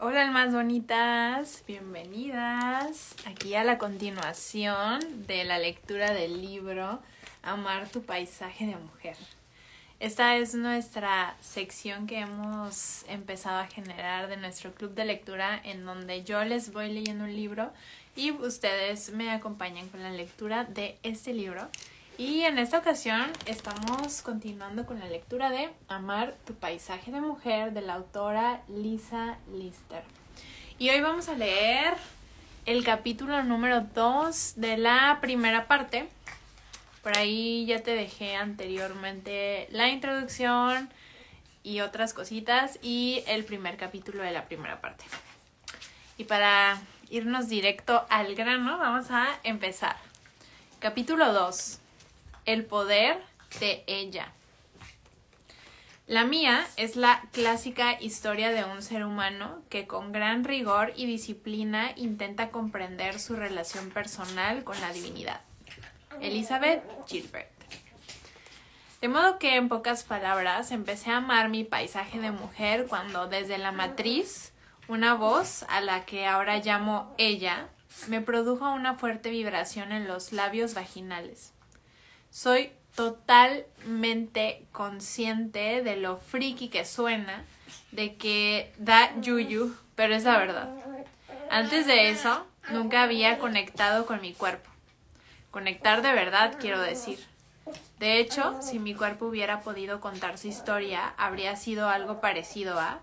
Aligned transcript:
Hola 0.00 0.22
almas 0.22 0.52
bonitas, 0.52 1.64
bienvenidas 1.66 3.16
aquí 3.26 3.56
a 3.56 3.64
la 3.64 3.78
continuación 3.78 5.00
de 5.26 5.42
la 5.42 5.58
lectura 5.58 6.14
del 6.14 6.40
libro 6.40 7.00
Amar 7.42 7.88
tu 7.88 8.02
paisaje 8.04 8.64
de 8.66 8.76
mujer. 8.76 9.16
Esta 9.98 10.36
es 10.36 10.54
nuestra 10.54 11.34
sección 11.40 12.06
que 12.06 12.20
hemos 12.20 13.06
empezado 13.08 13.58
a 13.58 13.66
generar 13.66 14.28
de 14.28 14.36
nuestro 14.36 14.72
club 14.72 14.94
de 14.94 15.04
lectura 15.04 15.60
en 15.64 15.84
donde 15.84 16.22
yo 16.22 16.44
les 16.44 16.72
voy 16.72 16.92
leyendo 16.92 17.24
un 17.24 17.34
libro 17.34 17.72
y 18.14 18.30
ustedes 18.30 19.10
me 19.10 19.32
acompañan 19.32 19.88
con 19.88 20.04
la 20.04 20.12
lectura 20.12 20.62
de 20.62 20.96
este 21.02 21.34
libro. 21.34 21.68
Y 22.18 22.42
en 22.42 22.58
esta 22.58 22.78
ocasión 22.78 23.30
estamos 23.46 24.22
continuando 24.22 24.86
con 24.86 24.98
la 24.98 25.06
lectura 25.06 25.50
de 25.50 25.70
Amar 25.86 26.34
tu 26.48 26.54
paisaje 26.54 27.12
de 27.12 27.20
mujer 27.20 27.72
de 27.72 27.80
la 27.80 27.94
autora 27.94 28.62
Lisa 28.66 29.38
Lister. 29.52 30.02
Y 30.80 30.90
hoy 30.90 31.00
vamos 31.00 31.28
a 31.28 31.34
leer 31.34 31.94
el 32.66 32.82
capítulo 32.82 33.44
número 33.44 33.82
2 33.94 34.54
de 34.56 34.78
la 34.78 35.18
primera 35.20 35.68
parte. 35.68 36.08
Por 37.04 37.16
ahí 37.16 37.66
ya 37.66 37.84
te 37.84 37.92
dejé 37.92 38.34
anteriormente 38.34 39.68
la 39.70 39.86
introducción 39.86 40.90
y 41.62 41.82
otras 41.82 42.14
cositas 42.14 42.80
y 42.82 43.22
el 43.28 43.44
primer 43.44 43.76
capítulo 43.76 44.24
de 44.24 44.32
la 44.32 44.46
primera 44.46 44.80
parte. 44.80 45.04
Y 46.16 46.24
para 46.24 46.82
irnos 47.10 47.48
directo 47.48 48.04
al 48.10 48.34
grano, 48.34 48.76
vamos 48.76 49.08
a 49.12 49.38
empezar. 49.44 49.94
Capítulo 50.80 51.32
2 51.32 51.82
el 52.48 52.64
poder 52.64 53.22
de 53.60 53.84
ella. 53.86 54.32
La 56.06 56.24
mía 56.24 56.66
es 56.78 56.96
la 56.96 57.20
clásica 57.32 58.00
historia 58.00 58.48
de 58.48 58.64
un 58.64 58.80
ser 58.80 59.04
humano 59.04 59.60
que 59.68 59.86
con 59.86 60.12
gran 60.12 60.44
rigor 60.44 60.94
y 60.96 61.04
disciplina 61.04 61.92
intenta 61.96 62.48
comprender 62.48 63.20
su 63.20 63.36
relación 63.36 63.90
personal 63.90 64.64
con 64.64 64.80
la 64.80 64.94
divinidad. 64.94 65.42
Elizabeth 66.22 66.82
Gilbert. 67.06 67.50
De 69.02 69.08
modo 69.08 69.38
que, 69.38 69.56
en 69.56 69.68
pocas 69.68 70.04
palabras, 70.04 70.70
empecé 70.70 71.10
a 71.10 71.18
amar 71.18 71.50
mi 71.50 71.64
paisaje 71.64 72.18
de 72.18 72.30
mujer 72.30 72.86
cuando 72.88 73.26
desde 73.26 73.58
la 73.58 73.72
matriz, 73.72 74.54
una 74.88 75.12
voz 75.12 75.66
a 75.68 75.82
la 75.82 76.06
que 76.06 76.26
ahora 76.26 76.56
llamo 76.60 77.14
ella, 77.18 77.68
me 78.06 78.22
produjo 78.22 78.70
una 78.70 78.94
fuerte 78.94 79.28
vibración 79.28 79.92
en 79.92 80.08
los 80.08 80.32
labios 80.32 80.72
vaginales. 80.72 81.52
Soy 82.30 82.72
totalmente 82.94 84.66
consciente 84.72 85.82
de 85.82 85.96
lo 85.96 86.18
friki 86.18 86.68
que 86.68 86.84
suena, 86.84 87.44
de 87.92 88.16
que 88.16 88.72
da 88.78 89.14
yuyu, 89.20 89.74
pero 89.94 90.14
es 90.14 90.24
la 90.24 90.38
verdad. 90.38 90.68
Antes 91.50 91.86
de 91.86 92.10
eso, 92.10 92.46
nunca 92.70 93.02
había 93.02 93.38
conectado 93.38 94.04
con 94.06 94.20
mi 94.20 94.32
cuerpo. 94.32 94.68
Conectar 95.50 96.02
de 96.02 96.12
verdad, 96.12 96.56
quiero 96.60 96.80
decir. 96.80 97.18
De 97.98 98.18
hecho, 98.18 98.58
si 98.62 98.78
mi 98.78 98.94
cuerpo 98.94 99.26
hubiera 99.26 99.60
podido 99.60 100.00
contar 100.00 100.38
su 100.38 100.48
historia, 100.48 101.14
habría 101.16 101.56
sido 101.56 101.88
algo 101.88 102.20
parecido 102.20 102.78
a... 102.78 103.00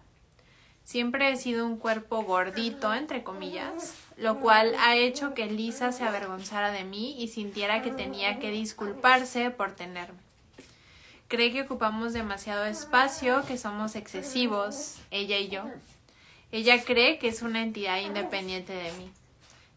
Siempre 0.84 1.32
he 1.32 1.38
sido 1.38 1.66
un 1.66 1.78
cuerpo 1.78 2.22
gordito, 2.24 2.94
entre 2.94 3.24
comillas, 3.24 3.96
lo 4.18 4.40
cual 4.40 4.76
ha 4.80 4.96
hecho 4.96 5.34
que 5.34 5.48
Lisa 5.48 5.92
se 5.92 6.04
avergonzara 6.04 6.72
de 6.72 6.84
mí 6.84 7.16
y 7.22 7.28
sintiera 7.28 7.82
que 7.82 7.92
tenía 7.92 8.40
que 8.40 8.50
disculparse 8.50 9.52
por 9.52 9.72
tenerme. 9.74 10.20
Cree 11.28 11.52
que 11.52 11.64
ocupamos 11.64 12.14
demasiado 12.14 12.66
espacio, 12.66 13.44
que 13.46 13.58
somos 13.58 13.96
excesivos, 13.96 14.98
ella 15.12 15.38
y 15.38 15.50
yo. 15.50 15.64
Ella 16.52 16.84
cree 16.84 17.18
que 17.18 17.28
es 17.28 17.42
una 17.42 17.62
entidad 17.62 18.00
independiente 18.00 18.74
de 18.74 18.92
mí. 18.94 19.12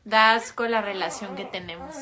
Da 0.05 0.34
asco 0.34 0.67
la 0.67 0.83
relación 0.83 1.34
que 1.34 1.45
tenemos. 1.45 1.95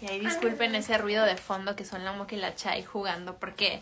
Y 0.00 0.06
ahí 0.06 0.18
disculpen 0.18 0.74
ese 0.74 0.96
ruido 0.98 1.24
de 1.24 1.36
fondo 1.36 1.76
que 1.76 1.84
son 1.84 2.04
la 2.04 2.12
Moki 2.12 2.36
y 2.36 2.38
la 2.38 2.54
Chai 2.54 2.82
jugando, 2.82 3.36
porque 3.36 3.80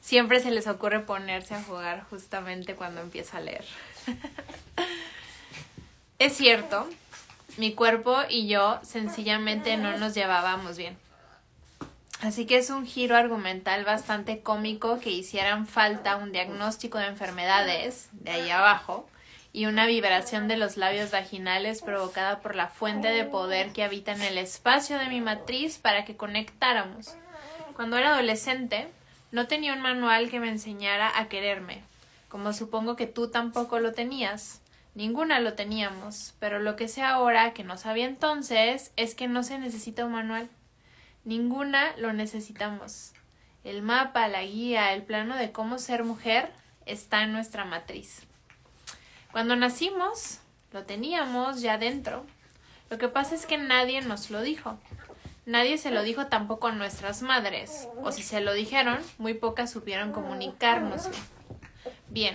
siempre 0.00 0.40
se 0.40 0.50
les 0.50 0.66
ocurre 0.66 1.00
ponerse 1.00 1.54
a 1.54 1.62
jugar 1.62 2.04
justamente 2.10 2.74
cuando 2.74 3.00
empieza 3.00 3.38
a 3.38 3.40
leer. 3.40 3.64
Es 6.20 6.36
cierto, 6.36 6.84
mi 7.58 7.74
cuerpo 7.74 8.16
y 8.28 8.48
yo 8.48 8.80
sencillamente 8.82 9.76
no 9.76 9.96
nos 9.98 10.14
llevábamos 10.14 10.76
bien. 10.76 10.98
Así 12.20 12.44
que 12.44 12.56
es 12.56 12.70
un 12.70 12.86
giro 12.86 13.16
argumental 13.16 13.84
bastante 13.84 14.40
cómico 14.40 14.98
que 14.98 15.10
hicieran 15.10 15.68
falta 15.68 16.16
un 16.16 16.32
diagnóstico 16.32 16.98
de 16.98 17.06
enfermedades 17.06 18.08
de 18.10 18.32
ahí 18.32 18.50
abajo 18.50 19.08
y 19.52 19.66
una 19.66 19.86
vibración 19.86 20.48
de 20.48 20.56
los 20.56 20.76
labios 20.76 21.12
vaginales 21.12 21.82
provocada 21.82 22.40
por 22.40 22.56
la 22.56 22.66
fuente 22.66 23.06
de 23.06 23.22
poder 23.22 23.72
que 23.72 23.84
habita 23.84 24.10
en 24.10 24.22
el 24.22 24.38
espacio 24.38 24.98
de 24.98 25.06
mi 25.06 25.20
matriz 25.20 25.78
para 25.78 26.04
que 26.04 26.16
conectáramos. 26.16 27.14
Cuando 27.76 27.96
era 27.96 28.14
adolescente, 28.14 28.88
no 29.30 29.46
tenía 29.46 29.72
un 29.72 29.82
manual 29.82 30.30
que 30.30 30.40
me 30.40 30.48
enseñara 30.48 31.16
a 31.16 31.28
quererme, 31.28 31.84
como 32.28 32.52
supongo 32.52 32.96
que 32.96 33.06
tú 33.06 33.30
tampoco 33.30 33.78
lo 33.78 33.92
tenías. 33.92 34.60
Ninguna 34.98 35.38
lo 35.38 35.54
teníamos, 35.54 36.34
pero 36.40 36.58
lo 36.58 36.74
que 36.74 36.88
sé 36.88 37.02
ahora 37.02 37.52
que 37.54 37.62
no 37.62 37.76
sabía 37.76 38.04
entonces 38.04 38.90
es 38.96 39.14
que 39.14 39.28
no 39.28 39.44
se 39.44 39.56
necesita 39.56 40.04
un 40.04 40.10
manual. 40.10 40.48
Ninguna 41.22 41.96
lo 41.98 42.12
necesitamos. 42.12 43.12
El 43.62 43.82
mapa, 43.82 44.26
la 44.26 44.42
guía, 44.42 44.92
el 44.94 45.04
plano 45.04 45.36
de 45.36 45.52
cómo 45.52 45.78
ser 45.78 46.02
mujer 46.02 46.50
está 46.84 47.22
en 47.22 47.32
nuestra 47.32 47.64
matriz. 47.64 48.26
Cuando 49.30 49.54
nacimos, 49.54 50.40
lo 50.72 50.82
teníamos 50.82 51.60
ya 51.60 51.78
dentro. 51.78 52.26
Lo 52.90 52.98
que 52.98 53.06
pasa 53.06 53.36
es 53.36 53.46
que 53.46 53.56
nadie 53.56 54.00
nos 54.00 54.30
lo 54.30 54.42
dijo. 54.42 54.80
Nadie 55.46 55.78
se 55.78 55.92
lo 55.92 56.02
dijo 56.02 56.26
tampoco 56.26 56.66
a 56.66 56.72
nuestras 56.72 57.22
madres, 57.22 57.86
o 58.02 58.10
si 58.10 58.24
se 58.24 58.40
lo 58.40 58.52
dijeron, 58.52 58.98
muy 59.18 59.34
pocas 59.34 59.70
supieron 59.70 60.10
comunicarnos. 60.10 61.08
Bien, 62.08 62.34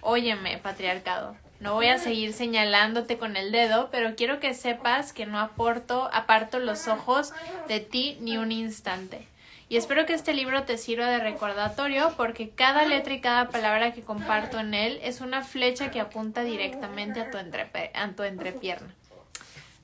óyeme, 0.00 0.58
patriarcado. 0.58 1.36
No 1.64 1.72
voy 1.72 1.86
a 1.86 1.96
seguir 1.96 2.34
señalándote 2.34 3.16
con 3.16 3.38
el 3.38 3.50
dedo, 3.50 3.88
pero 3.90 4.16
quiero 4.16 4.38
que 4.38 4.52
sepas 4.52 5.14
que 5.14 5.24
no 5.24 5.40
aporto, 5.40 6.10
aparto 6.12 6.58
los 6.58 6.88
ojos 6.88 7.32
de 7.68 7.80
ti 7.80 8.18
ni 8.20 8.36
un 8.36 8.52
instante. 8.52 9.26
Y 9.70 9.78
espero 9.78 10.04
que 10.04 10.12
este 10.12 10.34
libro 10.34 10.64
te 10.64 10.76
sirva 10.76 11.08
de 11.08 11.20
recordatorio 11.20 12.12
porque 12.18 12.50
cada 12.50 12.84
letra 12.84 13.14
y 13.14 13.22
cada 13.22 13.48
palabra 13.48 13.94
que 13.94 14.02
comparto 14.02 14.60
en 14.60 14.74
él 14.74 15.00
es 15.02 15.22
una 15.22 15.42
flecha 15.42 15.90
que 15.90 16.00
apunta 16.00 16.44
directamente 16.44 17.22
a 17.22 17.30
tu, 17.30 17.38
a 17.38 18.08
tu 18.14 18.22
entrepierna. 18.24 18.94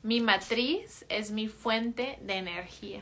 Mi 0.03 0.21
matriz 0.21 1.07
es 1.09 1.31
mi 1.31 1.49
fuente 1.49 2.19
de 2.21 2.35
energía. 2.35 3.01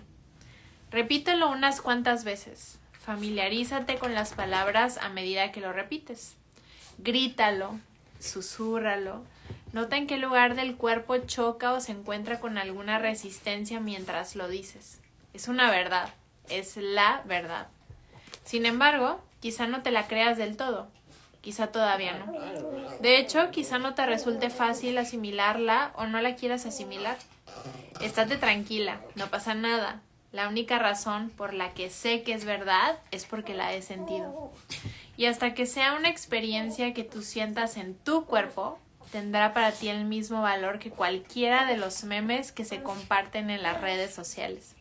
Repítelo 0.92 1.50
unas 1.50 1.80
cuantas 1.80 2.22
veces. 2.22 2.78
Familiarízate 2.92 3.96
con 3.96 4.14
las 4.14 4.34
palabras 4.34 4.98
a 4.98 5.08
medida 5.08 5.50
que 5.50 5.60
lo 5.60 5.72
repites. 5.72 6.36
Grítalo, 6.98 7.80
Susúrralo. 8.20 9.24
Nota 9.72 9.96
en 9.96 10.06
qué 10.06 10.16
lugar 10.16 10.54
del 10.54 10.76
cuerpo 10.76 11.18
choca 11.18 11.72
o 11.72 11.80
se 11.80 11.92
encuentra 11.92 12.40
con 12.40 12.58
alguna 12.58 12.98
resistencia 12.98 13.80
mientras 13.80 14.34
lo 14.34 14.48
dices. 14.48 15.00
Es 15.34 15.48
una 15.48 15.70
verdad, 15.70 16.08
es 16.48 16.76
la 16.76 17.22
verdad. 17.26 17.68
Sin 18.44 18.66
embargo, 18.66 19.20
quizá 19.40 19.66
no 19.66 19.82
te 19.82 19.90
la 19.90 20.08
creas 20.08 20.38
del 20.38 20.56
todo, 20.56 20.88
quizá 21.42 21.68
todavía 21.68 22.14
no. 22.18 22.32
De 23.00 23.18
hecho, 23.18 23.50
quizá 23.50 23.78
no 23.78 23.94
te 23.94 24.06
resulte 24.06 24.48
fácil 24.50 24.96
asimilarla 24.96 25.92
o 25.96 26.06
no 26.06 26.20
la 26.20 26.34
quieras 26.34 26.64
asimilar. 26.66 27.18
Estate 28.00 28.36
tranquila, 28.36 29.00
no 29.16 29.26
pasa 29.26 29.54
nada. 29.54 30.00
La 30.32 30.48
única 30.48 30.78
razón 30.78 31.30
por 31.30 31.54
la 31.54 31.72
que 31.72 31.90
sé 31.90 32.22
que 32.22 32.32
es 32.32 32.44
verdad 32.44 32.98
es 33.10 33.24
porque 33.24 33.54
la 33.54 33.74
he 33.74 33.82
sentido 33.82 34.52
y 35.18 35.26
hasta 35.26 35.52
que 35.52 35.66
sea 35.66 35.94
una 35.94 36.08
experiencia 36.08 36.94
que 36.94 37.02
tú 37.02 37.22
sientas 37.22 37.76
en 37.76 37.96
tu 37.96 38.24
cuerpo, 38.24 38.78
tendrá 39.10 39.52
para 39.52 39.72
ti 39.72 39.88
el 39.88 40.04
mismo 40.04 40.42
valor 40.42 40.78
que 40.78 40.90
cualquiera 40.90 41.66
de 41.66 41.76
los 41.76 42.04
memes 42.04 42.52
que 42.52 42.64
se 42.64 42.84
comparten 42.84 43.50
en 43.50 43.64
las 43.64 43.80
redes 43.80 44.14
sociales. 44.14 44.76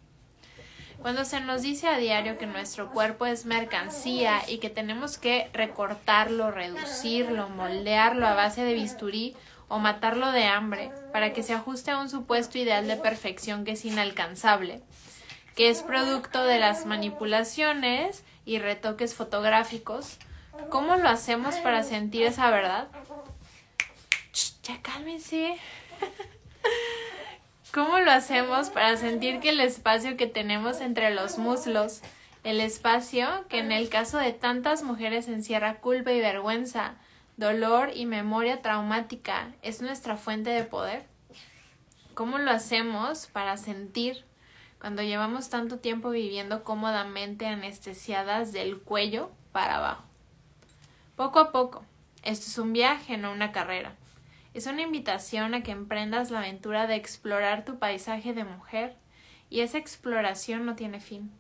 Cuando 1.02 1.26
se 1.26 1.40
nos 1.40 1.64
dice 1.64 1.88
a 1.88 1.98
diario 1.98 2.38
que 2.38 2.46
nuestro 2.46 2.92
cuerpo 2.92 3.26
es 3.26 3.46
mercancía 3.46 4.44
y 4.48 4.60
que 4.60 4.70
tenemos 4.70 5.18
que 5.18 5.50
recortarlo, 5.54 6.52
reducirlo, 6.52 7.50
moldearlo 7.50 8.28
a 8.28 8.36
base 8.36 8.64
de 8.64 8.76
bisturí 8.76 9.36
o 9.70 9.80
matarlo 9.80 10.32
de 10.32 10.46
hambre 10.46 10.92
para 11.12 11.34
que 11.34 11.42
se 11.42 11.56
ajuste 11.56 11.90
a 11.90 12.00
un 12.00 12.12
supuesto 12.12 12.60
ideal 12.60 12.88
de 12.88 12.98
perfección 12.98 13.66
que 13.66 13.72
es 13.72 13.86
inalcanzable, 13.86 14.84
que 15.56 15.70
es 15.70 15.82
producto 15.82 16.44
de 16.44 16.60
las 16.60 16.86
manipulaciones 16.86 18.24
y 18.46 18.60
retoques 18.60 19.16
fotográficos, 19.16 20.20
¿Cómo 20.70 20.96
lo 20.96 21.10
hacemos 21.10 21.56
para 21.58 21.84
sentir 21.84 22.24
esa 22.24 22.50
verdad? 22.50 22.90
ya 24.68 24.82
cálmense. 24.82 25.58
¿Cómo 27.74 28.00
lo 28.00 28.12
hacemos 28.12 28.70
para 28.70 28.98
sentir 28.98 29.40
que 29.40 29.50
el 29.50 29.60
espacio 29.60 30.18
que 30.18 30.28
tenemos 30.28 30.82
entre 30.82 31.14
los 31.14 31.38
muslos, 31.38 32.02
el 32.44 32.60
espacio 32.60 33.46
que 33.50 33.60
en 33.60 33.72
el 33.72 33.90
caso 33.90 34.18
de 34.18 34.34
tantas 34.34 34.84
mujeres 34.84 35.28
encierra 35.28 35.80
culpa 35.80 36.12
y 36.12 36.20
vergüenza, 36.20 36.96
dolor 37.38 37.92
y 37.94 38.06
memoria 38.06 38.62
traumática 38.62 39.54
es 39.62 39.82
nuestra 39.82 40.18
fuente 40.18 40.50
de 40.50 40.64
poder? 40.64 41.06
¿Cómo 42.14 42.40
lo 42.40 42.52
hacemos 42.52 43.28
para 43.28 43.58
sentir 43.58 44.26
cuando 44.80 45.02
llevamos 45.04 45.50
tanto 45.50 45.78
tiempo 45.80 46.10
viviendo 46.10 46.64
cómodamente 46.64 47.46
anestesiadas 47.46 48.52
del 48.52 48.80
cuello 48.80 49.32
para 49.52 49.78
abajo? 49.78 50.07
Poco 51.18 51.40
a 51.40 51.52
poco. 51.52 51.84
Esto 52.22 52.46
es 52.46 52.60
un 52.60 52.74
viaje, 52.74 53.18
no 53.18 53.32
una 53.32 53.52
carrera. 53.52 53.96
Es 54.54 54.68
una 54.68 54.84
invitación 54.84 55.56
a 55.56 55.64
que 55.64 55.72
emprendas 55.72 56.30
la 56.30 56.38
aventura 56.38 56.86
de 56.86 56.94
explorar 56.94 57.66
tu 57.66 57.80
paisaje 57.80 58.34
de 58.34 58.44
mujer 58.44 58.96
y 59.50 59.62
esa 59.62 59.80
exploración 59.80 60.64
no 60.64 60.76
tiene 60.76 61.00
fin. 61.00 61.32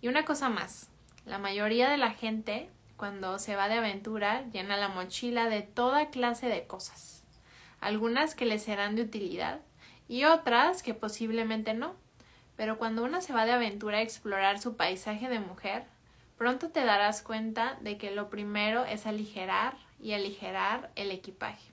Y 0.00 0.08
una 0.08 0.24
cosa 0.24 0.48
más, 0.48 0.88
la 1.26 1.36
mayoría 1.36 1.90
de 1.90 1.98
la 1.98 2.12
gente 2.12 2.70
cuando 2.96 3.38
se 3.38 3.56
va 3.56 3.68
de 3.68 3.74
aventura 3.74 4.46
llena 4.50 4.78
la 4.78 4.88
mochila 4.88 5.50
de 5.50 5.60
toda 5.60 6.08
clase 6.08 6.46
de 6.46 6.66
cosas, 6.66 7.26
algunas 7.82 8.34
que 8.34 8.46
le 8.46 8.58
serán 8.58 8.96
de 8.96 9.02
utilidad 9.02 9.60
y 10.08 10.24
otras 10.24 10.82
que 10.82 10.94
posiblemente 10.94 11.74
no. 11.74 11.94
Pero 12.56 12.78
cuando 12.78 13.04
uno 13.04 13.20
se 13.20 13.34
va 13.34 13.44
de 13.44 13.52
aventura 13.52 13.98
a 13.98 14.02
explorar 14.02 14.58
su 14.58 14.78
paisaje 14.78 15.28
de 15.28 15.40
mujer, 15.40 15.84
pronto 16.36 16.70
te 16.70 16.84
darás 16.84 17.22
cuenta 17.22 17.78
de 17.80 17.98
que 17.98 18.10
lo 18.10 18.30
primero 18.30 18.84
es 18.84 19.06
aligerar 19.06 19.76
y 20.00 20.12
aligerar 20.12 20.90
el 20.96 21.10
equipaje. 21.10 21.72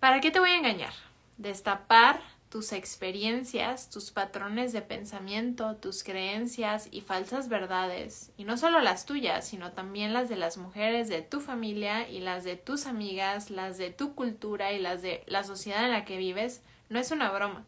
¿Para 0.00 0.20
qué 0.20 0.30
te 0.30 0.40
voy 0.40 0.50
a 0.50 0.58
engañar? 0.58 0.92
Destapar 1.38 2.20
tus 2.48 2.72
experiencias, 2.72 3.90
tus 3.90 4.10
patrones 4.10 4.72
de 4.72 4.80
pensamiento, 4.80 5.76
tus 5.76 6.02
creencias 6.02 6.88
y 6.90 7.02
falsas 7.02 7.48
verdades, 7.48 8.30
y 8.36 8.44
no 8.44 8.56
solo 8.56 8.80
las 8.80 9.04
tuyas, 9.04 9.46
sino 9.46 9.72
también 9.72 10.14
las 10.14 10.28
de 10.28 10.36
las 10.36 10.56
mujeres 10.56 11.08
de 11.08 11.22
tu 11.22 11.40
familia 11.40 12.08
y 12.08 12.20
las 12.20 12.44
de 12.44 12.56
tus 12.56 12.86
amigas, 12.86 13.50
las 13.50 13.76
de 13.76 13.90
tu 13.90 14.14
cultura 14.14 14.72
y 14.72 14.78
las 14.78 15.02
de 15.02 15.24
la 15.26 15.44
sociedad 15.44 15.84
en 15.84 15.92
la 15.92 16.04
que 16.04 16.16
vives, 16.16 16.62
no 16.88 16.98
es 16.98 17.10
una 17.10 17.30
broma. 17.30 17.64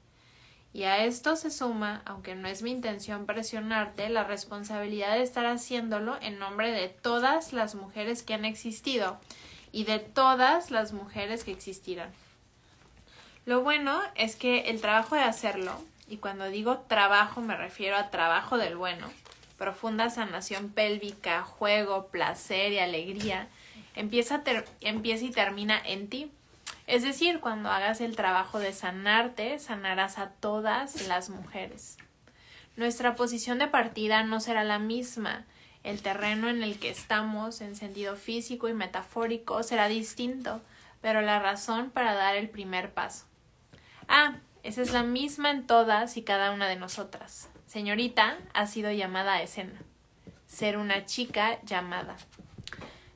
Y 0.73 0.85
a 0.85 1.05
esto 1.05 1.35
se 1.35 1.51
suma, 1.51 2.03
aunque 2.05 2.37
no 2.37 2.47
es 2.47 2.63
mi 2.63 2.71
intención 2.71 3.27
presionarte, 3.27 4.09
la 4.09 4.25
responsabilidad 4.25 5.15
de 5.15 5.23
estar 5.23 5.47
haciéndolo 5.47 6.17
en 6.21 6.39
nombre 6.39 6.71
de 6.71 6.89
todas 6.89 7.53
las 7.53 7.75
mujeres 7.75 8.23
que 8.23 8.35
han 8.35 8.45
existido 8.45 9.19
y 9.73 9.85
de 9.85 9.99
todas 9.99 10.71
las 10.71 10.93
mujeres 10.93 11.43
que 11.43 11.53
existirán. 11.53 12.11
Lo 13.47 13.63
bueno 13.63 14.01
es 14.15 14.37
que 14.37 14.71
el 14.71 14.81
trabajo 14.81 15.17
de 15.17 15.23
hacerlo, 15.23 15.73
y 16.09 16.19
cuando 16.19 16.47
digo 16.47 16.79
trabajo 16.89 17.41
me 17.41 17.57
refiero 17.57 17.97
a 17.97 18.11
trabajo 18.11 18.57
del 18.57 18.77
bueno, 18.77 19.09
profunda 19.59 20.09
sanación 20.09 20.71
pélvica, 20.71 21.43
juego, 21.43 22.07
placer 22.07 22.73
y 22.73 22.79
alegría, 22.79 23.49
empieza, 23.97 24.43
empieza 24.81 25.25
y 25.25 25.31
termina 25.31 25.81
en 25.85 26.09
ti. 26.09 26.31
Es 26.91 27.05
decir, 27.05 27.39
cuando 27.39 27.71
hagas 27.71 28.01
el 28.01 28.17
trabajo 28.17 28.59
de 28.59 28.73
sanarte, 28.73 29.61
sanarás 29.61 30.19
a 30.19 30.31
todas 30.31 31.07
las 31.07 31.31
mujeres. 31.31 31.97
Nuestra 32.75 33.15
posición 33.15 33.61
de 33.61 33.69
partida 33.69 34.25
no 34.25 34.41
será 34.41 34.65
la 34.65 34.81
misma. 34.81 35.47
El 35.85 36.03
terreno 36.03 36.49
en 36.49 36.65
el 36.65 36.81
que 36.81 36.91
estamos, 36.91 37.61
en 37.61 37.77
sentido 37.77 38.17
físico 38.17 38.69
y 38.69 38.73
metafórico, 38.73 39.63
será 39.63 39.87
distinto, 39.87 40.63
pero 41.01 41.21
la 41.23 41.39
razón 41.39 41.91
para 41.91 42.15
dar 42.15 42.35
el 42.35 42.51
primer 42.51 42.93
paso. 42.93 43.25
Ah, 44.09 44.39
esa 44.65 44.83
es 44.83 44.93
la 44.93 45.05
misma 45.05 45.53
en 45.53 45.69
todas 45.69 46.17
y 46.17 46.23
cada 46.23 46.51
una 46.51 46.67
de 46.67 46.75
nosotras. 46.75 47.51
Señorita 47.69 48.37
ha 48.53 48.67
sido 48.67 48.91
llamada 48.91 49.35
a 49.35 49.43
escena. 49.43 49.81
Ser 50.45 50.77
una 50.77 51.05
chica 51.05 51.63
llamada. 51.63 52.17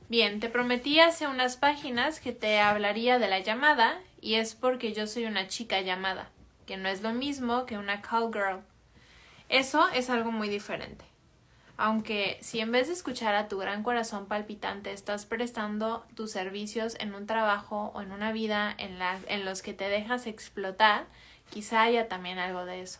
Bien, 0.07 0.39
te 0.39 0.49
prometí 0.49 0.99
hace 0.99 1.25
unas 1.25 1.57
páginas 1.57 2.19
que 2.19 2.31
te 2.31 2.59
hablaría 2.59 3.17
de 3.17 3.27
la 3.27 3.39
llamada 3.39 3.99
y 4.21 4.35
es 4.35 4.53
porque 4.53 4.93
yo 4.93 5.07
soy 5.07 5.25
una 5.25 5.47
chica 5.47 5.81
llamada, 5.81 6.29
que 6.67 6.77
no 6.77 6.89
es 6.89 7.01
lo 7.01 7.11
mismo 7.11 7.65
que 7.65 7.79
una 7.79 8.03
call 8.03 8.31
girl. 8.31 8.61
Eso 9.49 9.87
es 9.89 10.11
algo 10.11 10.31
muy 10.31 10.47
diferente. 10.47 11.05
Aunque 11.77 12.37
si 12.41 12.59
en 12.59 12.71
vez 12.71 12.85
de 12.85 12.93
escuchar 12.93 13.33
a 13.33 13.47
tu 13.47 13.57
gran 13.57 13.81
corazón 13.81 14.27
palpitante 14.27 14.91
estás 14.91 15.25
prestando 15.25 16.05
tus 16.13 16.31
servicios 16.31 16.95
en 16.99 17.15
un 17.15 17.25
trabajo 17.25 17.91
o 17.95 18.01
en 18.01 18.11
una 18.11 18.31
vida 18.31 18.75
en, 18.77 18.99
en 19.27 19.43
los 19.43 19.63
que 19.63 19.73
te 19.73 19.89
dejas 19.89 20.27
explotar, 20.27 21.07
quizá 21.49 21.81
haya 21.81 22.07
también 22.07 22.37
algo 22.37 22.63
de 22.65 22.81
eso. 22.81 22.99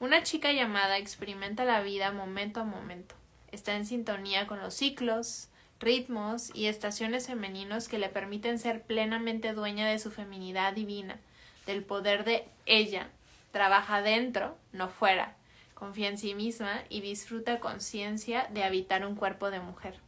Una 0.00 0.22
chica 0.22 0.52
llamada 0.52 0.98
experimenta 0.98 1.64
la 1.64 1.80
vida 1.80 2.12
momento 2.12 2.60
a 2.60 2.64
momento. 2.64 3.14
Está 3.52 3.74
en 3.74 3.86
sintonía 3.86 4.46
con 4.46 4.60
los 4.60 4.74
ciclos, 4.74 5.49
ritmos 5.80 6.54
y 6.54 6.66
estaciones 6.66 7.26
femeninos 7.26 7.88
que 7.88 7.98
le 7.98 8.10
permiten 8.10 8.58
ser 8.58 8.82
plenamente 8.82 9.54
dueña 9.54 9.88
de 9.88 9.98
su 9.98 10.10
feminidad 10.10 10.74
divina, 10.74 11.18
del 11.66 11.82
poder 11.82 12.24
de 12.24 12.46
ella. 12.66 13.08
Trabaja 13.50 14.02
dentro, 14.02 14.56
no 14.72 14.88
fuera, 14.88 15.36
confía 15.74 16.08
en 16.08 16.18
sí 16.18 16.34
misma 16.34 16.84
y 16.90 17.00
disfruta 17.00 17.58
conciencia 17.58 18.46
de 18.50 18.62
habitar 18.62 19.06
un 19.06 19.16
cuerpo 19.16 19.50
de 19.50 19.60
mujer. 19.60 19.98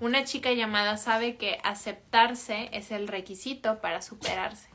Una 0.00 0.24
chica 0.24 0.52
llamada 0.52 0.96
sabe 0.96 1.36
que 1.36 1.60
aceptarse 1.62 2.68
es 2.72 2.90
el 2.90 3.06
requisito 3.06 3.80
para 3.80 4.02
superarse. 4.02 4.68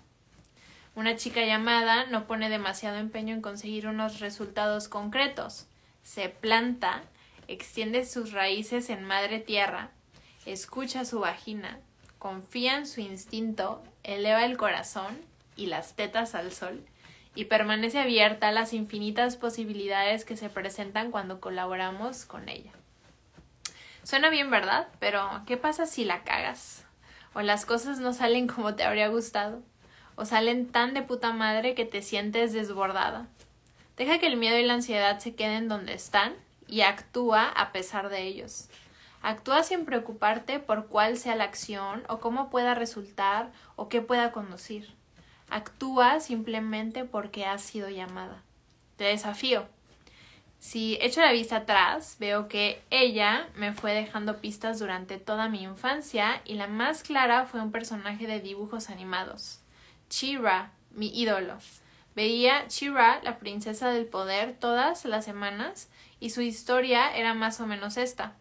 Una 0.95 1.18
chica 1.18 1.45
llamada 1.45 2.06
no 2.06 2.25
pone 2.25 2.50
demasiado 2.50 2.98
empeño 2.98 3.36
en 3.36 3.42
conseguir 3.42 3.88
unos 3.88 4.21
resultados 4.21 4.88
concretos. 4.88 5.68
Se 6.01 6.30
planta, 6.30 7.04
extiende 7.50 8.06
sus 8.06 8.31
raíces 8.31 8.89
en 8.89 9.04
madre 9.04 9.39
tierra, 9.39 9.92
escucha 10.52 11.06
su 11.06 11.20
vagina, 11.20 11.80
confía 12.20 12.78
en 12.78 12.88
su 12.88 13.02
instinto, 13.02 13.84
eleva 14.04 14.46
el 14.46 14.58
corazón 14.58 15.20
y 15.56 15.68
las 15.68 15.96
tetas 15.96 16.36
al 16.36 16.52
sol 16.52 16.86
y 17.36 17.46
permanece 17.46 18.00
abierta 18.00 18.48
a 18.48 18.52
las 18.52 18.74
infinitas 18.74 19.38
posibilidades 19.38 20.26
que 20.26 20.38
se 20.38 20.50
presentan 20.50 21.12
cuando 21.12 21.40
colaboramos 21.40 22.26
con 22.26 22.50
ella. 22.50 22.72
Suena 24.04 24.30
bien, 24.30 24.50
¿verdad? 24.50 24.88
Pero 25.00 25.44
¿qué 25.46 25.58
pasa 25.58 25.86
si 25.86 26.06
la 26.06 26.24
cagas? 26.24 26.86
O 27.34 27.42
las 27.42 27.66
cosas 27.66 28.00
no 28.00 28.14
salen 28.14 28.48
como 28.48 28.74
te 28.74 28.84
habría 28.84 29.10
gustado. 29.10 29.62
O 30.16 30.26
salen 30.26 30.72
tan 30.72 30.94
de 30.96 31.04
puta 31.04 31.32
madre 31.34 31.76
que 31.76 31.86
te 31.86 32.02
sientes 32.02 32.54
desbordada. 32.54 33.28
Deja 33.98 34.18
que 34.18 34.28
el 34.28 34.38
miedo 34.38 34.58
y 34.58 34.64
la 34.64 34.76
ansiedad 34.76 35.20
se 35.20 35.36
queden 35.36 35.68
donde 35.68 35.94
están 35.94 36.34
y 36.68 36.82
actúa 36.82 37.50
a 37.50 37.72
pesar 37.72 38.10
de 38.10 38.24
ellos. 38.24 38.70
Actúa 39.22 39.64
sin 39.64 39.86
preocuparte 39.86 40.60
por 40.60 40.88
cuál 40.88 41.18
sea 41.18 41.36
la 41.36 41.44
acción 41.44 42.04
o 42.08 42.19
cómo 42.19 42.50
pueda 42.50 42.75
resultar 42.75 43.52
o 43.75 43.90
qué 43.90 44.02
pueda 44.02 44.31
conducir. 44.31 44.95
Actúa 45.50 46.19
simplemente 46.19 47.06
porque 47.06 47.45
has 47.45 47.62
sido 47.62 47.90
llamada. 47.90 48.44
Te 48.97 49.06
desafío. 49.06 49.66
Si 50.59 50.97
echo 51.02 51.21
la 51.21 51.31
vista 51.31 51.57
atrás, 51.57 52.18
veo 52.19 52.47
que 52.47 52.81
ella 52.90 53.47
me 53.56 53.74
fue 53.74 53.94
dejando 53.94 54.42
pistas 54.42 54.80
durante 54.80 55.18
toda 55.19 55.50
mi 55.50 55.64
infancia 55.64 56.42
y 56.45 56.56
la 56.56 56.68
más 56.68 57.04
clara 57.04 57.45
fue 57.45 57.62
un 57.62 57.71
personaje 57.71 58.26
de 58.28 58.40
dibujos 58.40 58.90
animados. 58.90 59.62
Chira, 60.09 60.71
mi 60.92 61.07
ídolo. 61.18 61.57
Veía 62.16 62.68
Chira, 62.68 63.21
la 63.24 63.38
princesa 63.38 63.90
del 63.90 64.07
poder, 64.07 64.57
todas 64.59 65.06
las 65.06 65.26
semanas 65.26 65.90
y 66.19 66.31
su 66.31 66.42
historia 66.42 67.16
era 67.16 67.36
más 67.36 67.59
o 67.62 67.68
menos 67.68 67.97
esta. 67.97 68.33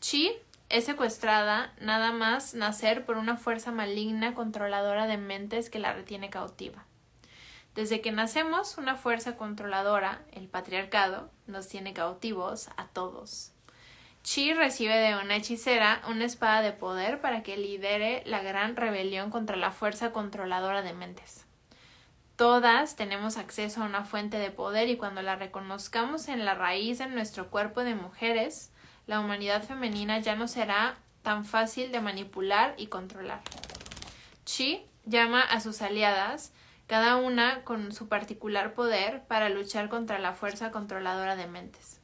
Chi 0.00 0.32
es 0.68 0.84
secuestrada 0.84 1.72
nada 1.80 2.12
más 2.12 2.54
nacer 2.54 3.04
por 3.04 3.16
una 3.16 3.36
fuerza 3.36 3.72
maligna 3.72 4.34
controladora 4.34 5.06
de 5.06 5.16
mentes 5.16 5.70
que 5.70 5.78
la 5.78 5.92
retiene 5.92 6.30
cautiva. 6.30 6.84
Desde 7.74 8.00
que 8.00 8.12
nacemos, 8.12 8.76
una 8.76 8.96
fuerza 8.96 9.36
controladora, 9.36 10.22
el 10.32 10.48
patriarcado, 10.48 11.30
nos 11.46 11.68
tiene 11.68 11.94
cautivos 11.94 12.68
a 12.76 12.86
todos. 12.88 13.52
Chi 14.22 14.52
recibe 14.52 14.94
de 14.94 15.14
una 15.14 15.36
hechicera 15.36 16.02
una 16.08 16.24
espada 16.24 16.60
de 16.60 16.72
poder 16.72 17.20
para 17.20 17.42
que 17.42 17.56
lidere 17.56 18.22
la 18.26 18.42
gran 18.42 18.76
rebelión 18.76 19.30
contra 19.30 19.56
la 19.56 19.70
fuerza 19.70 20.12
controladora 20.12 20.82
de 20.82 20.92
mentes. 20.92 21.46
Todas 22.36 22.94
tenemos 22.94 23.36
acceso 23.36 23.82
a 23.82 23.86
una 23.86 24.04
fuente 24.04 24.38
de 24.38 24.50
poder 24.50 24.88
y 24.88 24.96
cuando 24.96 25.22
la 25.22 25.36
reconozcamos 25.36 26.28
en 26.28 26.44
la 26.44 26.54
raíz 26.54 26.98
de 26.98 27.06
nuestro 27.06 27.48
cuerpo 27.48 27.84
de 27.84 27.94
mujeres, 27.94 28.70
la 29.08 29.20
humanidad 29.20 29.64
femenina 29.64 30.18
ya 30.18 30.36
no 30.36 30.46
será 30.46 30.98
tan 31.22 31.46
fácil 31.46 31.90
de 31.90 32.00
manipular 32.00 32.74
y 32.76 32.88
controlar. 32.88 33.40
Chi 34.44 34.84
llama 35.06 35.40
a 35.40 35.60
sus 35.60 35.80
aliadas, 35.80 36.52
cada 36.86 37.16
una 37.16 37.64
con 37.64 37.92
su 37.92 38.08
particular 38.08 38.74
poder, 38.74 39.24
para 39.26 39.48
luchar 39.48 39.88
contra 39.88 40.18
la 40.18 40.34
fuerza 40.34 40.70
controladora 40.70 41.36
de 41.36 41.46
mentes. 41.46 42.00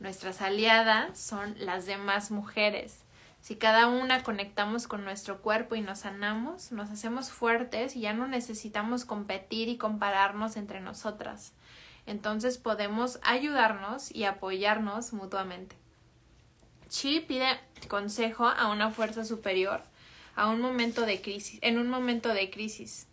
Nuestras 0.00 0.42
aliadas 0.42 1.16
son 1.16 1.54
las 1.58 1.86
demás 1.86 2.32
mujeres. 2.32 3.04
Si 3.40 3.54
cada 3.54 3.86
una 3.86 4.24
conectamos 4.24 4.88
con 4.88 5.04
nuestro 5.04 5.42
cuerpo 5.42 5.76
y 5.76 5.80
nos 5.80 6.00
sanamos, 6.00 6.72
nos 6.72 6.90
hacemos 6.90 7.30
fuertes 7.30 7.94
y 7.94 8.00
ya 8.00 8.14
no 8.14 8.26
necesitamos 8.26 9.04
competir 9.04 9.68
y 9.68 9.78
compararnos 9.78 10.56
entre 10.56 10.80
nosotras. 10.80 11.52
Entonces 12.06 12.58
podemos 12.58 13.20
ayudarnos 13.22 14.12
y 14.12 14.24
apoyarnos 14.24 15.12
mutuamente. 15.12 15.81
Chi 16.92 17.20
pide 17.20 17.58
consejo 17.88 18.46
a 18.46 18.68
una 18.68 18.90
fuerza 18.90 19.24
superior 19.24 19.82
a 20.36 20.48
un 20.48 20.60
momento 20.60 21.06
de 21.06 21.22
crisis, 21.22 21.58
en 21.62 21.78
un 21.78 21.88
momento 21.88 22.28
de 22.34 22.50
crisis. 22.50 23.08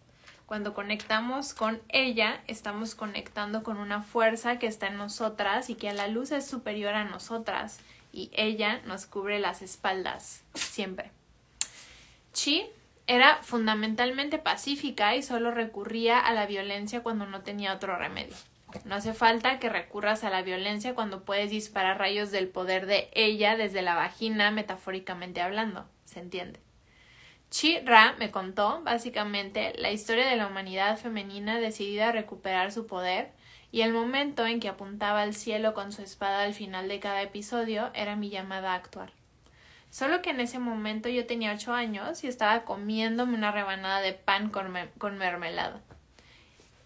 Cuando 0.45 0.73
conectamos 0.73 1.53
con 1.53 1.81
ella, 1.87 2.43
estamos 2.47 2.93
conectando 2.93 3.63
con 3.63 3.77
una 3.77 4.03
fuerza 4.03 4.59
que 4.59 4.67
está 4.67 4.87
en 4.87 4.97
nosotras 4.97 5.69
y 5.69 5.75
que 5.75 5.87
a 5.87 5.93
la 5.93 6.09
luz 6.09 6.31
es 6.31 6.45
superior 6.45 6.93
a 6.93 7.05
nosotras 7.05 7.79
y 8.11 8.29
ella 8.33 8.81
nos 8.85 9.05
cubre 9.05 9.39
las 9.39 9.61
espaldas 9.61 10.43
siempre. 10.55 11.11
Chi 12.33 12.65
era 13.07 13.41
fundamentalmente 13.43 14.39
pacífica 14.39 15.15
y 15.15 15.23
solo 15.23 15.51
recurría 15.51 16.19
a 16.19 16.33
la 16.33 16.47
violencia 16.47 17.01
cuando 17.01 17.27
no 17.27 17.43
tenía 17.43 17.73
otro 17.73 17.97
remedio. 17.97 18.35
No 18.85 18.95
hace 18.95 19.13
falta 19.13 19.59
que 19.59 19.69
recurras 19.69 20.23
a 20.23 20.29
la 20.29 20.41
violencia 20.41 20.95
cuando 20.95 21.23
puedes 21.23 21.49
disparar 21.49 21.97
rayos 21.97 22.31
del 22.31 22.47
poder 22.47 22.85
de 22.85 23.09
ella 23.13 23.55
desde 23.57 23.81
la 23.81 23.95
vagina, 23.95 24.51
metafóricamente 24.51 25.41
hablando. 25.41 25.87
¿Se 26.05 26.19
entiende? 26.19 26.59
Chi 27.49 27.79
Ra 27.79 28.15
me 28.19 28.29
contó, 28.29 28.81
básicamente, 28.83 29.73
la 29.77 29.91
historia 29.91 30.27
de 30.27 30.35
la 30.35 30.47
humanidad 30.47 30.97
femenina 30.97 31.59
decidida 31.59 32.09
a 32.09 32.11
recuperar 32.11 32.71
su 32.71 32.85
poder, 32.85 33.31
y 33.71 33.81
el 33.81 33.93
momento 33.93 34.45
en 34.45 34.59
que 34.59 34.69
apuntaba 34.69 35.21
al 35.21 35.33
cielo 35.33 35.73
con 35.73 35.91
su 35.91 36.01
espada 36.01 36.43
al 36.43 36.53
final 36.53 36.87
de 36.87 36.99
cada 36.99 37.21
episodio 37.21 37.91
era 37.93 38.15
mi 38.15 38.29
llamada 38.29 38.73
a 38.73 38.75
actuar. 38.75 39.13
Solo 39.89 40.21
que 40.21 40.29
en 40.29 40.39
ese 40.39 40.59
momento 40.59 41.09
yo 41.09 41.25
tenía 41.25 41.53
ocho 41.53 41.73
años 41.73 42.23
y 42.23 42.27
estaba 42.27 42.63
comiéndome 42.63 43.35
una 43.35 43.51
rebanada 43.51 44.01
de 44.01 44.13
pan 44.13 44.49
con, 44.49 44.71
con 44.99 45.17
mermelada. 45.17 45.81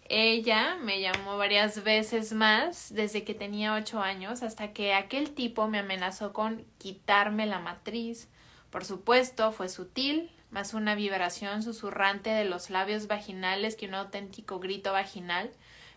Ella 0.06 0.76
me 0.82 1.00
llamó 1.00 1.38
varias 1.38 1.82
veces 1.82 2.34
más 2.34 2.92
desde 2.92 3.24
que 3.24 3.34
tenía 3.34 3.74
ocho 3.74 4.02
años 4.02 4.42
hasta 4.42 4.72
que 4.72 4.92
aquel 4.92 5.30
tipo 5.30 5.66
me 5.66 5.78
amenazó 5.78 6.34
con 6.34 6.66
quitarme 6.76 7.46
la 7.46 7.58
matriz. 7.58 8.28
Por 8.70 8.84
supuesto, 8.84 9.50
fue 9.52 9.70
sutil, 9.70 10.30
más 10.50 10.74
una 10.74 10.94
vibración 10.94 11.62
susurrante 11.62 12.28
de 12.30 12.44
los 12.44 12.68
labios 12.68 13.06
vaginales 13.06 13.76
que 13.76 13.86
un 13.86 13.94
auténtico 13.94 14.58
grito 14.60 14.92
vaginal, 14.92 15.50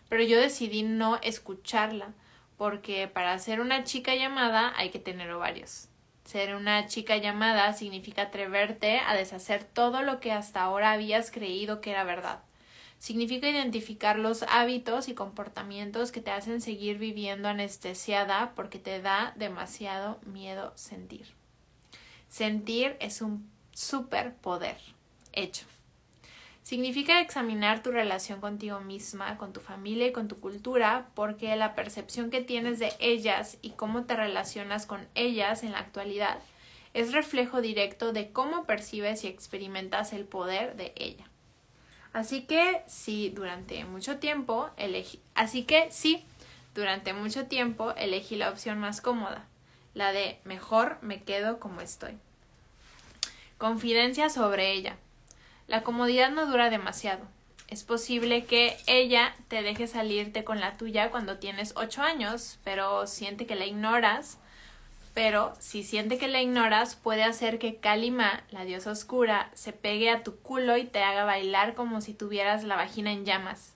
pero 0.08 0.22
yo 0.22 0.40
decidí 0.40 0.82
no 0.82 1.18
escucharla, 1.22 2.14
porque 2.56 3.08
para 3.08 3.38
ser 3.38 3.60
una 3.60 3.84
chica 3.84 4.14
llamada 4.14 4.72
hay 4.76 4.88
que 4.88 4.98
tener 4.98 5.30
ovarios. 5.30 5.88
Ser 6.24 6.54
una 6.54 6.86
chica 6.86 7.18
llamada 7.18 7.74
significa 7.74 8.22
atreverte 8.22 9.00
a 9.00 9.14
deshacer 9.14 9.64
todo 9.64 10.02
lo 10.02 10.18
que 10.18 10.32
hasta 10.32 10.62
ahora 10.62 10.92
habías 10.92 11.30
creído 11.30 11.82
que 11.82 11.90
era 11.90 12.04
verdad. 12.04 12.40
Significa 12.98 13.48
identificar 13.48 14.18
los 14.18 14.42
hábitos 14.42 15.08
y 15.08 15.14
comportamientos 15.14 16.10
que 16.10 16.20
te 16.20 16.32
hacen 16.32 16.60
seguir 16.60 16.98
viviendo 16.98 17.48
anestesiada 17.48 18.52
porque 18.56 18.78
te 18.78 19.00
da 19.00 19.32
demasiado 19.36 20.18
miedo 20.26 20.72
sentir. 20.74 21.26
Sentir 22.28 22.96
es 23.00 23.22
un 23.22 23.50
superpoder. 23.72 24.76
Hecho. 25.32 25.66
Significa 26.68 27.20
examinar 27.20 27.82
tu 27.82 27.92
relación 27.92 28.40
contigo 28.40 28.80
misma, 28.80 29.38
con 29.38 29.54
tu 29.54 29.60
familia 29.60 30.08
y 30.08 30.12
con 30.12 30.28
tu 30.28 30.38
cultura, 30.38 31.08
porque 31.14 31.54
la 31.56 31.74
percepción 31.74 32.30
que 32.30 32.42
tienes 32.42 32.78
de 32.78 32.92
ellas 32.98 33.56
y 33.62 33.70
cómo 33.70 34.04
te 34.04 34.16
relacionas 34.16 34.84
con 34.84 35.06
ellas 35.14 35.62
en 35.62 35.72
la 35.72 35.78
actualidad 35.78 36.38
es 36.92 37.12
reflejo 37.12 37.62
directo 37.62 38.12
de 38.12 38.32
cómo 38.32 38.64
percibes 38.66 39.24
y 39.24 39.28
experimentas 39.28 40.12
el 40.12 40.24
poder 40.24 40.76
de 40.76 40.92
ella. 40.96 41.30
Así 42.12 42.42
que 42.42 42.82
si 42.86 43.30
durante 43.30 43.84
mucho 43.84 44.18
tiempo 44.18 44.70
elegí, 44.76 45.20
así 45.34 45.64
que 45.64 45.90
sí, 45.90 46.24
durante 46.74 47.12
mucho 47.12 47.46
tiempo 47.46 47.92
elegí 47.96 48.36
la 48.36 48.50
opción 48.50 48.78
más 48.78 49.00
cómoda, 49.00 49.44
la 49.94 50.12
de 50.12 50.40
mejor 50.44 50.98
me 51.02 51.22
quedo 51.22 51.60
como 51.60 51.80
estoy. 51.80 52.16
Confidencia 53.58 54.30
sobre 54.30 54.72
ella. 54.72 54.96
La 55.66 55.82
comodidad 55.82 56.30
no 56.30 56.46
dura 56.46 56.70
demasiado. 56.70 57.26
Es 57.66 57.84
posible 57.84 58.46
que 58.46 58.76
ella 58.86 59.34
te 59.48 59.62
deje 59.62 59.86
salirte 59.86 60.42
con 60.44 60.60
la 60.60 60.78
tuya 60.78 61.10
cuando 61.10 61.38
tienes 61.38 61.74
ocho 61.76 62.02
años, 62.02 62.58
pero 62.64 63.06
siente 63.06 63.44
que 63.46 63.56
la 63.56 63.66
ignoras. 63.66 64.38
Pero 65.18 65.52
si 65.58 65.82
siente 65.82 66.16
que 66.16 66.28
la 66.28 66.40
ignoras, 66.40 66.94
puede 66.94 67.24
hacer 67.24 67.58
que 67.58 67.78
Kalima, 67.78 68.44
la 68.50 68.64
diosa 68.64 68.92
oscura, 68.92 69.50
se 69.52 69.72
pegue 69.72 70.10
a 70.10 70.22
tu 70.22 70.38
culo 70.38 70.76
y 70.76 70.84
te 70.84 71.02
haga 71.02 71.24
bailar 71.24 71.74
como 71.74 72.00
si 72.00 72.14
tuvieras 72.14 72.62
la 72.62 72.76
vagina 72.76 73.10
en 73.10 73.24
llamas. 73.24 73.74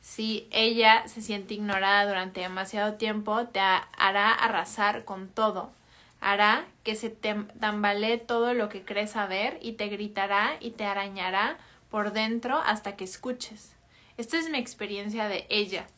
Si 0.00 0.46
ella 0.52 1.02
se 1.08 1.20
siente 1.20 1.54
ignorada 1.54 2.06
durante 2.06 2.42
demasiado 2.42 2.94
tiempo, 2.94 3.48
te 3.48 3.58
hará 3.58 4.32
arrasar 4.32 5.04
con 5.04 5.28
todo, 5.28 5.72
hará 6.20 6.64
que 6.84 6.94
se 6.94 7.10
te 7.10 7.34
tambalee 7.58 8.18
todo 8.18 8.54
lo 8.54 8.68
que 8.68 8.84
crees 8.84 9.10
saber 9.10 9.58
y 9.60 9.72
te 9.72 9.88
gritará 9.88 10.58
y 10.60 10.70
te 10.70 10.84
arañará 10.84 11.58
por 11.90 12.12
dentro 12.12 12.56
hasta 12.64 12.94
que 12.94 13.02
escuches. 13.02 13.74
Esta 14.16 14.38
es 14.38 14.48
mi 14.48 14.58
experiencia 14.58 15.26
de 15.26 15.44
ella. 15.48 15.88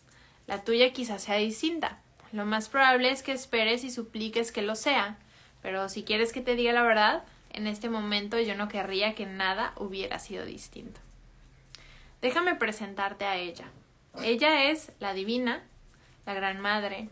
La 0.47 0.65
tuya 0.65 0.95
quizás 0.95 1.25
sea 1.25 1.37
distinta. 1.37 2.01
Lo 2.33 2.47
más 2.47 2.69
probable 2.69 3.11
es 3.11 3.23
que 3.23 3.33
esperes 3.33 3.85
y 3.85 3.91
supliques 3.91 4.53
que 4.53 4.63
lo 4.63 4.77
sea, 4.77 5.19
pero 5.63 5.89
si 5.89 6.05
quieres 6.05 6.33
que 6.33 6.41
te 6.41 6.55
diga 6.55 6.73
la 6.73 6.83
verdad, 6.83 7.25
en 7.51 7.67
este 7.67 7.91
momento 7.91 8.39
yo 8.39 8.55
no 8.55 8.69
querría 8.69 9.15
que 9.15 9.27
nada 9.27 9.73
hubiera 9.77 10.19
sido 10.19 10.45
distinto. 10.45 11.01
Déjame 12.23 12.55
presentarte 12.55 13.25
a 13.25 13.37
ella. 13.37 13.67
Ella 14.23 14.71
es 14.71 14.93
la 15.01 15.15
divina, 15.15 15.63
la 16.27 16.35
gran 16.35 16.61
madre, 16.61 17.09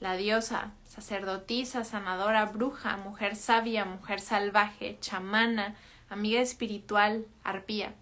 la 0.00 0.16
diosa, 0.16 0.72
sacerdotisa, 0.84 1.84
sanadora, 1.84 2.44
bruja, 2.46 2.96
mujer 2.96 3.36
sabia, 3.36 3.84
mujer 3.84 4.20
salvaje, 4.20 4.98
chamana, 5.00 5.76
amiga 6.08 6.40
espiritual, 6.40 7.26
arpía. 7.44 7.94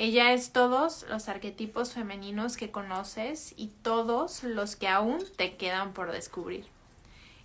Ella 0.00 0.32
es 0.32 0.52
todos 0.52 1.04
los 1.10 1.28
arquetipos 1.28 1.92
femeninos 1.92 2.56
que 2.56 2.70
conoces 2.70 3.52
y 3.58 3.66
todos 3.82 4.44
los 4.44 4.74
que 4.74 4.88
aún 4.88 5.22
te 5.36 5.56
quedan 5.56 5.92
por 5.92 6.10
descubrir. 6.10 6.64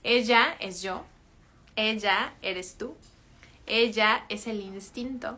Ella 0.03 0.55
es 0.62 0.81
yo, 0.81 1.03
ella 1.75 2.33
eres 2.41 2.77
tú, 2.77 2.95
ella 3.65 4.24
es 4.29 4.47
el 4.47 4.62
instinto, 4.62 5.38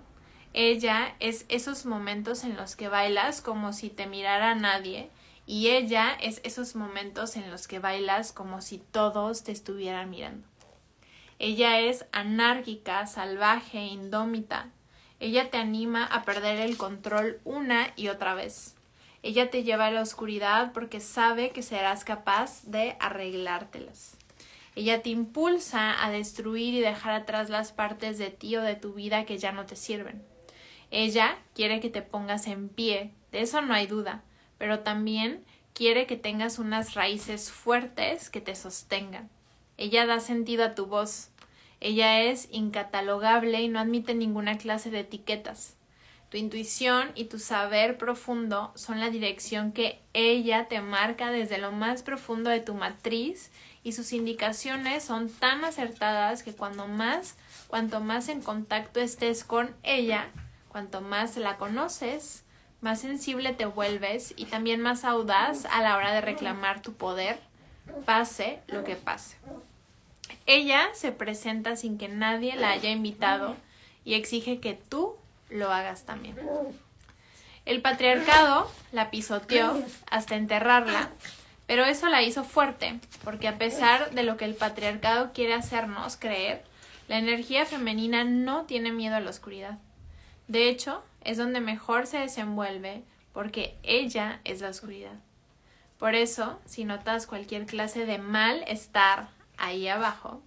ella 0.54 1.16
es 1.20 1.48
esos 1.50 1.88
momentos 1.88 2.44
en 2.44 2.56
los 2.56 2.76
que 2.76 2.88
bailas 2.88 3.42
como 3.42 3.74
si 3.74 3.90
te 3.90 4.06
mirara 4.06 4.54
nadie 4.54 5.10
y 5.48 5.70
ella 5.70 6.16
es 6.22 6.40
esos 6.44 6.76
momentos 6.76 7.36
en 7.36 7.50
los 7.50 7.68
que 7.68 7.80
bailas 7.80 8.32
como 8.32 8.62
si 8.62 8.78
todos 8.78 9.44
te 9.44 9.52
estuvieran 9.52 10.12
mirando. 10.12 10.48
Ella 11.40 11.80
es 11.80 12.06
anárquica, 12.12 13.08
salvaje, 13.08 13.80
indómita. 13.80 14.70
Ella 15.20 15.50
te 15.50 15.58
anima 15.58 16.06
a 16.06 16.24
perder 16.24 16.60
el 16.60 16.78
control 16.78 17.40
una 17.44 17.94
y 17.96 18.10
otra 18.10 18.34
vez. 18.36 18.76
Ella 19.24 19.50
te 19.50 19.64
lleva 19.64 19.88
a 19.88 19.92
la 19.92 20.02
oscuridad 20.02 20.74
porque 20.74 21.00
sabe 21.00 21.50
que 21.52 21.64
serás 21.64 22.04
capaz 22.04 22.64
de 22.66 22.96
arreglártelas. 23.00 24.18
Ella 24.76 25.02
te 25.02 25.10
impulsa 25.10 26.06
a 26.06 26.12
destruir 26.12 26.76
y 26.76 26.82
dejar 26.82 27.14
atrás 27.14 27.50
las 27.50 27.72
partes 27.72 28.18
de 28.18 28.30
ti 28.30 28.56
o 28.56 28.62
de 28.62 28.76
tu 28.76 28.94
vida 28.94 29.26
que 29.26 29.38
ya 29.40 29.52
no 29.52 29.66
te 29.66 29.76
sirven. 29.76 30.24
Ella 30.92 31.38
quiere 31.56 31.80
que 31.80 31.90
te 31.90 32.02
pongas 32.02 32.48
en 32.48 32.70
pie, 32.70 33.12
de 33.32 33.42
eso 33.42 33.62
no 33.62 33.74
hay 33.74 33.88
duda 33.88 34.24
pero 34.58 34.80
también 34.80 35.44
quiere 35.74 36.08
que 36.08 36.18
tengas 36.18 36.60
unas 36.60 36.96
raíces 36.96 37.52
fuertes 37.52 38.30
que 38.30 38.42
te 38.42 38.56
sostengan. 38.56 39.30
Ella 39.78 40.06
da 40.06 40.20
sentido 40.20 40.64
a 40.66 40.76
tu 40.76 40.88
voz. 40.88 41.30
Ella 41.80 42.22
es 42.22 42.48
incatalogable 42.52 43.62
y 43.62 43.68
no 43.68 43.80
admite 43.80 44.14
ninguna 44.16 44.58
clase 44.58 44.90
de 44.90 45.02
etiquetas. 45.02 45.78
Tu 46.30 46.38
intuición 46.38 47.12
y 47.16 47.26
tu 47.26 47.40
saber 47.40 47.98
profundo 47.98 48.74
son 48.76 49.00
la 49.00 49.10
dirección 49.10 49.72
que 49.72 50.02
ella 50.14 50.68
te 50.68 50.82
marca 50.82 51.32
desde 51.32 51.58
lo 51.58 51.72
más 51.72 52.04
profundo 52.04 52.50
de 52.50 52.60
tu 52.60 52.74
matriz 52.74 53.50
y 53.82 53.94
sus 53.94 54.12
indicaciones 54.12 55.06
son 55.06 55.30
tan 55.30 55.64
acertadas 55.64 56.44
que 56.44 56.54
cuando 56.54 56.88
más, 56.88 57.38
cuanto 57.70 58.02
más 58.02 58.28
en 58.28 58.42
contacto 58.42 59.00
estés 59.00 59.46
con 59.46 59.74
ella, 59.84 60.28
cuanto 60.68 61.00
más 61.00 61.38
la 61.38 61.56
conoces, 61.56 62.44
más 62.82 63.00
sensible 63.00 63.54
te 63.54 63.66
vuelves 63.66 64.34
y 64.36 64.46
también 64.46 64.82
más 64.82 65.06
audaz 65.06 65.66
a 65.66 65.82
la 65.82 65.96
hora 65.96 66.12
de 66.12 66.20
reclamar 66.20 66.82
tu 66.82 66.94
poder, 66.94 67.40
pase 68.06 68.60
lo 68.68 68.84
que 68.84 68.98
pase. 68.98 69.38
Ella 70.48 70.88
se 70.94 71.12
presenta 71.12 71.76
sin 71.76 71.98
que 71.98 72.08
nadie 72.08 72.56
la 72.56 72.72
haya 72.72 72.90
invitado 72.90 73.58
y 74.06 74.14
exige 74.14 74.62
que 74.62 74.74
tú 74.74 75.18
lo 75.50 75.72
hagas 75.74 76.06
también. 76.06 76.38
El 77.66 77.82
patriarcado 77.82 78.72
la 78.94 79.12
pisoteó 79.12 79.78
hasta 80.10 80.38
enterrarla, 80.38 81.10
pero 81.66 81.84
eso 81.84 82.08
la 82.08 82.24
hizo 82.24 82.46
fuerte, 82.46 82.98
porque 83.26 83.50
a 83.50 83.58
pesar 83.58 84.12
de 84.12 84.24
lo 84.24 84.38
que 84.38 84.46
el 84.46 84.56
patriarcado 84.56 85.34
quiere 85.34 85.54
hacernos 85.54 86.16
creer, 86.16 86.64
la 87.10 87.18
energía 87.18 87.66
femenina 87.66 88.24
no 88.24 88.64
tiene 88.64 88.94
miedo 88.94 89.18
a 89.18 89.20
la 89.20 89.30
oscuridad. 89.30 89.78
De 90.48 90.70
hecho, 90.70 91.04
es 91.26 91.38
donde 91.38 91.60
mejor 91.60 92.08
se 92.08 92.20
desenvuelve 92.20 93.04
porque 93.34 93.76
ella 93.84 94.40
es 94.46 94.62
la 94.62 94.70
oscuridad. 94.70 95.16
Por 96.00 96.16
eso, 96.16 96.58
si 96.66 96.86
notas 96.86 97.28
cualquier 97.28 97.66
clase 97.66 98.06
de 98.06 98.18
malestar 98.18 99.28
ahí 99.58 99.88
abajo, 99.88 100.42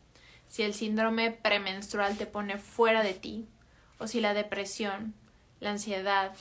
si 0.48 0.62
el 0.62 0.74
síndrome 0.74 1.30
premenstrual 1.30 2.16
te 2.16 2.26
pone 2.26 2.58
fuera 2.58 3.02
de 3.02 3.14
ti, 3.14 3.46
o 3.98 4.06
si 4.06 4.20
la 4.20 4.34
depresión, 4.34 5.14
la 5.60 5.70
ansiedad, 5.70 6.32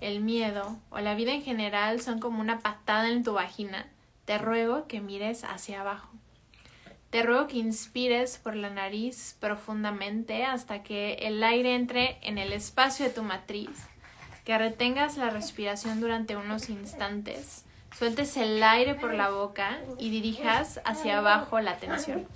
el 0.00 0.20
miedo 0.20 0.78
o 0.90 1.00
la 1.00 1.14
vida 1.14 1.32
en 1.32 1.42
general 1.42 2.00
son 2.00 2.20
como 2.20 2.40
una 2.40 2.60
patada 2.60 3.10
en 3.10 3.24
tu 3.24 3.32
vagina, 3.32 3.88
te 4.24 4.38
ruego 4.38 4.86
que 4.86 5.00
mires 5.00 5.44
hacia 5.44 5.80
abajo. 5.80 6.10
Te 7.10 7.22
ruego 7.22 7.46
que 7.46 7.58
inspires 7.58 8.38
por 8.38 8.56
la 8.56 8.70
nariz 8.70 9.36
profundamente 9.40 10.44
hasta 10.44 10.82
que 10.82 11.14
el 11.14 11.42
aire 11.42 11.74
entre 11.74 12.18
en 12.22 12.36
el 12.36 12.52
espacio 12.52 13.06
de 13.06 13.12
tu 13.12 13.22
matriz, 13.22 13.70
que 14.44 14.58
retengas 14.58 15.16
la 15.16 15.30
respiración 15.30 16.00
durante 16.00 16.36
unos 16.36 16.68
instantes, 16.68 17.65
sueltes 17.96 18.36
el 18.36 18.62
aire 18.62 18.94
por 18.94 19.14
la 19.14 19.30
boca 19.30 19.78
y 19.98 20.10
dirijas 20.10 20.80
hacia 20.84 21.18
abajo 21.18 21.60
la 21.60 21.72
atención. 21.72 22.26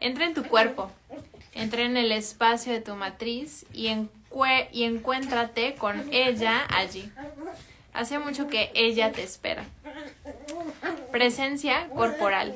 Entra 0.00 0.24
en 0.26 0.34
tu 0.34 0.44
cuerpo, 0.44 0.90
entra 1.52 1.82
en 1.82 1.96
el 1.96 2.12
espacio 2.12 2.72
de 2.72 2.80
tu 2.80 2.94
matriz 2.94 3.66
y, 3.72 3.88
y 4.72 4.84
encuéntrate 4.84 5.74
con 5.74 6.08
ella 6.12 6.66
allí. 6.70 7.10
Hace 7.92 8.18
mucho 8.18 8.48
que 8.48 8.70
ella 8.74 9.12
te 9.12 9.22
espera. 9.22 9.64
Presencia 11.12 11.88
corporal. 11.90 12.54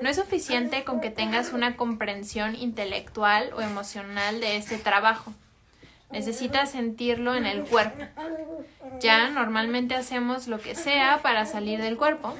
No 0.00 0.08
es 0.08 0.16
suficiente 0.16 0.84
con 0.84 1.00
que 1.00 1.10
tengas 1.10 1.52
una 1.52 1.76
comprensión 1.76 2.54
intelectual 2.54 3.52
o 3.54 3.60
emocional 3.60 4.40
de 4.40 4.56
este 4.56 4.78
trabajo. 4.78 5.34
Necesitas 6.10 6.70
sentirlo 6.70 7.34
en 7.34 7.46
el 7.46 7.64
cuerpo. 7.64 8.04
Ya 9.00 9.30
normalmente 9.30 9.94
hacemos 9.94 10.48
lo 10.48 10.60
que 10.60 10.74
sea 10.74 11.20
para 11.22 11.46
salir 11.46 11.80
del 11.80 11.96
cuerpo. 11.96 12.34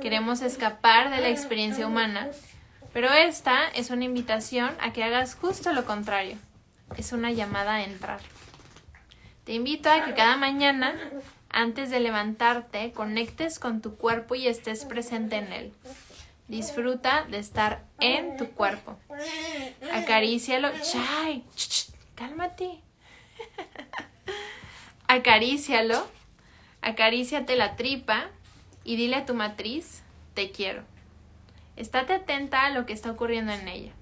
Queremos 0.00 0.42
escapar 0.42 1.10
de 1.10 1.20
la 1.20 1.28
experiencia 1.28 1.86
humana 1.86 2.30
pero 2.92 3.10
esta 3.10 3.68
es 3.68 3.90
una 3.90 4.04
invitación 4.04 4.70
a 4.80 4.92
que 4.92 5.02
hagas 5.02 5.34
justo 5.34 5.72
lo 5.72 5.84
contrario. 5.84 6.36
Es 6.96 7.12
una 7.12 7.32
llamada 7.32 7.76
a 7.76 7.84
entrar. 7.84 8.20
Te 9.44 9.54
invito 9.54 9.90
a 9.90 10.04
que 10.04 10.14
cada 10.14 10.36
mañana, 10.36 10.94
antes 11.48 11.90
de 11.90 12.00
levantarte, 12.00 12.92
conectes 12.92 13.58
con 13.58 13.80
tu 13.80 13.96
cuerpo 13.96 14.34
y 14.34 14.46
estés 14.46 14.84
presente 14.84 15.36
en 15.36 15.52
él. 15.52 15.72
Disfruta 16.48 17.24
de 17.30 17.38
estar 17.38 17.84
en 17.98 18.36
tu 18.36 18.50
cuerpo. 18.50 18.98
Acarícialo. 19.92 20.68
¡Chay! 20.82 21.44
¡Cálmate! 22.14 22.82
Acarícialo. 25.08 26.06
Acaríciate 26.80 27.56
la 27.56 27.76
tripa 27.76 28.26
y 28.84 28.96
dile 28.96 29.16
a 29.16 29.26
tu 29.26 29.34
matriz, 29.34 30.02
te 30.34 30.50
quiero. 30.50 30.82
Estate 31.76 32.14
atenta 32.14 32.66
a 32.66 32.70
lo 32.70 32.86
que 32.86 32.92
está 32.92 33.10
ocurriendo 33.10 33.52
en 33.52 33.68
ella. 33.68 33.92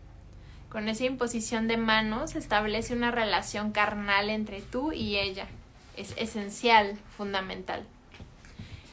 Con 0.70 0.88
esa 0.88 1.04
imposición 1.04 1.68
de 1.68 1.76
manos 1.76 2.37
establece 2.37 2.94
una 2.94 3.10
relación 3.10 3.72
carnal 3.72 4.30
entre 4.30 4.62
tú 4.62 4.92
y 4.92 5.18
ella. 5.18 5.46
Es 5.96 6.14
esencial, 6.16 6.96
fundamental. 7.16 7.84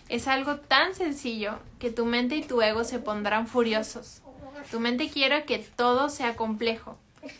Es 0.09 0.27
algo 0.27 0.57
tan 0.57 0.95
sencillo 0.95 1.59
que 1.79 1.91
tu 1.91 2.05
mente 2.05 2.35
y 2.35 2.43
tu 2.43 2.61
ego 2.61 2.83
se 2.83 2.99
pondrán 2.99 3.47
furiosos. 3.47 4.21
Tu 4.71 4.79
mente 4.79 5.09
quiere 5.09 5.45
que 5.45 5.59
todo 5.59 6.09
sea 6.09 6.35
complejo, 6.35 6.97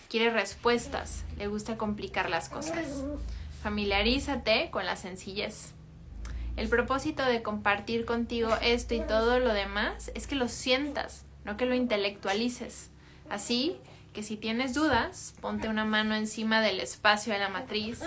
quiere 0.10 0.30
respuestas, 0.30 1.24
le 1.38 1.48
gusta 1.48 1.78
complicar 1.78 2.30
las 2.30 2.50
cosas. 2.50 3.04
Familiarízate 3.64 4.70
con 4.72 4.86
la 4.86 4.96
sencillez. 4.96 5.74
El 6.56 6.70
propósito 6.70 7.24
de 7.24 7.44
compartir 7.44 8.06
contigo 8.06 8.50
esto 8.62 8.96
y 8.96 9.02
todo 9.02 9.40
lo 9.40 9.54
demás 9.54 10.12
es 10.16 10.26
que 10.26 10.36
lo 10.36 10.48
sientas, 10.48 11.24
no 11.46 11.56
que 11.56 11.66
lo 11.66 11.76
intelectualices. 11.76 12.90
Así 13.30 13.78
que 14.14 14.24
si 14.24 14.38
tienes 14.38 14.74
dudas, 14.74 15.36
ponte 15.42 15.70
una 15.70 15.86
mano 15.86 16.16
encima 16.16 16.62
del 16.62 16.80
espacio 16.80 17.34
de 17.34 17.40
la 17.40 17.50
matriz, 17.50 18.00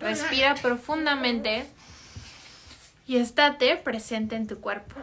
respira 0.00 0.54
profundamente 0.56 1.66
y 3.06 3.16
estate 3.16 3.76
presente 3.76 4.36
en 4.36 4.46
tu 4.46 4.60
cuerpo. 4.60 4.96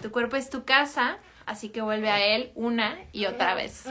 Tu 0.00 0.10
cuerpo 0.10 0.36
es 0.36 0.48
tu 0.48 0.64
casa, 0.64 1.18
así 1.44 1.68
que 1.68 1.82
vuelve 1.82 2.10
a 2.10 2.24
él 2.24 2.52
una 2.54 2.96
y 3.12 3.26
otra 3.26 3.54
vez. 3.54 3.84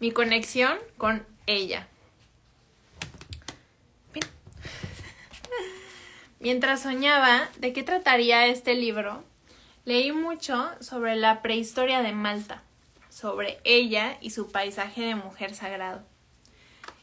Mi 0.00 0.12
conexión 0.12 0.78
con 0.96 1.26
ella. 1.46 1.88
Mientras 6.40 6.82
soñaba 6.82 7.48
de 7.58 7.72
qué 7.72 7.82
trataría 7.82 8.46
este 8.46 8.74
libro, 8.74 9.24
Leí 9.88 10.12
mucho 10.12 10.68
sobre 10.80 11.16
la 11.16 11.40
prehistoria 11.40 12.02
de 12.02 12.12
Malta, 12.12 12.62
sobre 13.08 13.58
ella 13.64 14.18
y 14.20 14.32
su 14.32 14.52
paisaje 14.52 15.00
de 15.00 15.14
mujer 15.14 15.54
sagrado. 15.54 16.02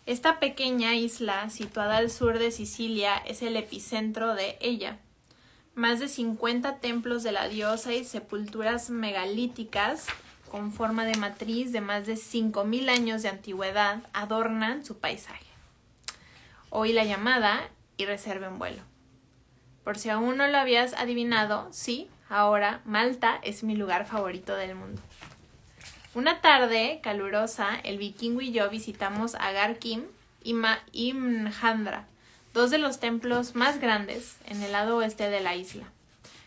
Esta 0.06 0.40
pequeña 0.40 0.94
isla, 0.94 1.50
situada 1.50 1.98
al 1.98 2.12
sur 2.12 2.38
de 2.38 2.52
Sicilia, 2.52 3.18
es 3.26 3.42
el 3.42 3.58
epicentro 3.58 4.36
de 4.36 4.60
ella. 4.62 5.00
Más 5.74 6.00
de 6.00 6.08
50 6.08 6.78
templos 6.78 7.24
de 7.24 7.32
la 7.32 7.48
diosa 7.48 7.92
y 7.92 8.06
sepulturas 8.06 8.92
megalíticas 8.92 10.06
con 10.56 10.72
forma 10.72 11.04
de 11.04 11.18
matriz 11.18 11.74
de 11.74 11.82
más 11.82 12.06
de 12.06 12.14
5.000 12.14 12.90
años 12.90 13.22
de 13.22 13.28
antigüedad 13.28 14.00
adornan 14.14 14.86
su 14.86 15.00
paisaje. 15.00 15.44
Oí 16.70 16.94
la 16.94 17.04
llamada 17.04 17.70
y 17.98 18.06
reserve 18.06 18.48
un 18.48 18.58
vuelo. 18.58 18.82
Por 19.84 19.98
si 19.98 20.10
aún 20.10 20.38
no 20.38 20.48
lo 20.48 20.58
habías 20.58 20.94
adivinado, 20.94 21.68
sí, 21.74 22.08
Ahora, 22.30 22.80
Malta 22.86 23.38
es 23.44 23.66
mi 23.66 23.76
lugar 23.76 24.06
favorito 24.08 24.56
del 24.56 24.76
mundo. 24.76 25.02
Una 26.14 26.40
tarde 26.40 27.02
calurosa, 27.04 27.76
el 27.84 27.98
vikingo 27.98 28.40
y 28.40 28.54
yo 28.54 28.70
visitamos 28.70 29.36
Agar 29.36 29.78
Kim 29.78 30.04
y 30.42 31.14
Mhandra, 31.14 32.08
dos 32.54 32.72
de 32.72 32.78
los 32.78 33.02
templos 33.02 33.56
más 33.56 33.82
grandes 33.82 34.38
en 34.46 34.64
el 34.64 34.72
lado 34.72 34.96
oeste 34.96 35.30
de 35.30 35.42
la 35.42 35.54
isla. 35.54 35.92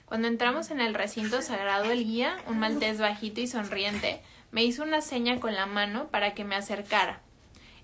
Cuando 0.09 0.27
entramos 0.27 0.71
en 0.71 0.81
el 0.81 0.95
recinto 0.95 1.43
sagrado, 1.43 1.91
el 1.91 2.05
guía, 2.05 2.39
un 2.47 2.59
maltés 2.59 2.99
bajito 2.99 3.43
y 3.43 3.47
sonriente, 3.47 4.23
me 4.51 4.65
hizo 4.65 4.83
una 4.83 5.03
seña 5.03 5.39
con 5.39 5.55
la 5.55 5.67
mano 5.67 6.09
para 6.09 6.33
que 6.33 6.45
me 6.45 6.57
acercara. 6.57 7.21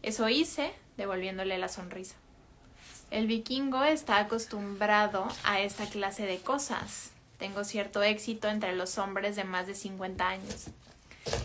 Eso 0.02 0.30
hice, 0.30 0.72
devolviéndole 0.96 1.58
la 1.58 1.68
sonrisa. 1.68 2.16
El 3.10 3.26
vikingo 3.26 3.84
está 3.84 4.18
acostumbrado 4.18 5.28
a 5.44 5.60
esta 5.60 5.86
clase 5.86 6.24
de 6.24 6.38
cosas, 6.38 7.12
tengo 7.38 7.62
cierto 7.62 8.02
éxito 8.02 8.48
entre 8.48 8.74
los 8.74 8.96
hombres 8.96 9.36
de 9.36 9.44
más 9.44 9.66
de 9.66 9.74
50 9.74 10.26
años. 10.26 10.68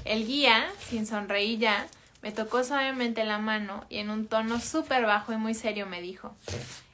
El 0.05 0.25
guía, 0.25 0.71
sin 0.87 1.05
sonreír 1.05 1.59
ya, 1.59 1.87
me 2.21 2.31
tocó 2.31 2.63
suavemente 2.63 3.25
la 3.25 3.37
mano 3.37 3.85
y 3.89 3.97
en 3.97 4.09
un 4.09 4.27
tono 4.27 4.61
súper 4.61 5.05
bajo 5.05 5.33
y 5.33 5.37
muy 5.37 5.53
serio 5.53 5.85
me 5.87 6.01
dijo 6.01 6.33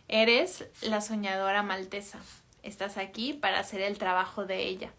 Eres 0.07 0.65
la 0.81 1.01
soñadora 1.01 1.61
maltesa. 1.61 2.19
Estás 2.65 2.97
aquí 2.97 3.33
para 3.33 3.59
hacer 3.59 3.79
el 3.81 3.99
trabajo 3.99 4.45
de 4.45 4.63
ella. 4.63 4.91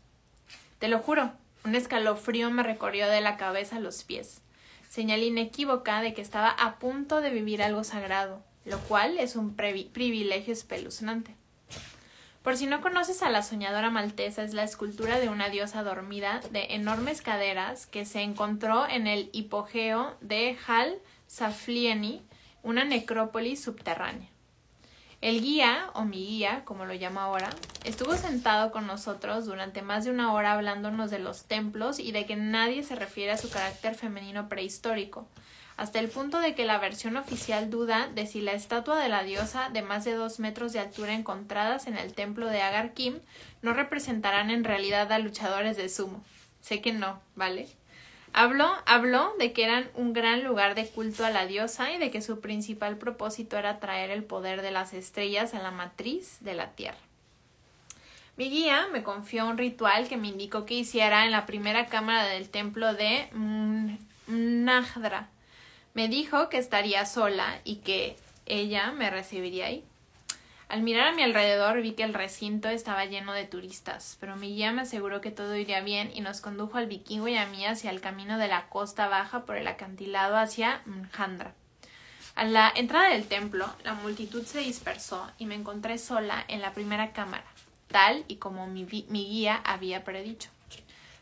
Te 0.78 0.86
lo 0.86 1.00
juro, 1.00 1.32
un 1.64 1.74
escalofrío 1.74 2.48
me 2.50 2.62
recorrió 2.62 3.08
de 3.08 3.20
la 3.20 3.36
cabeza 3.36 3.76
a 3.76 3.80
los 3.80 4.04
pies. 4.04 4.40
Señal 4.88 5.24
inequívoca 5.24 6.00
de 6.00 6.14
que 6.14 6.22
estaba 6.22 6.50
a 6.50 6.78
punto 6.78 7.20
de 7.20 7.30
vivir 7.30 7.64
algo 7.64 7.82
sagrado, 7.82 8.40
lo 8.64 8.78
cual 8.78 9.18
es 9.18 9.34
un 9.34 9.56
privilegio 9.56 10.52
espeluznante. 10.52 11.34
Por 12.44 12.56
si 12.56 12.66
no 12.66 12.80
conoces 12.80 13.24
a 13.24 13.30
la 13.30 13.42
soñadora 13.42 13.90
maltesa, 13.90 14.44
es 14.44 14.54
la 14.54 14.62
escultura 14.62 15.18
de 15.18 15.28
una 15.28 15.48
diosa 15.48 15.82
dormida 15.82 16.40
de 16.52 16.74
enormes 16.74 17.20
caderas 17.20 17.86
que 17.86 18.04
se 18.04 18.20
encontró 18.20 18.86
en 18.88 19.08
el 19.08 19.28
hipogeo 19.32 20.16
de 20.20 20.56
Hal 20.68 20.94
Saflieni, 21.26 22.22
una 22.62 22.84
necrópolis 22.84 23.60
subterránea. 23.64 24.28
El 25.26 25.42
guía, 25.42 25.90
o 25.94 26.04
mi 26.04 26.24
guía, 26.24 26.62
como 26.64 26.84
lo 26.84 26.94
llamo 26.94 27.18
ahora, 27.18 27.50
estuvo 27.82 28.14
sentado 28.14 28.70
con 28.70 28.86
nosotros 28.86 29.44
durante 29.44 29.82
más 29.82 30.04
de 30.04 30.12
una 30.12 30.32
hora 30.32 30.52
hablándonos 30.52 31.10
de 31.10 31.18
los 31.18 31.46
templos 31.46 31.98
y 31.98 32.12
de 32.12 32.26
que 32.26 32.36
nadie 32.36 32.84
se 32.84 32.94
refiere 32.94 33.32
a 33.32 33.36
su 33.36 33.50
carácter 33.50 33.96
femenino 33.96 34.48
prehistórico, 34.48 35.26
hasta 35.76 35.98
el 35.98 36.10
punto 36.10 36.38
de 36.38 36.54
que 36.54 36.64
la 36.64 36.78
versión 36.78 37.16
oficial 37.16 37.70
duda 37.70 38.08
de 38.14 38.24
si 38.28 38.40
la 38.40 38.52
estatua 38.52 39.00
de 39.00 39.08
la 39.08 39.24
diosa 39.24 39.68
de 39.70 39.82
más 39.82 40.04
de 40.04 40.12
dos 40.12 40.38
metros 40.38 40.72
de 40.72 40.78
altura 40.78 41.12
encontradas 41.12 41.88
en 41.88 41.96
el 41.96 42.14
templo 42.14 42.46
de 42.46 42.62
Agar 42.62 42.94
Kim 42.94 43.18
no 43.62 43.72
representarán 43.72 44.52
en 44.52 44.62
realidad 44.62 45.10
a 45.10 45.18
luchadores 45.18 45.76
de 45.76 45.88
sumo. 45.88 46.22
Sé 46.60 46.80
que 46.80 46.92
no, 46.92 47.20
¿vale? 47.34 47.66
Habló, 48.38 48.70
habló 48.84 49.32
de 49.38 49.54
que 49.54 49.64
eran 49.64 49.88
un 49.94 50.12
gran 50.12 50.44
lugar 50.44 50.74
de 50.74 50.86
culto 50.86 51.24
a 51.24 51.30
la 51.30 51.46
diosa 51.46 51.90
y 51.92 51.96
de 51.96 52.10
que 52.10 52.20
su 52.20 52.40
principal 52.40 52.98
propósito 52.98 53.56
era 53.56 53.80
traer 53.80 54.10
el 54.10 54.24
poder 54.24 54.60
de 54.60 54.70
las 54.70 54.92
estrellas 54.92 55.54
a 55.54 55.62
la 55.62 55.70
matriz 55.70 56.36
de 56.40 56.52
la 56.52 56.72
tierra. 56.72 56.98
Mi 58.36 58.50
guía 58.50 58.88
me 58.92 59.02
confió 59.02 59.46
un 59.46 59.56
ritual 59.56 60.06
que 60.06 60.18
me 60.18 60.28
indicó 60.28 60.66
que 60.66 60.74
hiciera 60.74 61.24
en 61.24 61.30
la 61.30 61.46
primera 61.46 61.86
cámara 61.86 62.26
del 62.26 62.50
templo 62.50 62.92
de 62.92 63.30
Mnahdra, 64.26 65.30
me 65.94 66.08
dijo 66.08 66.50
que 66.50 66.58
estaría 66.58 67.06
sola 67.06 67.62
y 67.64 67.76
que 67.76 68.18
ella 68.44 68.92
me 68.92 69.08
recibiría 69.08 69.68
ahí. 69.68 69.82
Al 70.68 70.82
mirar 70.82 71.06
a 71.06 71.12
mi 71.12 71.22
alrededor 71.22 71.80
vi 71.80 71.92
que 71.92 72.02
el 72.02 72.12
recinto 72.12 72.68
estaba 72.68 73.04
lleno 73.04 73.32
de 73.32 73.44
turistas, 73.44 74.16
pero 74.18 74.34
mi 74.34 74.48
guía 74.48 74.72
me 74.72 74.82
aseguró 74.82 75.20
que 75.20 75.30
todo 75.30 75.54
iría 75.54 75.80
bien 75.80 76.10
y 76.12 76.22
nos 76.22 76.40
condujo 76.40 76.76
al 76.76 76.88
vikingo 76.88 77.28
y 77.28 77.36
a 77.36 77.46
mí 77.46 77.64
hacia 77.64 77.90
el 77.90 78.00
camino 78.00 78.36
de 78.36 78.48
la 78.48 78.68
costa 78.68 79.06
baja 79.06 79.44
por 79.44 79.56
el 79.56 79.68
acantilado 79.68 80.36
hacia 80.36 80.82
Mjandra. 80.84 81.54
A 82.34 82.44
la 82.44 82.72
entrada 82.74 83.10
del 83.10 83.28
templo, 83.28 83.72
la 83.84 83.94
multitud 83.94 84.44
se 84.44 84.58
dispersó 84.58 85.30
y 85.38 85.46
me 85.46 85.54
encontré 85.54 85.98
sola 85.98 86.44
en 86.48 86.60
la 86.60 86.72
primera 86.72 87.12
cámara, 87.12 87.46
tal 87.86 88.24
y 88.26 88.36
como 88.36 88.66
mi, 88.66 88.84
mi 89.08 89.24
guía 89.24 89.62
había 89.64 90.02
predicho. 90.02 90.50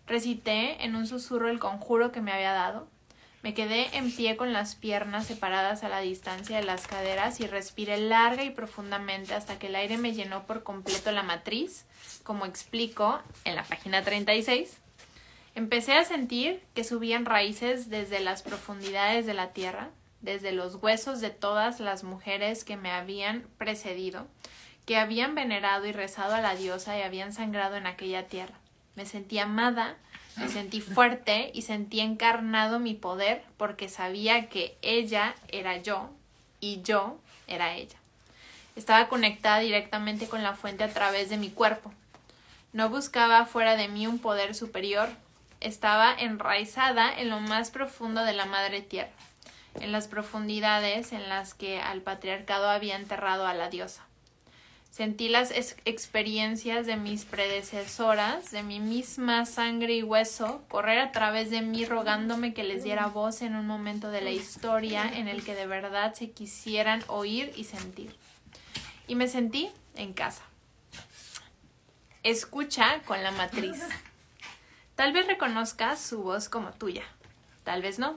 Recité 0.06 0.84
en 0.84 0.96
un 0.96 1.06
susurro 1.06 1.50
el 1.50 1.58
conjuro 1.58 2.12
que 2.12 2.22
me 2.22 2.32
había 2.32 2.52
dado, 2.52 2.88
me 3.44 3.52
quedé 3.52 3.94
en 3.98 4.10
pie 4.10 4.38
con 4.38 4.54
las 4.54 4.74
piernas 4.74 5.26
separadas 5.26 5.84
a 5.84 5.90
la 5.90 6.00
distancia 6.00 6.56
de 6.56 6.64
las 6.64 6.86
caderas 6.86 7.40
y 7.40 7.46
respiré 7.46 7.98
larga 7.98 8.42
y 8.42 8.48
profundamente 8.48 9.34
hasta 9.34 9.58
que 9.58 9.66
el 9.66 9.76
aire 9.76 9.98
me 9.98 10.14
llenó 10.14 10.46
por 10.46 10.62
completo 10.62 11.12
la 11.12 11.22
matriz, 11.22 11.84
como 12.22 12.46
explico 12.46 13.20
en 13.44 13.56
la 13.56 13.62
página 13.64 14.02
36. 14.02 14.78
Empecé 15.54 15.92
a 15.92 16.06
sentir 16.06 16.62
que 16.74 16.84
subían 16.84 17.26
raíces 17.26 17.90
desde 17.90 18.20
las 18.20 18.40
profundidades 18.40 19.26
de 19.26 19.34
la 19.34 19.52
tierra, 19.52 19.90
desde 20.22 20.52
los 20.52 20.76
huesos 20.76 21.20
de 21.20 21.28
todas 21.28 21.80
las 21.80 22.02
mujeres 22.02 22.64
que 22.64 22.78
me 22.78 22.92
habían 22.92 23.42
precedido, 23.58 24.26
que 24.86 24.96
habían 24.96 25.34
venerado 25.34 25.84
y 25.84 25.92
rezado 25.92 26.34
a 26.34 26.40
la 26.40 26.56
diosa 26.56 26.96
y 26.96 27.02
habían 27.02 27.34
sangrado 27.34 27.76
en 27.76 27.86
aquella 27.86 28.26
tierra. 28.26 28.54
Me 28.94 29.04
sentí 29.04 29.38
amada 29.38 29.98
me 30.36 30.48
sentí 30.48 30.80
fuerte 30.80 31.50
y 31.54 31.62
sentí 31.62 32.00
encarnado 32.00 32.80
mi 32.80 32.94
poder 32.94 33.44
porque 33.56 33.88
sabía 33.88 34.48
que 34.48 34.76
ella 34.82 35.34
era 35.48 35.76
yo 35.78 36.10
y 36.60 36.82
yo 36.82 37.18
era 37.46 37.74
ella. 37.74 37.96
Estaba 38.76 39.08
conectada 39.08 39.60
directamente 39.60 40.26
con 40.26 40.42
la 40.42 40.54
fuente 40.54 40.82
a 40.82 40.92
través 40.92 41.30
de 41.30 41.36
mi 41.36 41.50
cuerpo. 41.50 41.92
No 42.72 42.88
buscaba 42.88 43.46
fuera 43.46 43.76
de 43.76 43.86
mí 43.86 44.06
un 44.08 44.18
poder 44.18 44.54
superior. 44.54 45.08
Estaba 45.60 46.12
enraizada 46.12 47.16
en 47.16 47.30
lo 47.30 47.38
más 47.38 47.70
profundo 47.70 48.24
de 48.24 48.32
la 48.32 48.46
madre 48.46 48.82
tierra, 48.82 49.12
en 49.80 49.92
las 49.92 50.08
profundidades 50.08 51.12
en 51.12 51.28
las 51.28 51.54
que 51.54 51.80
al 51.80 52.00
patriarcado 52.00 52.68
había 52.68 52.96
enterrado 52.96 53.46
a 53.46 53.54
la 53.54 53.70
diosa. 53.70 54.02
Sentí 54.94 55.28
las 55.28 55.50
experiencias 55.50 56.86
de 56.86 56.96
mis 56.96 57.24
predecesoras, 57.24 58.52
de 58.52 58.62
mi 58.62 58.78
misma 58.78 59.44
sangre 59.44 59.94
y 59.94 60.04
hueso, 60.04 60.62
correr 60.68 61.00
a 61.00 61.10
través 61.10 61.50
de 61.50 61.62
mí 61.62 61.84
rogándome 61.84 62.54
que 62.54 62.62
les 62.62 62.84
diera 62.84 63.08
voz 63.08 63.42
en 63.42 63.56
un 63.56 63.66
momento 63.66 64.12
de 64.12 64.20
la 64.20 64.30
historia 64.30 65.02
en 65.12 65.26
el 65.26 65.42
que 65.42 65.56
de 65.56 65.66
verdad 65.66 66.14
se 66.14 66.30
quisieran 66.30 67.02
oír 67.08 67.52
y 67.56 67.64
sentir. 67.64 68.14
Y 69.08 69.16
me 69.16 69.26
sentí 69.26 69.68
en 69.96 70.12
casa. 70.12 70.44
Escucha 72.22 73.00
con 73.04 73.20
la 73.20 73.32
matriz. 73.32 73.82
Tal 74.94 75.12
vez 75.12 75.26
reconozcas 75.26 76.00
su 76.00 76.22
voz 76.22 76.48
como 76.48 76.70
tuya, 76.70 77.02
tal 77.64 77.82
vez 77.82 77.98
no. 77.98 78.14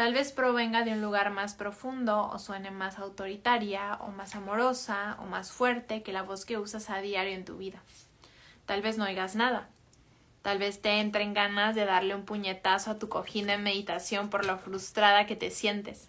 Tal 0.00 0.14
vez 0.14 0.32
provenga 0.32 0.82
de 0.82 0.92
un 0.92 1.02
lugar 1.02 1.30
más 1.30 1.52
profundo 1.52 2.30
o 2.32 2.38
suene 2.38 2.70
más 2.70 2.98
autoritaria 2.98 3.98
o 4.00 4.08
más 4.08 4.34
amorosa 4.34 5.18
o 5.20 5.26
más 5.26 5.52
fuerte 5.52 6.02
que 6.02 6.14
la 6.14 6.22
voz 6.22 6.46
que 6.46 6.56
usas 6.56 6.88
a 6.88 7.02
diario 7.02 7.34
en 7.34 7.44
tu 7.44 7.58
vida. 7.58 7.82
Tal 8.64 8.80
vez 8.80 8.96
no 8.96 9.04
oigas 9.04 9.36
nada. 9.36 9.68
Tal 10.40 10.58
vez 10.58 10.80
te 10.80 11.00
entren 11.00 11.34
ganas 11.34 11.74
de 11.74 11.84
darle 11.84 12.14
un 12.14 12.24
puñetazo 12.24 12.92
a 12.92 12.98
tu 12.98 13.10
cojín 13.10 13.46
de 13.46 13.58
meditación 13.58 14.30
por 14.30 14.46
lo 14.46 14.56
frustrada 14.56 15.26
que 15.26 15.36
te 15.36 15.50
sientes. 15.50 16.08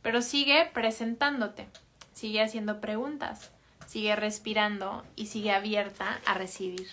Pero 0.00 0.22
sigue 0.22 0.70
presentándote, 0.72 1.66
sigue 2.12 2.40
haciendo 2.40 2.80
preguntas, 2.80 3.50
sigue 3.88 4.14
respirando 4.14 5.04
y 5.16 5.26
sigue 5.26 5.50
abierta 5.50 6.20
a 6.24 6.34
recibir. 6.34 6.86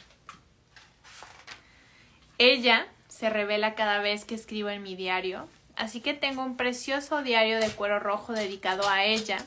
Ella 2.40 2.88
se 3.10 3.30
revela 3.30 3.76
cada 3.76 4.00
vez 4.00 4.26
que 4.26 4.34
escribo 4.34 4.70
en 4.70 4.82
mi 4.82 4.96
diario 4.96 5.48
así 5.76 6.02
que 6.02 6.14
tengo 6.14 6.44
un 6.44 6.58
precioso 6.58 7.22
diario 7.22 7.60
de 7.60 7.70
cuero 7.70 8.00
rojo 8.00 8.34
dedicado 8.34 8.88
a 8.90 9.04
ella, 9.04 9.38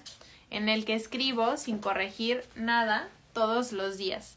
en 0.50 0.68
el 0.68 0.84
que 0.84 0.94
escribo 0.94 1.56
sin 1.56 1.78
corregir 1.78 2.44
nada 2.54 3.08
todos 3.32 3.72
los 3.72 3.98
días. 3.98 4.36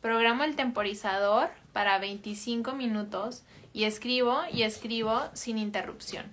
Programo 0.00 0.44
el 0.44 0.56
temporizador 0.56 1.50
para 1.72 1.98
25 1.98 2.72
minutos 2.72 3.42
y 3.72 3.84
escribo 3.84 4.42
y 4.52 4.62
escribo 4.62 5.22
sin 5.32 5.58
interrupción. 5.58 6.26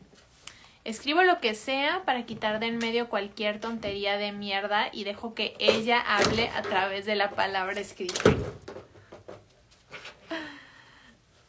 Escribo 0.85 1.21
lo 1.21 1.39
que 1.39 1.53
sea 1.53 2.03
para 2.03 2.25
quitar 2.25 2.59
de 2.59 2.65
en 2.65 2.79
medio 2.79 3.09
cualquier 3.09 3.59
tontería 3.59 4.17
de 4.17 4.31
mierda 4.31 4.89
y 4.91 5.03
dejo 5.03 5.35
que 5.35 5.55
ella 5.59 6.01
hable 6.01 6.49
a 6.49 6.63
través 6.63 7.05
de 7.05 7.15
la 7.15 7.29
palabra 7.29 7.79
escrita. 7.79 8.23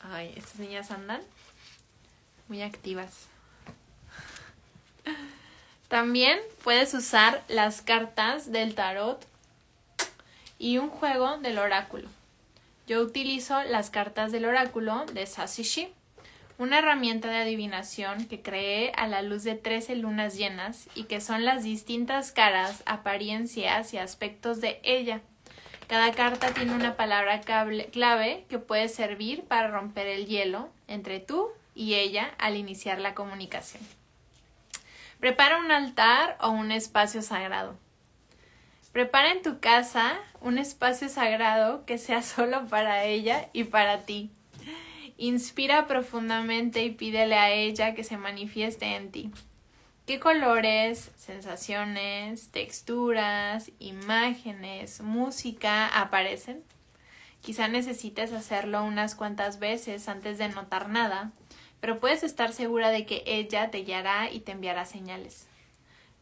Ay, 0.01 0.35
estas 0.37 0.59
niñas 0.59 0.91
andan 0.91 1.23
muy 2.49 2.61
activas. 2.61 3.30
También 5.89 6.39
puedes 6.63 6.95
usar 6.95 7.43
las 7.49 7.83
cartas 7.83 8.53
del 8.53 8.75
tarot 8.75 9.27
y 10.59 10.79
un 10.79 10.89
juego 10.89 11.39
del 11.39 11.59
oráculo. 11.59 12.09
Yo 12.87 13.01
utilizo 13.01 13.63
las 13.65 13.91
cartas 13.91 14.31
del 14.31 14.45
oráculo 14.45 15.05
de 15.07 15.27
Sasishi, 15.27 15.93
una 16.59 16.79
herramienta 16.81 17.29
de 17.29 17.39
adivinación 17.39 18.27
que 18.27 18.43
creé 18.43 18.93
a 18.97 19.07
la 19.07 19.23
luz 19.23 19.45
de 19.45 19.55
13 19.55 19.97
lunas 19.97 20.37
llenas 20.37 20.89
y 20.95 21.05
que 21.05 21.21
son 21.21 21.45
las 21.45 21.65
distintas 21.65 22.33
caras, 22.33 22.83
apariencias 22.87 23.95
y 23.95 23.99
aspectos 23.99 24.61
de 24.61 24.79
ella. 24.83 25.23
Cada 25.89 26.13
carta 26.13 26.53
tiene 26.53 26.75
una 26.75 26.97
palabra 26.97 27.41
clave 27.41 28.45
que 28.49 28.59
puede 28.59 28.89
servir 28.89 29.43
para 29.43 29.69
romper 29.69 30.07
el 30.07 30.27
hielo 30.27 30.69
entre 30.87 31.19
tú 31.19 31.49
y 31.75 31.95
ella 31.95 32.31
al 32.39 32.57
iniciar 32.57 33.01
la 33.01 33.15
comunicación. 33.15 34.00
Prepara 35.21 35.59
un 35.59 35.71
altar 35.71 36.39
o 36.41 36.49
un 36.49 36.73
espacio 36.73 37.21
sagrado. 37.21 37.77
Prepara 38.91 39.33
en 39.33 39.43
tu 39.43 39.61
casa 39.61 40.19
un 40.41 40.57
espacio 40.57 41.11
sagrado 41.11 41.85
que 41.85 41.99
sea 41.99 42.23
solo 42.35 42.67
para 42.69 43.05
ella 43.05 43.51
y 43.53 43.65
para 43.65 44.07
ti. 44.07 44.31
Inspira 45.19 45.87
profundamente 45.87 46.83
y 46.83 46.91
pídele 46.93 47.37
a 47.37 47.51
ella 47.51 47.95
que 47.95 48.03
se 48.03 48.17
manifieste 48.17 48.97
en 48.97 49.11
ti. 49.13 49.31
¿Qué 50.07 50.19
colores, 50.19 51.13
sensaciones, 51.17 52.51
texturas, 52.51 53.71
imágenes, 53.79 55.03
música 55.03 55.87
aparecen? 55.87 56.65
Quizá 57.43 57.69
necesites 57.69 58.33
hacerlo 58.33 58.83
unas 58.85 59.15
cuantas 59.15 59.59
veces 59.59 60.09
antes 60.09 60.39
de 60.39 60.49
notar 60.49 60.89
nada 60.89 61.33
pero 61.81 61.99
puedes 61.99 62.23
estar 62.23 62.53
segura 62.53 62.91
de 62.91 63.07
que 63.07 63.23
ella 63.27 63.71
te 63.71 63.79
guiará 63.79 64.31
y 64.31 64.41
te 64.41 64.53
enviará 64.53 64.85
señales. 64.85 65.47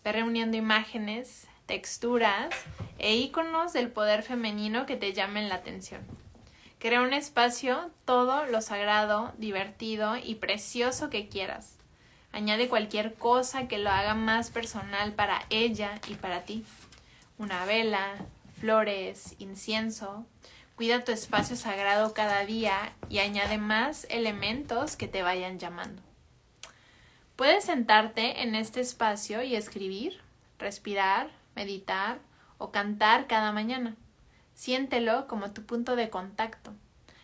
Ve 0.05 0.13
reuniendo 0.13 0.57
imágenes, 0.57 1.49
texturas 1.67 2.55
e 2.99 3.17
iconos 3.17 3.73
del 3.73 3.91
poder 3.91 4.23
femenino 4.23 4.87
que 4.87 4.97
te 4.97 5.13
llamen 5.13 5.49
la 5.49 5.57
atención. 5.57 6.01
Crea 6.79 7.03
un 7.03 7.13
espacio 7.13 7.91
todo 8.05 8.47
lo 8.47 8.63
sagrado, 8.63 9.33
divertido 9.37 10.17
y 10.17 10.37
precioso 10.37 11.11
que 11.11 11.29
quieras. 11.29 11.77
Añade 12.31 12.69
cualquier 12.69 13.15
cosa 13.15 13.67
que 13.67 13.79
lo 13.79 13.91
haga 13.91 14.15
más 14.15 14.51
personal 14.51 15.13
para 15.13 15.45
ella 15.51 16.01
y 16.09 16.15
para 16.15 16.45
ti. 16.45 16.65
Una 17.37 17.65
vela, 17.65 18.15
flores, 18.61 19.35
incienso, 19.39 20.25
Cuida 20.79 21.03
tu 21.03 21.11
espacio 21.11 21.57
sagrado 21.57 22.15
cada 22.15 22.45
día 22.45 22.93
y 23.09 23.19
añade 23.19 23.59
más 23.59 24.07
elementos 24.11 24.95
que 24.95 25.09
te 25.09 25.25
vayan 25.25 25.59
llamando. 25.59 26.01
Puedes 27.35 27.65
sentarte 27.65 28.43
en 28.43 28.55
este 28.55 28.81
espacio 28.81 29.43
y 29.43 29.57
escribir, 29.57 30.21
respirar, 30.57 31.31
meditar 31.57 32.21
o 32.59 32.71
cantar 32.71 33.27
cada 33.27 33.51
mañana. 33.51 33.97
Siéntelo 34.55 35.27
como 35.27 35.51
tu 35.51 35.67
punto 35.67 35.97
de 35.97 36.11
contacto. 36.11 36.73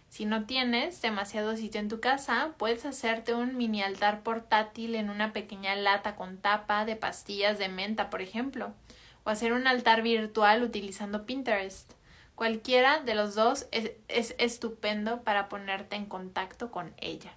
Si 0.08 0.24
no 0.24 0.46
tienes 0.46 1.00
demasiado 1.00 1.56
sitio 1.56 1.80
en 1.80 1.88
tu 1.88 2.00
casa, 2.00 2.54
puedes 2.58 2.84
hacerte 2.84 3.34
un 3.34 3.56
mini 3.56 3.84
altar 3.84 4.24
portátil 4.24 4.96
en 4.96 5.10
una 5.10 5.32
pequeña 5.32 5.76
lata 5.76 6.16
con 6.16 6.38
tapa 6.38 6.84
de 6.84 6.96
pastillas 6.96 7.56
de 7.58 7.68
menta, 7.68 8.10
por 8.10 8.20
ejemplo, 8.20 8.74
o 9.22 9.30
hacer 9.30 9.52
un 9.52 9.68
altar 9.68 10.02
virtual 10.02 10.64
utilizando 10.64 11.24
Pinterest. 11.24 11.92
Cualquiera 12.34 13.00
de 13.00 13.14
los 13.14 13.34
dos 13.34 13.66
es, 13.70 13.92
estupendo 14.38 15.22
para 15.22 15.48
ponerte 15.48 15.96
en 15.96 16.06
contacto 16.06 16.70
con 16.70 16.92
ella. 16.98 17.32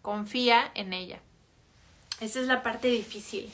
Confía 0.00 0.70
en 0.74 0.92
ella. 0.92 1.20
Esa 2.20 2.40
es 2.40 2.46
la 2.46 2.62
parte 2.62 2.88
difícil. 2.88 3.52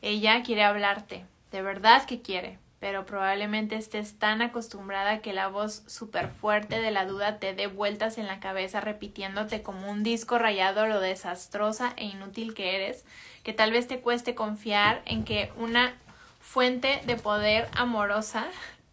Ella 0.00 0.42
quiere 0.42 0.62
hablarte, 0.62 1.24
de 1.50 1.60
verdad 1.60 2.06
que 2.06 2.22
quiere, 2.22 2.58
pero 2.78 3.04
probablemente 3.04 3.76
estés 3.76 4.18
tan 4.18 4.40
acostumbrada 4.40 5.20
que 5.20 5.34
la 5.34 5.48
voz 5.48 5.82
súper 5.86 6.28
fuerte 6.30 6.80
de 6.80 6.90
la 6.90 7.04
duda 7.04 7.38
te 7.38 7.52
dé 7.52 7.66
vueltas 7.66 8.16
en 8.16 8.26
la 8.26 8.40
cabeza 8.40 8.80
repitiéndote 8.80 9.62
como 9.62 9.90
un 9.90 10.02
disco 10.02 10.38
rayado 10.38 10.86
lo 10.86 11.00
desastrosa 11.00 11.92
e 11.96 12.06
inútil 12.06 12.54
que 12.54 12.76
eres, 12.76 13.04
que 13.42 13.52
tal 13.52 13.72
vez 13.72 13.86
te 13.86 14.00
cueste 14.00 14.34
confiar 14.34 15.02
en 15.04 15.24
que 15.24 15.52
una 15.56 15.94
fuente 16.40 17.02
de 17.04 17.16
poder 17.16 17.68
amorosa, 17.76 18.46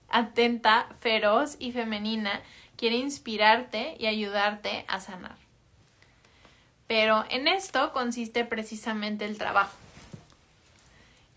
atenta, 0.09 0.87
feroz 0.99 1.55
y 1.59 1.71
femenina, 1.71 2.41
quiere 2.75 2.97
inspirarte 2.97 3.95
y 3.99 4.07
ayudarte 4.07 4.85
a 4.87 4.99
sanar. 4.99 5.35
Pero 6.87 7.25
en 7.29 7.47
esto 7.47 7.91
consiste 7.91 8.45
precisamente 8.45 9.25
el 9.25 9.37
trabajo. 9.37 9.75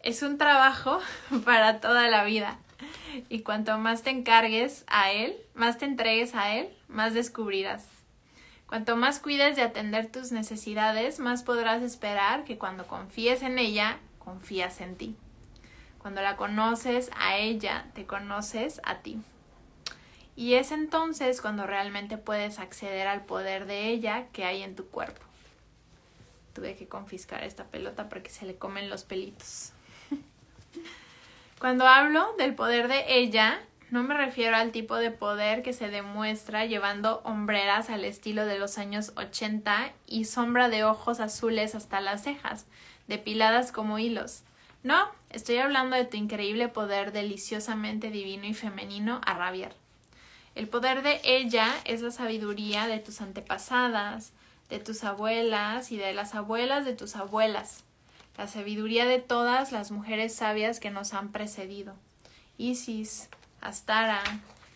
Es 0.02 0.22
un 0.22 0.38
trabajo 0.38 1.00
para 1.44 1.80
toda 1.80 2.08
la 2.08 2.24
vida. 2.24 2.58
Y 3.28 3.40
cuanto 3.40 3.76
más 3.78 4.02
te 4.02 4.10
encargues 4.10 4.84
a 4.86 5.10
él, 5.10 5.36
más 5.54 5.78
te 5.78 5.84
entregues 5.84 6.34
a 6.34 6.54
él, 6.54 6.68
más 6.88 7.12
descubrirás. 7.12 7.86
Cuanto 8.66 8.96
más 8.96 9.18
cuides 9.18 9.56
de 9.56 9.62
atender 9.62 10.06
tus 10.06 10.30
necesidades, 10.30 11.18
más 11.18 11.42
podrás 11.42 11.82
esperar 11.82 12.44
que 12.44 12.56
cuando 12.56 12.86
confíes 12.86 13.42
en 13.42 13.58
ella, 13.58 13.98
confías 14.20 14.80
en 14.80 14.96
ti. 14.96 15.16
Cuando 16.00 16.22
la 16.22 16.36
conoces 16.36 17.10
a 17.16 17.36
ella, 17.36 17.86
te 17.94 18.06
conoces 18.06 18.80
a 18.84 18.98
ti. 18.98 19.18
Y 20.34 20.54
es 20.54 20.72
entonces 20.72 21.40
cuando 21.42 21.66
realmente 21.66 22.16
puedes 22.16 22.58
acceder 22.58 23.06
al 23.06 23.24
poder 23.24 23.66
de 23.66 23.88
ella 23.88 24.26
que 24.32 24.44
hay 24.44 24.62
en 24.62 24.74
tu 24.74 24.86
cuerpo. 24.86 25.20
Tuve 26.54 26.76
que 26.76 26.88
confiscar 26.88 27.44
esta 27.44 27.64
pelota 27.64 28.08
porque 28.08 28.30
se 28.30 28.46
le 28.46 28.56
comen 28.56 28.88
los 28.88 29.04
pelitos. 29.04 29.72
Cuando 31.60 31.86
hablo 31.86 32.34
del 32.38 32.54
poder 32.54 32.88
de 32.88 33.18
ella, 33.18 33.60
no 33.90 34.02
me 34.02 34.14
refiero 34.14 34.56
al 34.56 34.72
tipo 34.72 34.96
de 34.96 35.10
poder 35.10 35.62
que 35.62 35.72
se 35.72 35.88
demuestra 35.88 36.64
llevando 36.64 37.20
hombreras 37.24 37.90
al 37.90 38.04
estilo 38.04 38.46
de 38.46 38.58
los 38.58 38.78
años 38.78 39.12
80 39.16 39.92
y 40.06 40.24
sombra 40.24 40.68
de 40.70 40.84
ojos 40.84 41.20
azules 41.20 41.74
hasta 41.74 42.00
las 42.00 42.22
cejas, 42.22 42.66
depiladas 43.08 43.72
como 43.72 43.98
hilos. 43.98 44.42
No, 44.82 45.10
estoy 45.30 45.56
hablando 45.58 45.96
de 45.96 46.04
tu 46.04 46.16
increíble 46.16 46.68
poder 46.68 47.12
deliciosamente 47.12 48.10
divino 48.10 48.46
y 48.46 48.54
femenino 48.54 49.20
a 49.24 49.34
rabiar. 49.34 49.74
El 50.54 50.68
poder 50.68 51.02
de 51.02 51.20
ella 51.24 51.72
es 51.84 52.02
la 52.02 52.10
sabiduría 52.10 52.86
de 52.86 52.98
tus 52.98 53.20
antepasadas, 53.20 54.32
de 54.68 54.78
tus 54.78 55.04
abuelas 55.04 55.92
y 55.92 55.96
de 55.96 56.12
las 56.12 56.34
abuelas 56.34 56.84
de 56.84 56.94
tus 56.94 57.16
abuelas, 57.16 57.84
la 58.36 58.46
sabiduría 58.46 59.06
de 59.06 59.18
todas 59.20 59.72
las 59.72 59.90
mujeres 59.90 60.34
sabias 60.34 60.80
que 60.80 60.90
nos 60.90 61.14
han 61.14 61.30
precedido. 61.30 61.94
Isis, 62.58 63.28
Astara, 63.60 64.22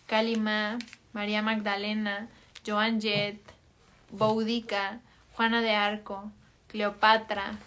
Kalima, 0.07 0.77
María 1.13 1.41
Magdalena, 1.41 2.29
Joan 2.65 3.01
Jett, 3.01 3.39
Boudica, 4.11 4.99
Juana 5.33 5.61
de 5.61 5.71
Arco, 5.71 6.31
Cleopatra, 6.67 7.57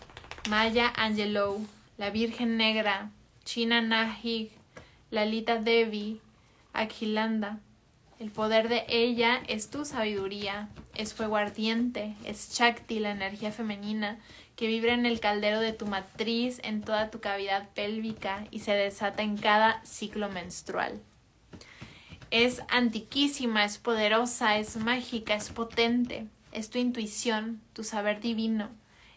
Maya 0.49 0.93
Angelou, 0.97 1.67
la 1.99 2.11
Virgen 2.11 2.57
Negra, 2.57 3.11
China 3.45 3.83
Nahig, 3.83 4.53
Lalita 5.11 5.59
Devi, 5.59 6.21
Aquilanda. 6.73 7.59
El 8.21 8.31
poder 8.31 8.69
de 8.69 8.85
ella 8.89 9.43
es 9.49 9.69
tu 9.69 9.85
sabiduría, 9.85 10.69
es 10.95 11.13
fuego 11.13 11.37
ardiente, 11.37 12.15
es 12.25 12.53
Shakti, 12.55 13.01
la 13.01 13.11
energía 13.11 13.51
femenina, 13.51 14.21
que 14.55 14.69
vibra 14.69 14.95
en 14.95 15.07
el 15.07 15.19
caldero 15.19 15.61
de 15.61 15.73
tu 15.73 15.87
matriz, 15.87 16.61
en 16.63 16.83
toda 16.83 17.11
tu 17.11 17.21
cavidad 17.21 17.69
pélvica 17.75 18.47
y 18.53 18.61
se 18.61 18.73
desata 18.75 19.25
en 19.25 19.37
cada 19.37 19.85
ciclo 19.85 20.29
menstrual. 20.29 21.01
Es 22.31 22.63
antiquísima, 22.69 23.65
es 23.65 23.79
poderosa, 23.79 24.59
es 24.59 24.77
mágica, 24.77 25.35
es 25.35 25.51
potente, 25.51 26.27
es 26.53 26.71
tu 26.71 26.79
intuición, 26.79 27.61
tu 27.73 27.83
saber 27.83 28.21
divino, 28.21 28.69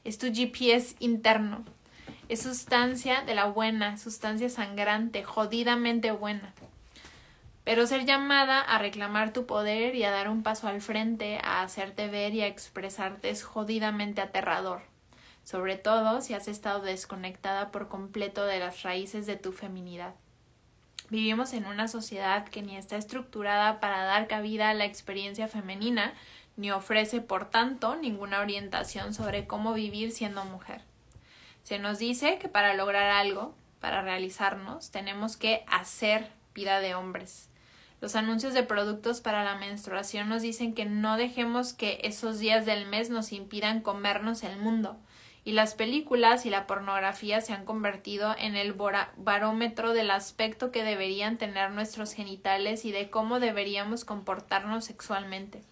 es 0.04 0.18
tu 0.18 0.28
GPS 0.34 0.96
interno, 1.00 1.64
es 2.32 2.44
sustancia 2.44 3.22
de 3.22 3.36
la 3.36 3.46
buena, 3.46 3.98
sustancia 3.98 4.50
sangrante, 4.50 5.24
jodidamente 5.24 6.12
buena. 6.12 6.54
Pero 7.64 7.86
ser 7.88 8.06
llamada 8.06 8.60
a 8.60 8.80
reclamar 8.80 9.34
tu 9.34 9.46
poder 9.46 9.96
y 9.96 10.04
a 10.04 10.12
dar 10.12 10.30
un 10.30 10.42
paso 10.42 10.68
al 10.68 10.82
frente, 10.82 11.40
a 11.44 11.62
hacerte 11.62 12.08
ver 12.08 12.34
y 12.34 12.42
a 12.42 12.48
expresarte 12.48 13.30
es 13.30 13.44
jodidamente 13.44 14.22
aterrador 14.22 14.82
sobre 15.44 15.76
todo 15.76 16.22
si 16.22 16.34
has 16.34 16.48
estado 16.48 16.82
desconectada 16.82 17.72
por 17.72 17.88
completo 17.88 18.46
de 18.46 18.60
las 18.60 18.84
raíces 18.84 19.26
de 19.26 19.36
tu 19.36 19.52
feminidad. 19.52 20.14
Vivimos 21.10 21.54
en 21.54 21.66
una 21.66 21.88
sociedad 21.88 22.48
que 22.48 22.62
ni 22.62 22.78
está 22.78 22.96
estructurada 22.96 23.80
para 23.80 24.04
dar 24.04 24.28
cabida 24.28 24.70
a 24.70 24.74
la 24.74 24.86
experiencia 24.86 25.48
femenina, 25.48 26.14
ni 26.56 26.72
ofrece, 26.72 27.22
por 27.22 27.50
tanto, 27.50 27.96
ninguna 27.96 28.40
orientación 28.40 29.14
sobre 29.14 29.46
cómo 29.46 29.74
vivir 29.74 30.12
siendo 30.12 30.46
mujer. 30.46 30.82
Se 31.64 31.80
nos 31.80 32.00
dice 32.00 32.38
que 32.40 32.48
para 32.48 32.74
lograr 32.74 33.10
algo, 33.10 33.56
para 33.80 34.02
realizarnos, 34.02 34.92
tenemos 34.92 35.38
que 35.38 35.64
hacer 35.68 36.32
vida 36.54 36.80
de 36.80 36.96
hombres. 36.96 37.50
Los 38.02 38.16
anuncios 38.16 38.54
de 38.54 38.64
productos 38.64 39.22
para 39.22 39.44
la 39.44 39.56
menstruación 39.56 40.28
nos 40.28 40.42
dicen 40.42 40.74
que 40.74 40.86
no 40.86 41.18
dejemos 41.18 41.74
que 41.74 42.00
esos 42.04 42.40
días 42.40 42.66
del 42.66 42.88
mes 42.88 43.12
nos 43.12 43.32
impidan 43.32 43.82
comernos 43.82 44.44
el 44.44 44.58
mundo, 44.58 44.98
y 45.44 45.54
las 45.54 45.74
películas 45.74 46.46
y 46.46 46.50
la 46.50 46.68
pornografía 46.68 47.42
se 47.42 47.54
han 47.54 47.66
convertido 47.66 48.36
en 48.38 48.56
el 48.56 48.74
barómetro 48.74 49.94
del 49.94 50.12
aspecto 50.12 50.72
que 50.72 50.84
deberían 50.84 51.38
tener 51.38 51.72
nuestros 51.72 52.14
genitales 52.14 52.86
y 52.86 52.92
de 52.92 53.10
cómo 53.10 53.40
deberíamos 53.40 54.06
comportarnos 54.06 54.86
sexualmente. 54.86 55.64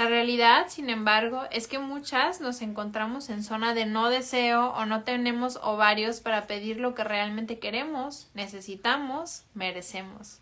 La 0.00 0.08
realidad, 0.08 0.68
sin 0.70 0.88
embargo, 0.88 1.42
es 1.50 1.68
que 1.68 1.78
muchas 1.78 2.40
nos 2.40 2.62
encontramos 2.62 3.28
en 3.28 3.44
zona 3.44 3.74
de 3.74 3.84
no 3.84 4.08
deseo 4.08 4.70
o 4.70 4.86
no 4.86 5.02
tenemos 5.02 5.58
ovarios 5.62 6.20
para 6.20 6.46
pedir 6.46 6.80
lo 6.80 6.94
que 6.94 7.04
realmente 7.04 7.58
queremos, 7.58 8.30
necesitamos, 8.32 9.44
merecemos. 9.52 10.38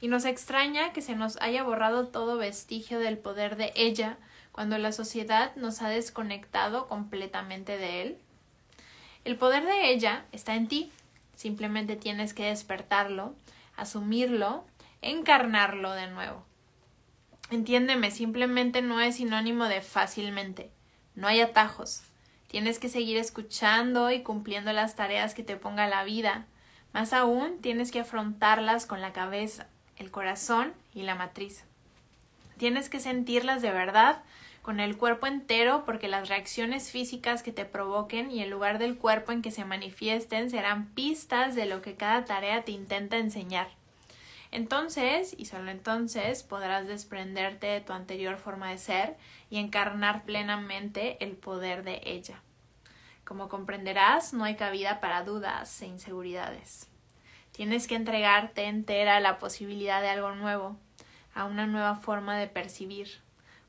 Y 0.00 0.08
nos 0.08 0.24
extraña 0.24 0.94
que 0.94 1.02
se 1.02 1.16
nos 1.16 1.36
haya 1.42 1.64
borrado 1.64 2.08
todo 2.08 2.38
vestigio 2.38 2.98
del 2.98 3.18
poder 3.18 3.56
de 3.56 3.74
ella, 3.76 4.16
cuando 4.52 4.78
la 4.78 4.92
sociedad 4.92 5.54
nos 5.54 5.82
ha 5.82 5.90
desconectado 5.90 6.88
completamente 6.88 7.76
de 7.76 8.00
él? 8.00 8.18
El 9.26 9.36
poder 9.36 9.66
de 9.66 9.90
ella 9.90 10.24
está 10.32 10.54
en 10.54 10.66
ti. 10.66 10.90
Simplemente 11.36 11.96
tienes 11.96 12.32
que 12.32 12.46
despertarlo, 12.46 13.34
asumirlo, 13.76 14.64
encarnarlo 15.02 15.92
de 15.92 16.06
nuevo. 16.06 16.47
Entiéndeme, 17.50 18.10
simplemente 18.10 18.82
no 18.82 19.00
es 19.00 19.16
sinónimo 19.16 19.64
de 19.64 19.80
fácilmente. 19.80 20.70
No 21.14 21.26
hay 21.28 21.40
atajos. 21.40 22.02
Tienes 22.46 22.78
que 22.78 22.88
seguir 22.88 23.16
escuchando 23.16 24.10
y 24.10 24.22
cumpliendo 24.22 24.72
las 24.72 24.96
tareas 24.96 25.34
que 25.34 25.42
te 25.42 25.56
ponga 25.56 25.88
la 25.88 26.04
vida. 26.04 26.46
Más 26.92 27.12
aún, 27.12 27.60
tienes 27.60 27.90
que 27.90 28.00
afrontarlas 28.00 28.86
con 28.86 29.00
la 29.00 29.12
cabeza, 29.12 29.66
el 29.96 30.10
corazón 30.10 30.74
y 30.94 31.02
la 31.02 31.14
matriz. 31.14 31.64
Tienes 32.58 32.88
que 32.88 33.00
sentirlas 33.00 33.62
de 33.62 33.70
verdad 33.70 34.22
con 34.62 34.80
el 34.80 34.98
cuerpo 34.98 35.26
entero 35.26 35.84
porque 35.86 36.08
las 36.08 36.28
reacciones 36.28 36.90
físicas 36.90 37.42
que 37.42 37.52
te 37.52 37.64
provoquen 37.64 38.30
y 38.30 38.42
el 38.42 38.50
lugar 38.50 38.78
del 38.78 38.98
cuerpo 38.98 39.32
en 39.32 39.40
que 39.40 39.50
se 39.50 39.64
manifiesten 39.64 40.50
serán 40.50 40.86
pistas 40.88 41.54
de 41.54 41.64
lo 41.64 41.80
que 41.80 41.94
cada 41.94 42.26
tarea 42.26 42.64
te 42.64 42.72
intenta 42.72 43.16
enseñar. 43.16 43.68
Entonces, 44.50 45.34
y 45.36 45.44
solo 45.44 45.70
entonces, 45.70 46.42
podrás 46.42 46.86
desprenderte 46.86 47.66
de 47.66 47.80
tu 47.80 47.92
anterior 47.92 48.38
forma 48.38 48.70
de 48.70 48.78
ser 48.78 49.16
y 49.50 49.58
encarnar 49.58 50.24
plenamente 50.24 51.22
el 51.22 51.36
poder 51.36 51.82
de 51.82 52.00
ella. 52.04 52.42
Como 53.24 53.48
comprenderás, 53.48 54.32
no 54.32 54.44
hay 54.44 54.56
cabida 54.56 55.00
para 55.00 55.22
dudas 55.22 55.82
e 55.82 55.86
inseguridades. 55.86 56.88
Tienes 57.52 57.86
que 57.86 57.94
entregarte 57.94 58.64
entera 58.64 59.16
a 59.16 59.20
la 59.20 59.38
posibilidad 59.38 60.00
de 60.00 60.08
algo 60.08 60.34
nuevo, 60.34 60.76
a 61.34 61.44
una 61.44 61.66
nueva 61.66 61.96
forma 61.96 62.38
de 62.38 62.46
percibir, 62.46 63.20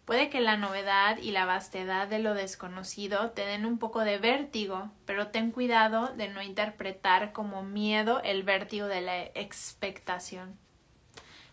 Puede 0.09 0.31
que 0.31 0.41
la 0.41 0.57
novedad 0.57 1.19
y 1.19 1.29
la 1.29 1.45
vastedad 1.45 2.07
de 2.07 2.17
lo 2.17 2.33
desconocido 2.33 3.29
te 3.29 3.45
den 3.45 3.63
un 3.63 3.77
poco 3.77 3.99
de 3.99 4.17
vértigo, 4.17 4.89
pero 5.05 5.27
ten 5.27 5.51
cuidado 5.51 6.07
de 6.07 6.29
no 6.29 6.41
interpretar 6.41 7.31
como 7.31 7.61
miedo 7.61 8.19
el 8.23 8.41
vértigo 8.41 8.87
de 8.87 9.01
la 9.01 9.21
expectación. 9.21 10.57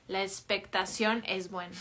La 0.09 0.23
expectación 0.23 1.23
es 1.27 1.51
buena. 1.51 1.77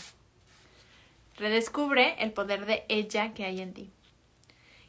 Redescubre 1.36 2.16
el 2.22 2.32
poder 2.32 2.66
de 2.66 2.84
ella 2.88 3.34
que 3.34 3.44
hay 3.44 3.60
en 3.60 3.74
ti. 3.74 3.90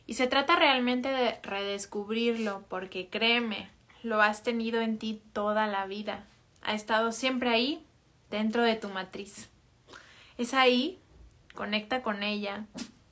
Y 0.05 0.13
se 0.13 0.27
trata 0.27 0.55
realmente 0.55 1.09
de 1.09 1.39
redescubrirlo, 1.43 2.63
porque 2.69 3.09
créeme, 3.09 3.69
lo 4.03 4.21
has 4.21 4.43
tenido 4.43 4.81
en 4.81 4.97
ti 4.97 5.21
toda 5.33 5.67
la 5.67 5.85
vida. 5.85 6.25
Ha 6.61 6.73
estado 6.73 7.11
siempre 7.11 7.49
ahí, 7.49 7.85
dentro 8.29 8.63
de 8.63 8.75
tu 8.75 8.89
matriz. 8.89 9.49
Es 10.37 10.53
ahí 10.53 10.99
Conecta 11.57 12.03
con 12.03 12.21
ella, 12.21 12.67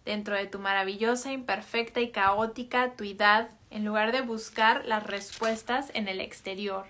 dentro 0.06 0.36
de 0.36 0.46
tu 0.46 0.60
maravillosa, 0.60 1.32
imperfecta 1.32 2.00
y 2.00 2.12
caótica 2.12 2.94
tuidad, 2.94 3.50
en 3.72 3.84
lugar 3.84 4.12
de 4.12 4.22
buscar 4.22 4.86
las 4.86 5.02
respuestas 5.02 5.90
en 5.96 6.08
el 6.08 6.22
exterior. 6.22 6.86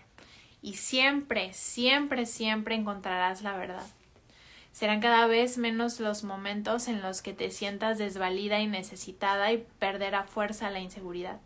Y 0.66 0.74
siempre, 0.74 1.54
siempre, 1.54 2.26
siempre 2.26 2.74
encontrarás 2.74 3.44
la 3.44 3.56
verdad. 3.56 3.86
Serán 4.72 5.00
cada 5.00 5.28
vez 5.28 5.60
menos 5.60 6.00
los 6.00 6.24
momentos 6.24 6.88
en 6.88 7.02
los 7.04 7.22
que 7.22 7.34
te 7.34 7.52
sientas 7.52 8.00
desvalida 8.00 8.60
y 8.60 8.66
necesitada 8.68 9.52
y 9.52 9.64
perderá 9.78 10.24
fuerza 10.24 10.72
la 10.72 10.80
inseguridad. 10.80 11.40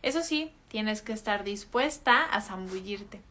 Eso 0.00 0.22
sí, 0.22 0.50
Tienes 0.68 1.00
que 1.00 1.14
estar 1.14 1.44
dispuesta 1.44 2.24
a 2.24 2.42
zambullirte. 2.42 3.22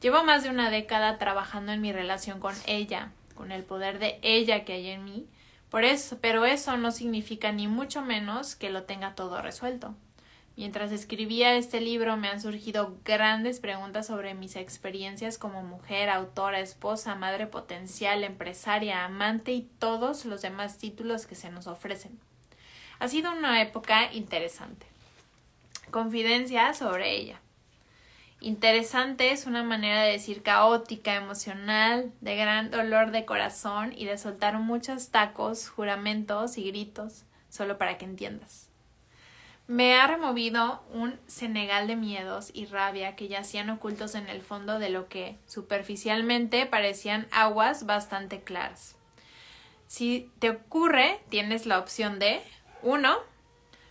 Llevo 0.00 0.22
más 0.22 0.44
de 0.44 0.50
una 0.50 0.70
década 0.70 1.18
trabajando 1.18 1.72
en 1.72 1.80
mi 1.80 1.92
relación 1.92 2.38
con 2.38 2.54
ella, 2.66 3.10
con 3.34 3.50
el 3.50 3.64
poder 3.64 3.98
de 3.98 4.18
ella 4.22 4.64
que 4.64 4.74
hay 4.74 4.90
en 4.90 5.04
mí, 5.04 5.26
por 5.68 5.84
eso, 5.84 6.18
pero 6.20 6.44
eso 6.44 6.76
no 6.76 6.90
significa 6.90 7.52
ni 7.52 7.68
mucho 7.68 8.02
menos 8.02 8.56
que 8.56 8.70
lo 8.70 8.84
tenga 8.84 9.14
todo 9.14 9.42
resuelto. 9.42 9.94
Mientras 10.60 10.92
escribía 10.92 11.54
este 11.54 11.80
libro 11.80 12.18
me 12.18 12.28
han 12.28 12.38
surgido 12.38 12.94
grandes 13.02 13.60
preguntas 13.60 14.06
sobre 14.08 14.34
mis 14.34 14.56
experiencias 14.56 15.38
como 15.38 15.62
mujer, 15.62 16.10
autora, 16.10 16.60
esposa, 16.60 17.14
madre 17.14 17.46
potencial, 17.46 18.24
empresaria, 18.24 19.06
amante 19.06 19.52
y 19.52 19.62
todos 19.78 20.26
los 20.26 20.42
demás 20.42 20.76
títulos 20.76 21.24
que 21.24 21.34
se 21.34 21.48
nos 21.48 21.66
ofrecen. 21.66 22.20
Ha 22.98 23.08
sido 23.08 23.32
una 23.32 23.62
época 23.62 24.12
interesante. 24.12 24.84
Confidencia 25.90 26.74
sobre 26.74 27.16
ella. 27.16 27.40
Interesante 28.42 29.32
es 29.32 29.46
una 29.46 29.62
manera 29.62 30.02
de 30.02 30.12
decir 30.12 30.42
caótica, 30.42 31.14
emocional, 31.14 32.12
de 32.20 32.36
gran 32.36 32.70
dolor 32.70 33.12
de 33.12 33.24
corazón 33.24 33.94
y 33.96 34.04
de 34.04 34.18
soltar 34.18 34.58
muchos 34.58 35.08
tacos, 35.08 35.70
juramentos 35.70 36.58
y 36.58 36.64
gritos, 36.64 37.24
solo 37.48 37.78
para 37.78 37.96
que 37.96 38.04
entiendas. 38.04 38.69
Me 39.70 39.94
ha 39.94 40.08
removido 40.08 40.82
un 40.92 41.16
senegal 41.28 41.86
de 41.86 41.94
miedos 41.94 42.50
y 42.52 42.66
rabia 42.66 43.14
que 43.14 43.28
yacían 43.28 43.70
ocultos 43.70 44.16
en 44.16 44.28
el 44.28 44.42
fondo 44.42 44.80
de 44.80 44.90
lo 44.90 45.06
que 45.08 45.38
superficialmente 45.46 46.66
parecían 46.66 47.28
aguas 47.30 47.86
bastante 47.86 48.40
claras. 48.40 48.96
Si 49.86 50.28
te 50.40 50.50
ocurre, 50.50 51.20
tienes 51.28 51.66
la 51.66 51.78
opción 51.78 52.18
de 52.18 52.42
1. 52.82 53.16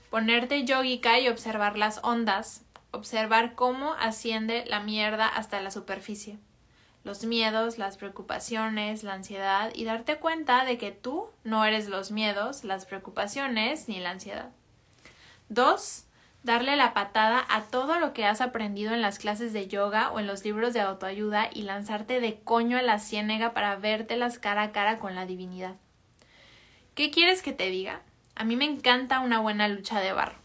Ponerte 0.10 0.66
yogica 0.66 1.18
y 1.18 1.30
observar 1.30 1.78
las 1.78 2.02
ondas, 2.04 2.66
observar 2.92 3.56
cómo 3.56 3.94
asciende 3.94 4.66
la 4.68 4.82
mierda 4.82 5.30
hasta 5.30 5.62
la 5.62 5.72
superficie, 5.72 6.40
los 7.06 7.24
miedos, 7.24 7.78
las 7.78 7.96
preocupaciones, 7.96 9.04
la 9.04 9.14
ansiedad 9.14 9.72
y 9.74 9.86
darte 9.86 10.18
cuenta 10.18 10.66
de 10.66 10.78
que 10.78 10.92
tú 10.92 11.30
no 11.46 11.64
eres 11.64 11.88
los 11.88 12.12
miedos, 12.12 12.66
las 12.66 12.86
preocupaciones 12.86 13.88
ni 13.88 14.02
la 14.02 14.10
ansiedad. 14.10 14.52
Dos, 15.50 16.06
darle 16.44 16.76
la 16.76 16.94
patada 16.94 17.46
a 17.50 17.64
todo 17.64 18.00
lo 18.00 18.14
que 18.14 18.26
has 18.26 18.40
aprendido 18.40 18.94
en 18.94 19.02
las 19.02 19.20
clases 19.20 19.52
de 19.52 19.68
yoga 19.68 20.12
o 20.12 20.20
en 20.20 20.28
los 20.28 20.46
libros 20.46 20.74
de 20.74 20.80
autoayuda 20.80 21.50
y 21.52 21.64
lanzarte 21.64 22.22
de 22.22 22.40
coño 22.40 22.78
a 22.78 22.82
la 22.82 23.00
ciénega 23.00 23.54
para 23.54 23.76
vértelas 23.76 24.40
cara 24.40 24.64
a 24.64 24.72
cara 24.72 25.00
con 25.00 25.16
la 25.16 25.26
divinidad. 25.26 25.76
¿Qué 26.94 27.12
quieres 27.12 27.42
que 27.42 27.52
te 27.52 27.70
diga? 27.70 28.02
A 28.36 28.44
mí 28.44 28.56
me 28.56 28.66
encanta 28.66 29.20
una 29.20 29.40
buena 29.40 29.68
lucha 29.68 30.00
de 30.00 30.14
barro. 30.14 30.38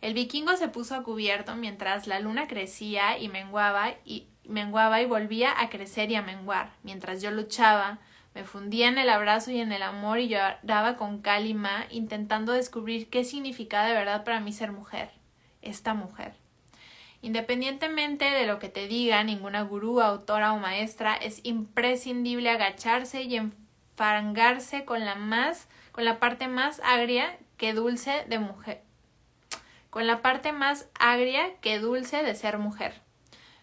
El 0.00 0.12
vikingo 0.12 0.56
se 0.56 0.68
puso 0.68 0.94
a 0.94 1.02
cubierto 1.02 1.56
mientras 1.56 2.06
la 2.06 2.20
luna 2.20 2.46
crecía 2.46 3.18
y 3.18 3.28
menguaba 3.28 3.94
y 4.04 4.26
menguaba 4.44 5.00
y 5.00 5.06
volvía 5.06 5.60
a 5.60 5.70
crecer 5.70 6.10
y 6.10 6.16
a 6.16 6.22
menguar, 6.22 6.72
mientras 6.82 7.22
yo 7.22 7.30
luchaba, 7.30 7.98
me 8.36 8.44
fundía 8.44 8.88
en 8.88 8.98
el 8.98 9.08
abrazo 9.08 9.50
y 9.50 9.60
en 9.60 9.72
el 9.72 9.82
amor 9.82 10.18
y 10.18 10.28
lloraba 10.28 10.96
con 10.96 11.22
calima, 11.22 11.86
intentando 11.88 12.52
descubrir 12.52 13.08
qué 13.08 13.24
significaba 13.24 13.86
de 13.86 13.94
verdad 13.94 14.24
para 14.24 14.40
mí 14.40 14.52
ser 14.52 14.72
mujer, 14.72 15.08
esta 15.62 15.94
mujer. 15.94 16.34
Independientemente 17.22 18.26
de 18.26 18.46
lo 18.46 18.58
que 18.58 18.68
te 18.68 18.88
diga 18.88 19.24
ninguna 19.24 19.62
gurú, 19.62 20.02
autora 20.02 20.52
o 20.52 20.58
maestra, 20.58 21.14
es 21.16 21.40
imprescindible 21.44 22.50
agacharse 22.50 23.22
y 23.22 23.36
enfangarse 23.36 24.84
con 24.84 25.06
la 25.06 25.14
más, 25.14 25.66
con 25.90 26.04
la 26.04 26.18
parte 26.18 26.46
más 26.46 26.82
agria 26.84 27.38
que 27.56 27.72
dulce 27.72 28.26
de 28.28 28.38
mujer, 28.38 28.82
con 29.88 30.06
la 30.06 30.20
parte 30.20 30.52
más 30.52 30.90
agria 31.00 31.56
que 31.62 31.78
dulce 31.78 32.22
de 32.22 32.34
ser 32.34 32.58
mujer. 32.58 33.00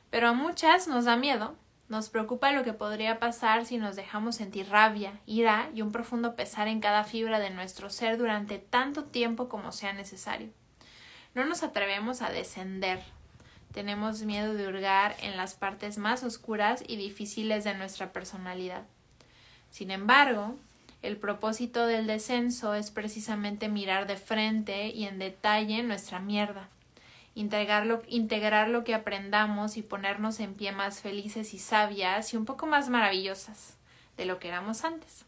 Pero 0.10 0.30
a 0.30 0.34
muchas 0.34 0.88
nos 0.88 1.06
da 1.06 1.16
miedo, 1.16 1.56
nos 1.90 2.10
preocupa 2.10 2.52
lo 2.52 2.64
que 2.64 2.74
podría 2.74 3.20
pasar 3.20 3.66
si 3.66 3.78
nos 3.78 3.96
dejamos 3.96 4.36
sentir 4.36 4.70
rabia, 4.70 5.20
ira 5.26 5.70
y 5.76 5.82
un 5.82 5.92
profundo 5.92 6.36
pesar 6.36 6.68
en 6.68 6.80
cada 6.80 7.04
fibra 7.04 7.40
de 7.40 7.50
nuestro 7.50 7.90
ser 7.90 8.18
durante 8.18 8.58
tanto 8.58 9.04
tiempo 9.06 9.50
como 9.50 9.72
sea 9.72 9.94
necesario. 9.94 10.50
No 11.36 11.46
nos 11.46 11.64
atrevemos 11.64 12.22
a 12.22 12.30
descender. 12.30 13.02
Tenemos 13.74 14.22
miedo 14.22 14.54
de 14.54 14.68
hurgar 14.68 15.16
en 15.22 15.36
las 15.36 15.56
partes 15.56 15.98
más 15.98 16.24
oscuras 16.24 16.84
y 16.88 16.96
difíciles 16.96 17.64
de 17.64 17.74
nuestra 17.74 18.14
personalidad. 18.14 18.84
Sin 19.72 19.90
embargo, 19.90 20.56
el 21.02 21.18
propósito 21.18 21.86
del 21.86 22.08
descenso 22.08 22.76
es 22.76 22.92
precisamente 22.92 23.68
mirar 23.68 24.08
de 24.08 24.16
frente 24.16 24.88
y 24.88 25.06
en 25.06 25.20
detalle 25.20 25.84
nuestra 25.84 26.20
mierda, 26.20 26.70
integrar 27.36 27.86
lo 28.68 28.84
que 28.84 28.96
aprendamos 28.96 29.78
y 29.78 29.82
ponernos 29.82 30.40
en 30.40 30.54
pie 30.56 30.72
más 30.72 31.02
felices 31.02 31.54
y 31.54 31.60
sabias 31.60 32.34
y 32.34 32.38
un 32.38 32.46
poco 32.46 32.66
más 32.66 32.90
maravillosas 32.90 33.78
de 34.18 34.26
lo 34.26 34.40
que 34.40 34.50
éramos 34.50 34.84
antes. 34.84 35.26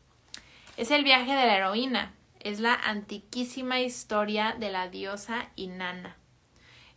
Es 0.78 0.92
el 0.92 1.04
viaje 1.04 1.34
de 1.34 1.46
la 1.46 1.58
heroína, 1.58 2.14
es 2.40 2.60
la 2.60 2.76
antiquísima 2.76 3.80
historia 3.80 4.56
de 4.60 4.70
la 4.70 4.90
diosa 4.90 5.50
Inanna 5.56 6.18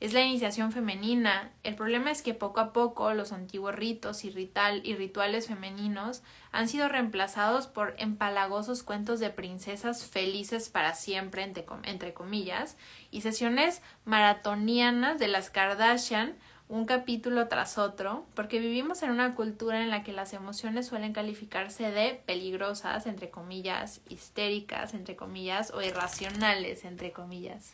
es 0.01 0.13
la 0.13 0.23
iniciación 0.23 0.71
femenina. 0.71 1.51
El 1.65 1.75
problema 1.75 2.11
es 2.11 2.23
que 2.23 2.33
poco 2.33 2.61
a 2.61 2.73
poco 2.73 3.13
los 3.15 3.33
antiguos 3.33 3.75
ritos 3.75 4.25
y, 4.25 4.29
y 4.29 4.95
rituales 4.95 5.49
femeninos 5.49 6.23
han 6.53 6.69
sido 6.69 6.89
reemplazados 6.89 7.67
por 7.67 7.95
empalagosos 7.99 8.85
cuentos 8.85 9.19
de 9.19 9.31
princesas 9.31 10.05
felices 10.07 10.69
para 10.69 10.95
siempre, 10.95 11.43
entre, 11.43 11.67
entre 11.85 12.15
comillas, 12.15 12.77
y 13.11 13.23
sesiones 13.23 13.83
maratonianas 14.05 15.19
de 15.19 15.29
las 15.29 15.51
Kardashian, 15.51 16.37
un 16.69 16.85
capítulo 16.85 17.49
tras 17.49 17.79
otro, 17.79 18.27
porque 18.35 18.61
vivimos 18.61 19.03
en 19.03 19.11
una 19.11 19.35
cultura 19.35 19.83
en 19.83 19.89
la 19.89 20.05
que 20.05 20.13
las 20.13 20.35
emociones 20.35 20.87
suelen 20.87 21.15
calificarse 21.15 21.91
de 21.91 22.23
peligrosas, 22.27 23.07
entre 23.07 23.31
comillas, 23.31 24.03
histéricas, 24.09 24.93
entre 24.93 25.17
comillas, 25.17 25.73
o 25.73 25.81
irracionales, 25.81 26.85
entre 26.85 27.11
comillas 27.11 27.73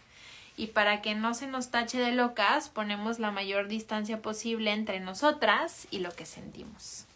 y 0.57 0.69
para 0.69 1.03
que 1.03 1.15
no 1.15 1.35
se 1.35 1.47
nos 1.47 1.71
tache 1.71 1.99
de 1.99 2.13
locas 2.13 2.69
ponemos 2.69 3.19
la 3.19 3.31
mayor 3.31 3.69
distancia 3.69 4.23
posible 4.23 4.73
entre 4.73 5.01
nosotras 5.01 5.89
y 5.91 5.99
lo 5.99 6.13
que 6.13 6.27
sentimos. 6.27 7.07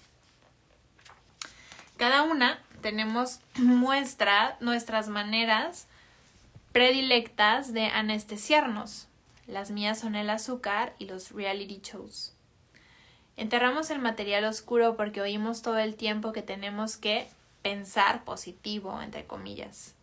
Cada 1.96 2.22
una 2.22 2.61
tenemos 2.81 3.40
muestra 3.57 4.57
nuestras 4.61 5.09
maneras 5.09 5.87
predilectas 6.72 7.72
de 7.72 7.87
anestesiarnos. 7.87 9.09
Las 9.46 9.70
mías 9.70 9.98
son 9.98 10.14
el 10.14 10.31
azúcar 10.31 10.94
y 10.98 11.07
los 11.07 11.33
reality 11.33 11.81
shows. 11.83 12.35
Enterramos 13.37 13.90
el 13.90 14.01
material 14.01 14.44
oscuro 14.44 14.96
porque 14.96 15.20
oímos 15.20 15.62
todo 15.62 15.79
el 15.79 15.94
tiempo 15.94 16.33
que 16.33 16.42
tenemos 16.42 16.96
que 16.96 17.29
pensar 17.62 18.24
positivo, 18.24 19.01
entre 19.01 19.24
comillas. 19.27 19.94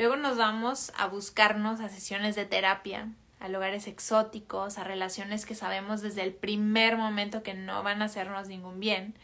Luego 0.00 0.16
nos 0.16 0.38
vamos 0.38 0.92
a 0.96 1.08
buscarnos 1.08 1.78
a 1.80 1.90
sesiones 1.90 2.34
de 2.34 2.46
terapia, 2.46 3.10
a 3.38 3.50
lugares 3.50 3.86
exóticos, 3.86 4.78
a 4.78 4.84
relaciones 4.84 5.44
que 5.44 5.54
sabemos 5.54 6.00
desde 6.00 6.22
el 6.22 6.32
primer 6.32 6.96
momento 6.96 7.42
que 7.42 7.52
no 7.52 7.82
van 7.82 8.00
a 8.00 8.06
hacernos 8.06 8.48
ningún 8.48 8.80
bien, 8.80 9.14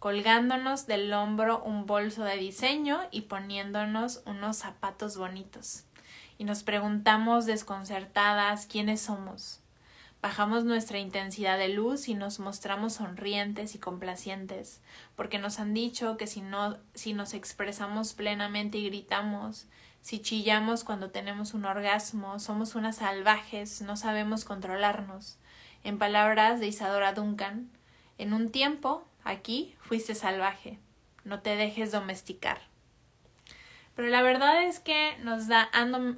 colgándonos 0.00 0.88
del 0.88 1.12
hombro 1.12 1.62
un 1.62 1.86
bolso 1.86 2.24
de 2.24 2.36
diseño 2.36 2.98
y 3.12 3.20
poniéndonos 3.20 4.24
unos 4.26 4.56
zapatos 4.56 5.16
bonitos. 5.16 5.84
Y 6.36 6.42
nos 6.42 6.64
preguntamos 6.64 7.46
desconcertadas 7.46 8.66
quiénes 8.66 9.02
somos. 9.02 9.60
Bajamos 10.20 10.64
nuestra 10.64 10.98
intensidad 10.98 11.58
de 11.58 11.68
luz 11.68 12.08
y 12.08 12.14
nos 12.14 12.40
mostramos 12.40 12.94
sonrientes 12.94 13.76
y 13.76 13.78
complacientes, 13.78 14.80
porque 15.14 15.38
nos 15.38 15.60
han 15.60 15.74
dicho 15.74 16.16
que 16.16 16.26
si 16.26 16.40
no 16.40 16.76
si 16.94 17.12
nos 17.12 17.34
expresamos 17.34 18.14
plenamente 18.14 18.78
y 18.78 18.86
gritamos, 18.86 19.68
si 20.04 20.20
chillamos 20.20 20.84
cuando 20.84 21.10
tenemos 21.10 21.54
un 21.54 21.64
orgasmo, 21.64 22.38
somos 22.38 22.74
unas 22.74 22.96
salvajes, 22.96 23.80
no 23.80 23.96
sabemos 23.96 24.44
controlarnos. 24.44 25.38
En 25.82 25.96
palabras 25.96 26.60
de 26.60 26.66
Isadora 26.66 27.14
Duncan, 27.14 27.70
en 28.18 28.34
un 28.34 28.50
tiempo, 28.50 29.08
aquí, 29.24 29.74
fuiste 29.80 30.14
salvaje. 30.14 30.78
No 31.24 31.40
te 31.40 31.56
dejes 31.56 31.90
domesticar. 31.90 32.60
Pero 33.96 34.08
la 34.08 34.20
verdad 34.20 34.64
es 34.64 34.78
que 34.78 35.16
nos, 35.22 35.48
da, 35.48 35.70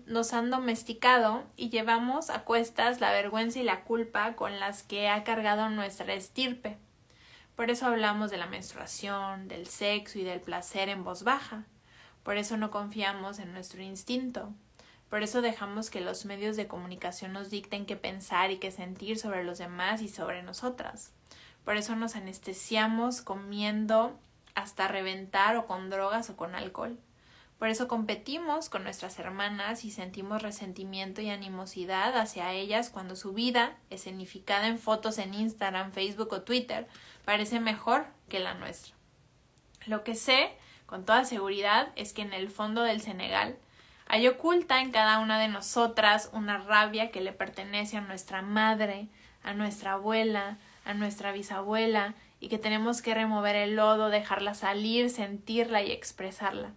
nos 0.06 0.32
han 0.32 0.50
domesticado 0.50 1.44
y 1.56 1.68
llevamos 1.68 2.28
a 2.30 2.42
cuestas 2.42 3.00
la 3.00 3.12
vergüenza 3.12 3.60
y 3.60 3.62
la 3.62 3.84
culpa 3.84 4.34
con 4.34 4.58
las 4.58 4.82
que 4.82 5.08
ha 5.08 5.22
cargado 5.22 5.70
nuestra 5.70 6.12
estirpe. 6.12 6.76
Por 7.54 7.70
eso 7.70 7.86
hablamos 7.86 8.32
de 8.32 8.36
la 8.36 8.48
menstruación, 8.48 9.46
del 9.46 9.68
sexo 9.68 10.18
y 10.18 10.24
del 10.24 10.40
placer 10.40 10.88
en 10.88 11.04
voz 11.04 11.22
baja. 11.22 11.66
Por 12.26 12.38
eso 12.38 12.56
no 12.56 12.72
confiamos 12.72 13.38
en 13.38 13.52
nuestro 13.52 13.82
instinto. 13.82 14.52
Por 15.08 15.22
eso 15.22 15.42
dejamos 15.42 15.90
que 15.90 16.00
los 16.00 16.24
medios 16.24 16.56
de 16.56 16.66
comunicación 16.66 17.32
nos 17.32 17.50
dicten 17.50 17.86
qué 17.86 17.94
pensar 17.94 18.50
y 18.50 18.58
qué 18.58 18.72
sentir 18.72 19.16
sobre 19.16 19.44
los 19.44 19.58
demás 19.58 20.02
y 20.02 20.08
sobre 20.08 20.42
nosotras. 20.42 21.12
Por 21.64 21.76
eso 21.76 21.94
nos 21.94 22.16
anestesiamos 22.16 23.22
comiendo 23.22 24.18
hasta 24.56 24.88
reventar 24.88 25.56
o 25.56 25.68
con 25.68 25.88
drogas 25.88 26.28
o 26.28 26.36
con 26.36 26.56
alcohol. 26.56 26.98
Por 27.60 27.68
eso 27.68 27.86
competimos 27.86 28.70
con 28.70 28.82
nuestras 28.82 29.20
hermanas 29.20 29.84
y 29.84 29.92
sentimos 29.92 30.42
resentimiento 30.42 31.20
y 31.20 31.30
animosidad 31.30 32.18
hacia 32.18 32.52
ellas 32.52 32.90
cuando 32.90 33.14
su 33.14 33.34
vida, 33.34 33.76
escenificada 33.88 34.66
en 34.66 34.80
fotos 34.80 35.18
en 35.18 35.32
Instagram, 35.32 35.92
Facebook 35.92 36.32
o 36.32 36.42
Twitter, 36.42 36.88
parece 37.24 37.60
mejor 37.60 38.04
que 38.28 38.40
la 38.40 38.54
nuestra. 38.54 38.96
Lo 39.86 40.02
que 40.02 40.16
sé 40.16 40.50
con 40.86 41.04
toda 41.04 41.24
seguridad 41.24 41.88
es 41.96 42.12
que 42.12 42.22
en 42.22 42.32
el 42.32 42.48
fondo 42.48 42.82
del 42.82 43.00
Senegal 43.00 43.56
hay 44.08 44.28
oculta 44.28 44.80
en 44.80 44.92
cada 44.92 45.18
una 45.18 45.38
de 45.38 45.48
nosotras 45.48 46.30
una 46.32 46.58
rabia 46.58 47.10
que 47.10 47.20
le 47.20 47.32
pertenece 47.32 47.96
a 47.96 48.00
nuestra 48.00 48.40
madre, 48.40 49.08
a 49.42 49.52
nuestra 49.52 49.92
abuela, 49.94 50.58
a 50.84 50.94
nuestra 50.94 51.32
bisabuela, 51.32 52.14
y 52.38 52.48
que 52.48 52.58
tenemos 52.58 53.02
que 53.02 53.14
remover 53.14 53.56
el 53.56 53.76
lodo, 53.76 54.08
dejarla 54.08 54.54
salir, 54.54 55.10
sentirla 55.10 55.82
y 55.82 55.90
expresarla. 55.90 56.72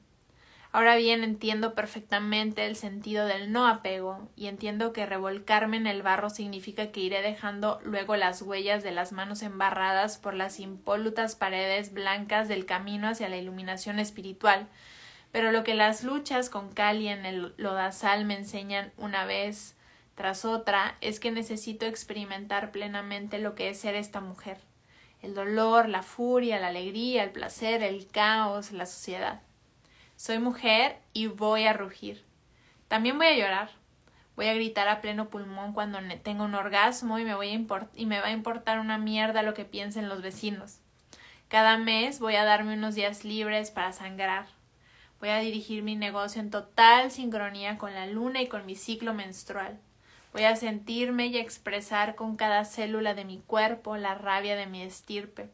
Ahora 0.71 0.95
bien, 0.97 1.23
entiendo 1.23 1.73
perfectamente 1.73 2.67
el 2.67 2.75
sentido 2.75 3.25
del 3.25 3.51
no 3.51 3.67
apego 3.67 4.29
y 4.35 4.45
entiendo 4.45 4.93
que 4.93 5.07
revolcarme 5.07 5.77
en 5.77 5.87
el 5.87 6.03
barro 6.03 6.29
significa 6.29 6.91
que 6.91 6.99
iré 6.99 7.23
dejando 7.23 7.79
luego 7.83 8.15
las 8.15 8.43
huellas 8.43 8.83
de 8.83 8.91
las 8.91 9.11
manos 9.11 9.41
embarradas 9.41 10.19
por 10.19 10.35
las 10.35 10.59
impolutas 10.59 11.35
paredes 11.35 11.91
blancas 11.91 12.47
del 12.47 12.67
camino 12.67 13.07
hacia 13.07 13.29
la 13.29 13.37
iluminación 13.37 13.97
espiritual. 13.97 14.67
Pero 15.31 15.51
lo 15.51 15.63
que 15.63 15.73
las 15.73 16.03
luchas 16.03 16.51
con 16.51 16.71
Cali 16.71 17.07
en 17.07 17.25
el 17.25 17.53
lodazal 17.57 18.25
me 18.25 18.35
enseñan 18.35 18.91
una 18.97 19.25
vez 19.25 19.75
tras 20.13 20.45
otra 20.45 20.97
es 21.01 21.19
que 21.19 21.31
necesito 21.31 21.87
experimentar 21.87 22.71
plenamente 22.71 23.39
lo 23.39 23.55
que 23.55 23.69
es 23.69 23.79
ser 23.79 23.95
esta 23.95 24.21
mujer. 24.21 24.59
El 25.23 25.33
dolor, 25.33 25.89
la 25.89 26.03
furia, 26.03 26.59
la 26.59 26.67
alegría, 26.67 27.23
el 27.23 27.31
placer, 27.31 27.81
el 27.81 28.07
caos, 28.07 28.71
la 28.71 28.85
sociedad. 28.85 29.41
Soy 30.19 30.37
mujer 30.37 30.97
y 31.13 31.27
voy 31.27 31.63
a 31.63 31.71
rugir. 31.71 32.25
También 32.89 33.17
voy 33.17 33.27
a 33.27 33.37
llorar. 33.37 33.69
Voy 34.35 34.47
a 34.47 34.53
gritar 34.53 34.89
a 34.89 34.99
pleno 34.99 35.29
pulmón 35.29 35.71
cuando 35.71 35.97
tenga 36.21 36.43
un 36.43 36.55
orgasmo 36.55 37.19
y 37.19 37.23
me, 37.23 37.35
voy 37.35 37.51
a 37.51 37.87
y 37.95 38.05
me 38.05 38.19
va 38.19 38.27
a 38.27 38.31
importar 38.31 38.81
una 38.81 38.97
mierda 38.97 39.43
lo 39.43 39.53
que 39.53 39.63
piensen 39.63 40.09
los 40.09 40.21
vecinos. 40.21 40.79
Cada 41.47 41.77
mes 41.77 42.19
voy 42.19 42.35
a 42.35 42.43
darme 42.43 42.73
unos 42.73 42.95
días 42.95 43.23
libres 43.23 43.71
para 43.71 43.93
sangrar. 43.93 44.47
Voy 45.21 45.29
a 45.29 45.39
dirigir 45.39 45.83
mi 45.83 45.95
negocio 45.95 46.41
en 46.41 46.51
total 46.51 47.11
sincronía 47.11 47.77
con 47.77 47.93
la 47.93 48.05
luna 48.05 48.41
y 48.41 48.49
con 48.49 48.65
mi 48.65 48.75
ciclo 48.75 49.13
menstrual. 49.13 49.79
Voy 50.33 50.43
a 50.43 50.57
sentirme 50.57 51.27
y 51.27 51.37
expresar 51.37 52.15
con 52.15 52.35
cada 52.35 52.65
célula 52.65 53.13
de 53.13 53.23
mi 53.23 53.37
cuerpo 53.37 53.95
la 53.95 54.15
rabia 54.15 54.57
de 54.57 54.65
mi 54.65 54.81
estirpe. 54.81 55.49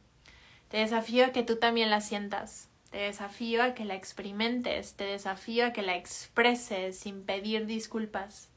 Te 0.69 0.77
desafío 0.77 1.25
a 1.25 1.29
que 1.29 1.43
tú 1.43 1.57
también 1.57 1.91
la 1.91 2.01
sientas. 2.01 2.67
Te 2.95 3.01
desafío 3.01 3.61
a 3.61 3.73
que 3.73 3.83
la 3.83 3.93
experimentes, 3.93 4.95
te 4.95 5.03
desafío 5.03 5.65
a 5.65 5.73
que 5.73 5.81
la 5.81 5.97
expreses 5.97 6.97
sin 6.97 7.25
pedir 7.25 7.65
disculpas. 7.65 8.49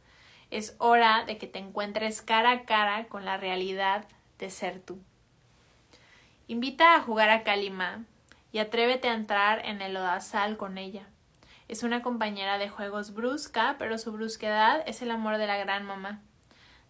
Es 0.52 0.76
hora 0.78 1.24
de 1.24 1.38
que 1.38 1.48
te 1.48 1.58
encuentres 1.58 2.22
cara 2.22 2.52
a 2.52 2.62
cara 2.62 3.08
con 3.08 3.24
la 3.24 3.36
realidad 3.36 4.04
de 4.38 4.48
ser 4.50 4.78
tú. 4.78 5.00
Invita 6.46 6.94
a 6.94 7.00
jugar 7.02 7.30
a 7.30 7.42
Kalima 7.42 8.04
y 8.52 8.60
atrévete 8.60 9.08
a 9.08 9.14
entrar 9.14 9.66
en 9.66 9.82
el 9.82 9.96
odasal 9.96 10.56
con 10.56 10.78
ella. 10.78 11.08
Es 11.66 11.82
una 11.82 12.00
compañera 12.00 12.58
de 12.58 12.68
juegos 12.68 13.14
brusca, 13.14 13.74
pero 13.76 13.98
su 13.98 14.12
brusquedad 14.12 14.84
es 14.86 15.02
el 15.02 15.10
amor 15.10 15.38
de 15.38 15.48
la 15.48 15.58
gran 15.58 15.84
mamá. 15.84 16.22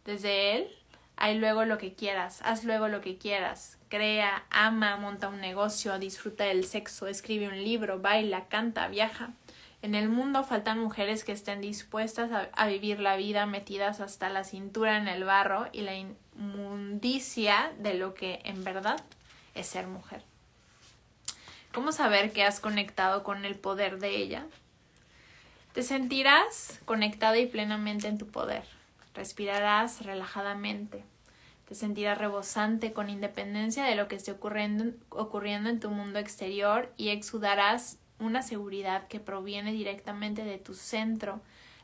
Desde 0.05 0.55
él 0.55 0.69
hay 1.21 1.37
luego 1.37 1.64
lo 1.64 1.79
que 1.79 1.95
quieras, 1.95 2.41
haz 2.45 2.62
luego 2.62 2.87
lo 2.87 3.01
que 3.01 3.19
quieras, 3.19 3.77
crea, 3.89 4.45
ama, 4.51 4.97
monta 4.97 5.29
un 5.29 5.41
negocio, 5.41 5.99
disfruta 5.99 6.45
del 6.45 6.64
sexo, 6.64 7.09
escribe 7.09 7.49
un 7.49 7.64
libro, 7.64 7.99
baila, 7.99 8.47
canta, 8.47 8.87
viaja. 8.87 9.31
En 9.83 9.97
el 9.97 10.09
mundo 10.09 10.45
faltan 10.45 10.79
mujeres 10.79 11.25
que 11.25 11.33
estén 11.33 11.61
dispuestas 11.61 12.31
a, 12.53 12.66
vivir 12.69 13.01
la 13.01 13.16
vida 13.16 13.47
metidas 13.47 14.01
hasta 14.01 14.29
la 14.29 14.45
cintura 14.45 14.97
en 14.97 15.09
el 15.09 15.25
barro 15.25 15.66
y 15.73 15.81
la 15.81 15.95
inmundicia 15.97 17.73
de 17.79 17.95
lo 17.95 18.14
que 18.14 18.41
en 18.45 18.62
verdad 18.62 19.01
es 19.55 19.66
ser 19.66 19.89
mujer. 19.89 20.23
¿Cómo 21.73 21.91
saber 21.91 22.33
que 22.33 22.45
has 22.45 22.61
conectado 22.61 23.25
con 23.25 23.45
el 23.45 23.57
poder 23.57 23.99
de 23.99 24.16
ella? 24.16 24.47
Te 25.73 25.83
sentirás 25.83 26.81
conectada 26.85 27.39
y 27.39 27.47
plenamente 27.47 28.07
en 28.07 28.19
tu 28.19 28.29
poder. 28.29 28.78
Respirarás 29.15 30.05
relajadamente. 30.05 31.05
Te 31.67 31.75
sentirás 31.75 32.19
rebosante 32.19 32.93
con 32.93 33.11
independencia 33.11 33.85
de 33.85 33.95
lo 33.95 34.09
que 34.09 34.17
esté 34.17 34.33
ocurriendo, 34.33 34.97
ocurriendo 35.11 35.69
en 35.69 35.81
tu 35.81 35.91
mundo 35.91 36.19
exterior 36.19 36.93
y 36.97 37.11
exudarás 37.11 37.99
una 38.19 38.43
seguridad 38.43 39.07
que 39.09 39.21
proviene 39.21 39.73
directamente 39.73 40.45
de 40.45 40.59
tu 40.59 40.75
centro, 40.75 41.41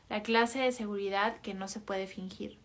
la 0.09 0.23
clase 0.23 0.59
de 0.59 0.71
seguridad 0.71 1.37
que 1.41 1.53
no 1.53 1.67
se 1.67 1.79
puede 1.79 2.07
fingir. 2.07 2.57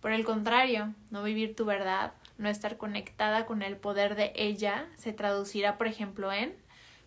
Por 0.00 0.12
el 0.12 0.24
contrario, 0.24 0.94
no 1.10 1.22
vivir 1.22 1.54
tu 1.54 1.64
verdad, 1.64 2.12
no 2.38 2.48
estar 2.48 2.78
conectada 2.78 3.44
con 3.44 3.62
el 3.62 3.76
poder 3.76 4.14
de 4.14 4.32
ella, 4.34 4.86
se 4.96 5.12
traducirá, 5.12 5.76
por 5.76 5.86
ejemplo, 5.86 6.32
en 6.32 6.54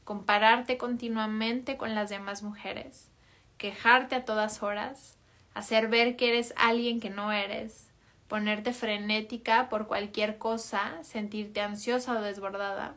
compararte 0.04 0.78
continuamente 0.78 1.78
con 1.78 1.96
las 1.96 2.10
demás 2.10 2.44
mujeres, 2.44 3.10
quejarte 3.58 4.16
a 4.16 4.26
todas 4.26 4.62
horas, 4.62 5.18
hacer 5.54 5.88
ver 5.88 6.16
que 6.16 6.30
eres 6.30 6.54
alguien 6.58 7.00
que 7.00 7.10
no 7.10 7.32
eres, 7.32 7.88
ponerte 8.28 8.74
frenética 8.74 9.70
por 9.70 9.88
cualquier 9.88 10.38
cosa, 10.38 10.98
sentirte 11.04 11.62
ansiosa 11.62 12.14
o 12.14 12.22
desbordada, 12.22 12.96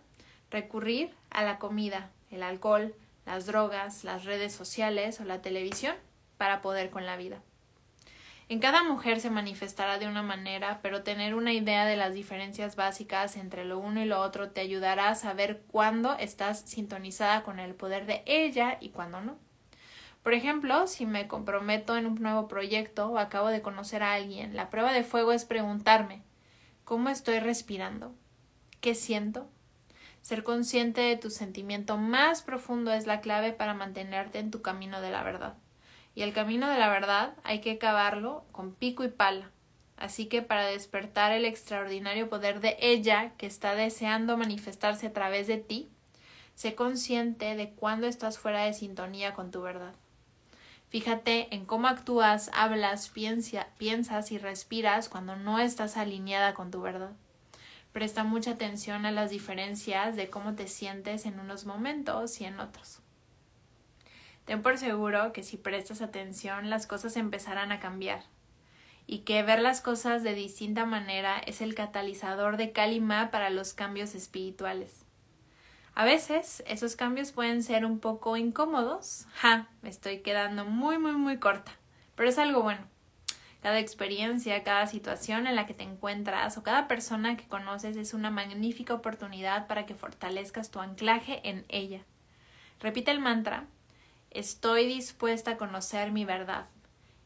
recurrir 0.51 1.11
a 1.31 1.45
la 1.45 1.59
comida, 1.59 2.11
el 2.31 2.43
alcohol, 2.43 2.95
las 3.27 3.47
drogas, 3.47 4.05
las 4.05 4.25
redes 4.25 4.55
sociales 4.55 5.21
o 5.21 5.25
la 5.25 5.43
televisión 5.43 5.95
para 6.39 6.63
poder 6.63 6.91
con 6.91 7.05
la 7.07 7.17
vida. 7.17 7.41
En 8.49 8.61
cada 8.61 8.85
mujer 8.85 9.21
se 9.21 9.29
manifestará 9.29 9.99
de 9.99 10.07
una 10.07 10.23
manera, 10.23 10.79
pero 10.81 11.03
tener 11.03 11.35
una 11.35 11.53
idea 11.53 11.85
de 11.85 11.97
las 11.97 12.15
diferencias 12.15 12.77
básicas 12.77 13.37
entre 13.37 13.65
lo 13.65 13.81
uno 13.81 14.01
y 14.01 14.05
lo 14.05 14.21
otro 14.21 14.51
te 14.51 14.61
ayudará 14.61 15.09
a 15.09 15.17
saber 15.17 15.63
cuándo 15.67 16.17
estás 16.17 16.61
sintonizada 16.61 17.43
con 17.43 17.59
el 17.59 17.75
poder 17.75 18.07
de 18.07 18.23
ella 18.25 18.79
y 18.81 18.91
cuándo 18.91 19.21
no. 19.21 19.37
Por 20.27 20.35
ejemplo, 20.35 20.89
si 20.89 21.07
me 21.07 21.29
comprometo 21.29 21.97
en 21.97 22.05
un 22.05 22.17
nuevo 22.17 22.49
proyecto 22.49 23.07
o 23.07 23.19
acabo 23.19 23.47
de 23.47 23.63
conocer 23.63 24.03
a 24.03 24.15
alguien, 24.15 24.57
la 24.57 24.71
prueba 24.71 24.93
de 24.93 25.05
fuego 25.05 25.31
es 25.31 25.45
preguntarme 25.45 26.21
¿Cómo 26.83 27.11
estoy 27.11 27.39
respirando? 27.39 28.13
¿Qué 28.81 28.97
siento? 28.97 29.47
Ser 30.23 30.43
consciente 30.43 31.01
de 31.01 31.17
tu 31.17 31.31
sentimiento 31.31 31.97
más 31.97 32.43
profundo 32.43 32.93
es 32.93 33.07
la 33.07 33.21
clave 33.21 33.53
para 33.53 33.73
mantenerte 33.73 34.41
en 34.41 34.51
tu 34.51 34.63
camino 34.63 35.01
de 35.01 35.13
la 35.13 35.23
verdad. 35.23 35.55
Y 36.17 36.23
el 36.23 36.33
camino 36.33 36.69
de 36.69 36.79
la 36.81 36.89
verdad 36.89 37.35
hay 37.45 37.61
que 37.61 37.79
cavarlo 37.79 38.43
con 38.51 38.75
pico 38.75 39.05
y 39.05 39.09
pala. 39.09 39.53
Así 39.97 40.27
que 40.27 40.43
para 40.43 40.67
despertar 40.67 41.31
el 41.31 41.45
extraordinario 41.45 42.29
poder 42.29 42.59
de 42.59 42.77
ella 42.81 43.31
que 43.39 43.47
está 43.47 43.77
deseando 43.77 44.37
manifestarse 44.37 45.07
a 45.07 45.13
través 45.13 45.47
de 45.47 45.59
ti, 45.59 45.89
sé 46.57 46.75
consciente 46.75 47.55
de 47.55 47.71
cuándo 47.71 48.09
estás 48.09 48.41
fuera 48.41 48.65
de 48.65 48.73
sintonía 48.73 49.33
con 49.33 49.53
tu 49.53 49.63
verdad. 49.63 49.95
Fíjate 50.97 51.55
en 51.55 51.67
cómo 51.67 51.89
actúas, 51.89 52.51
hablas, 52.55 53.11
piensas 53.11 54.33
y 54.33 54.39
respiras 54.39 55.11
cuando 55.11 55.37
no 55.37 55.59
estás 55.59 55.99
alineada 55.99 56.55
con 56.55 56.71
tu 56.71 56.81
verdad. 56.81 57.13
Presta 57.93 58.25
mucha 58.25 58.53
atención 58.53 59.05
a 59.05 59.13
las 59.13 59.29
diferencias 59.29 60.17
de 60.17 60.31
cómo 60.31 60.55
te 60.55 60.67
sientes 60.67 61.27
en 61.27 61.39
unos 61.39 61.67
momentos 61.67 62.41
y 62.41 62.47
en 62.47 62.61
otros. 62.61 63.01
Ten 64.47 64.63
por 64.63 64.79
seguro 64.79 65.35
que 65.35 65.43
si 65.43 65.59
prestas 65.59 66.01
atención 66.01 66.71
las 66.71 66.87
cosas 66.87 67.19
empezarán 67.19 67.73
a 67.73 67.81
cambiar 67.81 68.23
y 69.07 69.19
que 69.19 69.43
ver 69.43 69.61
las 69.61 69.83
cosas 69.83 70.23
de 70.23 70.33
distinta 70.33 70.87
manera 70.87 71.37
es 71.41 71.61
el 71.61 71.75
catalizador 71.75 72.57
de 72.57 72.73
Kalima 72.73 73.31
para 73.31 73.51
los 73.51 73.75
cambios 73.75 74.15
espirituales. 74.15 75.06
A 75.97 76.05
veces 76.05 76.63
esos 76.67 76.95
cambios 76.95 77.33
pueden 77.33 77.63
ser 77.63 77.87
un 77.87 78.01
poco 78.01 78.37
incómodos. 78.37 79.27
Ja, 79.35 79.67
me 79.81 79.89
estoy 79.89 80.19
quedando 80.19 80.67
muy, 80.67 80.99
muy, 80.99 81.13
muy 81.13 81.39
corta. 81.39 81.73
Pero 82.15 82.29
es 82.29 82.37
algo 82.37 82.63
bueno. 82.63 82.83
Cada 83.63 83.79
experiencia, 83.79 84.63
cada 84.63 84.87
situación 84.89 85.47
en 85.47 85.57
la 85.57 85.67
que 85.67 85.73
te 85.73 85.85
encuentras 85.85 86.59
o 86.59 86.63
cada 86.63 86.87
persona 86.87 87.39
que 87.39 87.49
conoces 87.49 87.97
es 87.97 88.13
una 88.13 88.31
magnífica 88.31 88.93
oportunidad 88.93 89.67
para 89.69 89.87
que 89.87 89.95
fortalezcas 89.95 90.71
tu 90.71 90.81
anclaje 90.81 91.41
en 91.49 91.65
ella. 91.71 92.03
Repite 92.79 93.11
el 93.11 93.21
mantra 93.21 93.65
Estoy 94.31 94.87
dispuesta 94.87 95.53
a 95.53 95.57
conocer 95.57 96.13
mi 96.13 96.27
verdad 96.27 96.67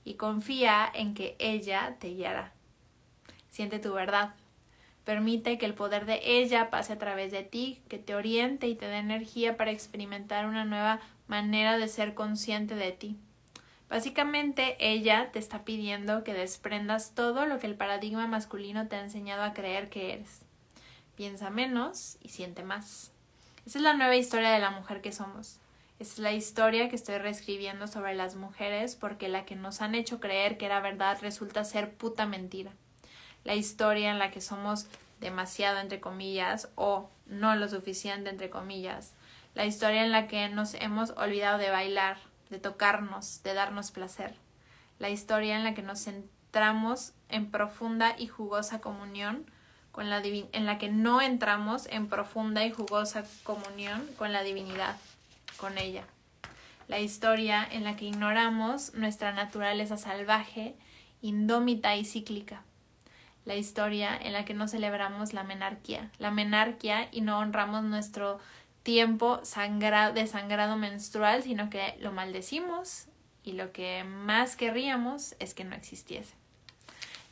y 0.04 0.14
confía 0.14 0.88
en 0.94 1.14
que 1.14 1.34
ella 1.40 1.96
te 1.98 2.10
guiará. 2.10 2.52
Siente 3.48 3.80
tu 3.80 3.92
verdad, 3.92 4.36
Permite 5.04 5.58
que 5.58 5.66
el 5.66 5.74
poder 5.74 6.04
de 6.06 6.20
ella 6.22 6.70
pase 6.70 6.92
a 6.92 6.98
través 6.98 7.32
de 7.32 7.42
ti, 7.42 7.82
que 7.88 7.98
te 7.98 8.14
oriente 8.14 8.68
y 8.68 8.74
te 8.74 8.86
dé 8.86 8.98
energía 8.98 9.56
para 9.56 9.70
experimentar 9.70 10.46
una 10.46 10.64
nueva 10.64 11.00
manera 11.26 11.78
de 11.78 11.88
ser 11.88 12.14
consciente 12.14 12.74
de 12.74 12.92
ti. 12.92 13.16
Básicamente, 13.88 14.76
ella 14.78 15.32
te 15.32 15.40
está 15.40 15.64
pidiendo 15.64 16.22
que 16.22 16.32
desprendas 16.32 17.14
todo 17.14 17.46
lo 17.46 17.58
que 17.58 17.66
el 17.66 17.74
paradigma 17.74 18.26
masculino 18.28 18.86
te 18.86 18.96
ha 18.96 19.02
enseñado 19.02 19.42
a 19.42 19.52
creer 19.52 19.88
que 19.88 20.12
eres. 20.12 20.42
Piensa 21.16 21.50
menos 21.50 22.16
y 22.22 22.28
siente 22.28 22.62
más. 22.62 23.10
Esa 23.66 23.78
es 23.78 23.82
la 23.82 23.94
nueva 23.94 24.16
historia 24.16 24.50
de 24.50 24.60
la 24.60 24.70
mujer 24.70 25.00
que 25.00 25.12
somos. 25.12 25.58
Es 25.98 26.18
la 26.18 26.32
historia 26.32 26.88
que 26.88 26.96
estoy 26.96 27.18
reescribiendo 27.18 27.88
sobre 27.88 28.14
las 28.14 28.36
mujeres 28.36 28.96
porque 28.96 29.28
la 29.28 29.44
que 29.44 29.56
nos 29.56 29.82
han 29.82 29.94
hecho 29.94 30.20
creer 30.20 30.56
que 30.56 30.66
era 30.66 30.80
verdad 30.80 31.18
resulta 31.20 31.64
ser 31.64 31.92
puta 31.92 32.26
mentira. 32.26 32.72
La 33.44 33.54
historia 33.54 34.10
en 34.10 34.18
la 34.18 34.30
que 34.30 34.40
somos 34.40 34.86
demasiado 35.20 35.78
entre 35.78 36.00
comillas 36.00 36.68
o 36.74 37.10
no 37.26 37.54
lo 37.54 37.68
suficiente 37.68 38.30
entre 38.30 38.50
comillas. 38.50 39.12
La 39.54 39.64
historia 39.64 40.04
en 40.04 40.12
la 40.12 40.26
que 40.26 40.48
nos 40.48 40.74
hemos 40.74 41.10
olvidado 41.10 41.58
de 41.58 41.70
bailar, 41.70 42.18
de 42.50 42.58
tocarnos, 42.58 43.42
de 43.42 43.54
darnos 43.54 43.90
placer. 43.90 44.34
La 44.98 45.10
historia 45.10 45.56
en 45.56 45.64
la 45.64 45.74
que 45.74 45.82
nos 45.82 46.04
centramos 46.04 47.12
en 47.28 47.50
profunda 47.50 48.14
y 48.18 48.26
jugosa 48.26 48.80
comunión 48.80 49.46
con 49.92 50.08
la 50.08 50.22
en 50.22 50.66
la 50.66 50.78
que 50.78 50.88
no 50.88 51.20
entramos 51.20 51.86
en 51.86 52.08
profunda 52.08 52.64
y 52.64 52.70
jugosa 52.70 53.24
comunión 53.42 54.06
con 54.16 54.32
la 54.32 54.42
divinidad 54.42 54.96
con 55.56 55.78
ella. 55.78 56.04
La 56.88 57.00
historia 57.00 57.66
en 57.70 57.84
la 57.84 57.96
que 57.96 58.06
ignoramos 58.06 58.94
nuestra 58.94 59.32
naturaleza 59.32 59.96
salvaje, 59.96 60.74
indómita 61.22 61.96
y 61.96 62.04
cíclica. 62.04 62.62
La 63.44 63.56
historia 63.56 64.16
en 64.16 64.32
la 64.32 64.44
que 64.44 64.54
no 64.54 64.68
celebramos 64.68 65.32
la 65.32 65.44
menarquía, 65.44 66.10
la 66.18 66.30
menarquía 66.30 67.08
y 67.10 67.20
no 67.20 67.38
honramos 67.38 67.82
nuestro 67.84 68.38
tiempo 68.82 69.38
de 69.38 70.26
sangrado 70.26 70.76
menstrual, 70.76 71.42
sino 71.42 71.70
que 71.70 71.96
lo 72.00 72.12
maldecimos 72.12 73.06
y 73.42 73.52
lo 73.52 73.72
que 73.72 74.04
más 74.04 74.56
querríamos 74.56 75.34
es 75.38 75.54
que 75.54 75.64
no 75.64 75.74
existiese 75.74 76.40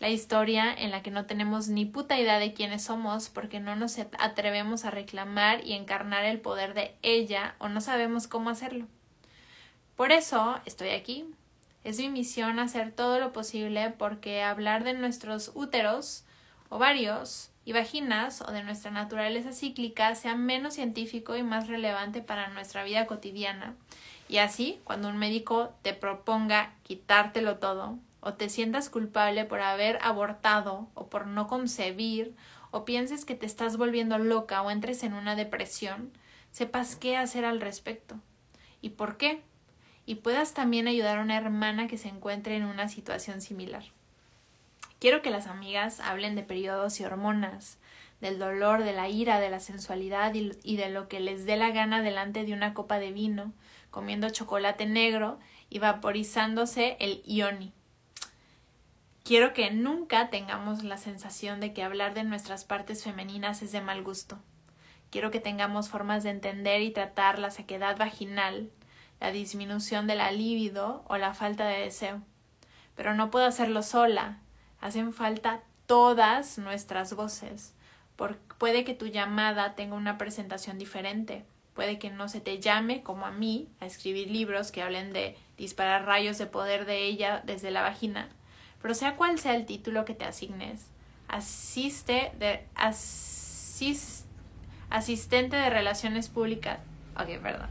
la 0.00 0.08
historia 0.08 0.72
en 0.72 0.90
la 0.90 1.02
que 1.02 1.10
no 1.10 1.26
tenemos 1.26 1.68
ni 1.68 1.84
puta 1.84 2.18
idea 2.18 2.38
de 2.38 2.52
quiénes 2.52 2.84
somos 2.84 3.28
porque 3.28 3.58
no 3.58 3.74
nos 3.74 3.98
atrevemos 4.18 4.84
a 4.84 4.90
reclamar 4.90 5.64
y 5.66 5.72
encarnar 5.72 6.24
el 6.24 6.40
poder 6.40 6.74
de 6.74 6.94
ella 7.02 7.56
o 7.58 7.68
no 7.68 7.80
sabemos 7.80 8.28
cómo 8.28 8.50
hacerlo. 8.50 8.86
Por 9.96 10.12
eso 10.12 10.60
estoy 10.64 10.90
aquí. 10.90 11.26
Es 11.84 11.98
mi 11.98 12.08
misión 12.08 12.58
hacer 12.58 12.92
todo 12.92 13.18
lo 13.18 13.32
posible 13.32 13.90
porque 13.90 14.42
hablar 14.42 14.84
de 14.84 14.94
nuestros 14.94 15.52
úteros, 15.54 16.24
ovarios 16.68 17.50
y 17.64 17.72
vaginas 17.72 18.42
o 18.42 18.52
de 18.52 18.62
nuestra 18.62 18.90
naturaleza 18.90 19.52
cíclica 19.52 20.14
sea 20.14 20.34
menos 20.34 20.74
científico 20.74 21.36
y 21.36 21.42
más 21.42 21.68
relevante 21.68 22.20
para 22.20 22.48
nuestra 22.48 22.84
vida 22.84 23.06
cotidiana. 23.06 23.74
Y 24.28 24.38
así, 24.38 24.80
cuando 24.84 25.08
un 25.08 25.16
médico 25.16 25.72
te 25.82 25.94
proponga 25.94 26.72
quitártelo 26.82 27.58
todo, 27.58 27.98
o 28.20 28.34
te 28.34 28.48
sientas 28.48 28.90
culpable 28.90 29.44
por 29.44 29.60
haber 29.60 29.98
abortado 30.02 30.88
o 30.94 31.08
por 31.08 31.26
no 31.26 31.46
concebir 31.46 32.34
o 32.70 32.84
pienses 32.84 33.24
que 33.24 33.34
te 33.34 33.46
estás 33.46 33.76
volviendo 33.76 34.18
loca 34.18 34.60
o 34.62 34.70
entres 34.70 35.02
en 35.02 35.14
una 35.14 35.36
depresión, 35.36 36.12
sepas 36.50 36.96
qué 36.96 37.16
hacer 37.16 37.44
al 37.44 37.60
respecto 37.60 38.16
y 38.80 38.90
por 38.90 39.16
qué, 39.16 39.42
y 40.08 40.14
puedas 40.14 40.54
también 40.54 40.88
ayudar 40.88 41.18
a 41.18 41.20
una 41.20 41.36
hermana 41.36 41.86
que 41.86 41.98
se 41.98 42.08
encuentre 42.08 42.56
en 42.56 42.64
una 42.64 42.88
situación 42.88 43.42
similar. 43.42 43.84
Quiero 45.00 45.20
que 45.20 45.28
las 45.28 45.46
amigas 45.46 46.00
hablen 46.00 46.34
de 46.34 46.42
periodos 46.42 46.98
y 46.98 47.04
hormonas, 47.04 47.76
del 48.22 48.38
dolor, 48.38 48.84
de 48.84 48.94
la 48.94 49.10
ira, 49.10 49.38
de 49.38 49.50
la 49.50 49.60
sensualidad 49.60 50.32
y, 50.32 50.76
de 50.76 50.88
lo 50.88 51.08
que 51.08 51.20
les 51.20 51.44
dé 51.44 51.58
la 51.58 51.72
gana 51.72 52.00
delante 52.00 52.46
de 52.46 52.54
una 52.54 52.72
copa 52.72 52.98
de 52.98 53.12
vino, 53.12 53.52
comiendo 53.90 54.30
chocolate 54.30 54.86
negro 54.86 55.38
y 55.68 55.78
vaporizándose 55.78 56.96
el 57.00 57.22
ioni 57.26 57.74
Quiero 59.24 59.52
que 59.52 59.70
nunca 59.70 60.30
tengamos 60.30 60.84
la 60.84 60.96
sensación 60.96 61.60
de 61.60 61.74
que 61.74 61.82
hablar 61.82 62.14
de 62.14 62.24
nuestras 62.24 62.64
partes 62.64 63.04
femeninas 63.04 63.60
es 63.60 63.72
de 63.72 63.82
mal 63.82 64.02
gusto. 64.02 64.38
Quiero 65.10 65.30
que 65.30 65.40
tengamos 65.40 65.90
formas 65.90 66.22
de 66.22 66.30
entender 66.30 66.80
y 66.80 66.92
tratar 66.92 67.38
la 67.38 67.50
sequedad 67.50 67.98
vaginal, 67.98 68.70
la 69.20 69.32
disminución 69.32 70.06
de 70.06 70.14
la 70.14 70.30
libido 70.30 71.04
o 71.08 71.16
la 71.16 71.34
falta 71.34 71.66
de 71.66 71.80
deseo. 71.80 72.22
Pero 72.94 73.14
no 73.14 73.30
puedo 73.30 73.46
hacerlo 73.46 73.82
sola. 73.82 74.38
Hacen 74.80 75.12
falta 75.12 75.60
todas 75.86 76.58
nuestras 76.58 77.14
voces. 77.14 77.74
puede 78.58 78.84
que 78.84 78.94
tu 78.94 79.06
llamada 79.06 79.74
tenga 79.74 79.94
una 79.94 80.18
presentación 80.18 80.78
diferente. 80.78 81.44
Puede 81.74 81.98
que 81.98 82.10
no 82.10 82.28
se 82.28 82.40
te 82.40 82.58
llame, 82.58 83.02
como 83.02 83.26
a 83.26 83.30
mí, 83.30 83.68
a 83.80 83.86
escribir 83.86 84.30
libros 84.30 84.72
que 84.72 84.82
hablen 84.82 85.12
de 85.12 85.36
disparar 85.56 86.06
rayos 86.06 86.38
de 86.38 86.46
poder 86.46 86.86
de 86.86 87.04
ella 87.04 87.42
desde 87.44 87.70
la 87.70 87.82
vagina 87.82 88.28
pero 88.80 88.94
sea 88.94 89.16
cual 89.16 89.38
sea 89.38 89.54
el 89.54 89.66
título 89.66 90.04
que 90.04 90.14
te 90.14 90.24
asignes, 90.24 90.86
asiste 91.26 92.32
de 92.38 92.66
asistente 94.90 95.56
de 95.56 95.70
relaciones 95.70 96.28
públicas, 96.28 96.80
ok, 97.16 97.40
perdón, 97.42 97.68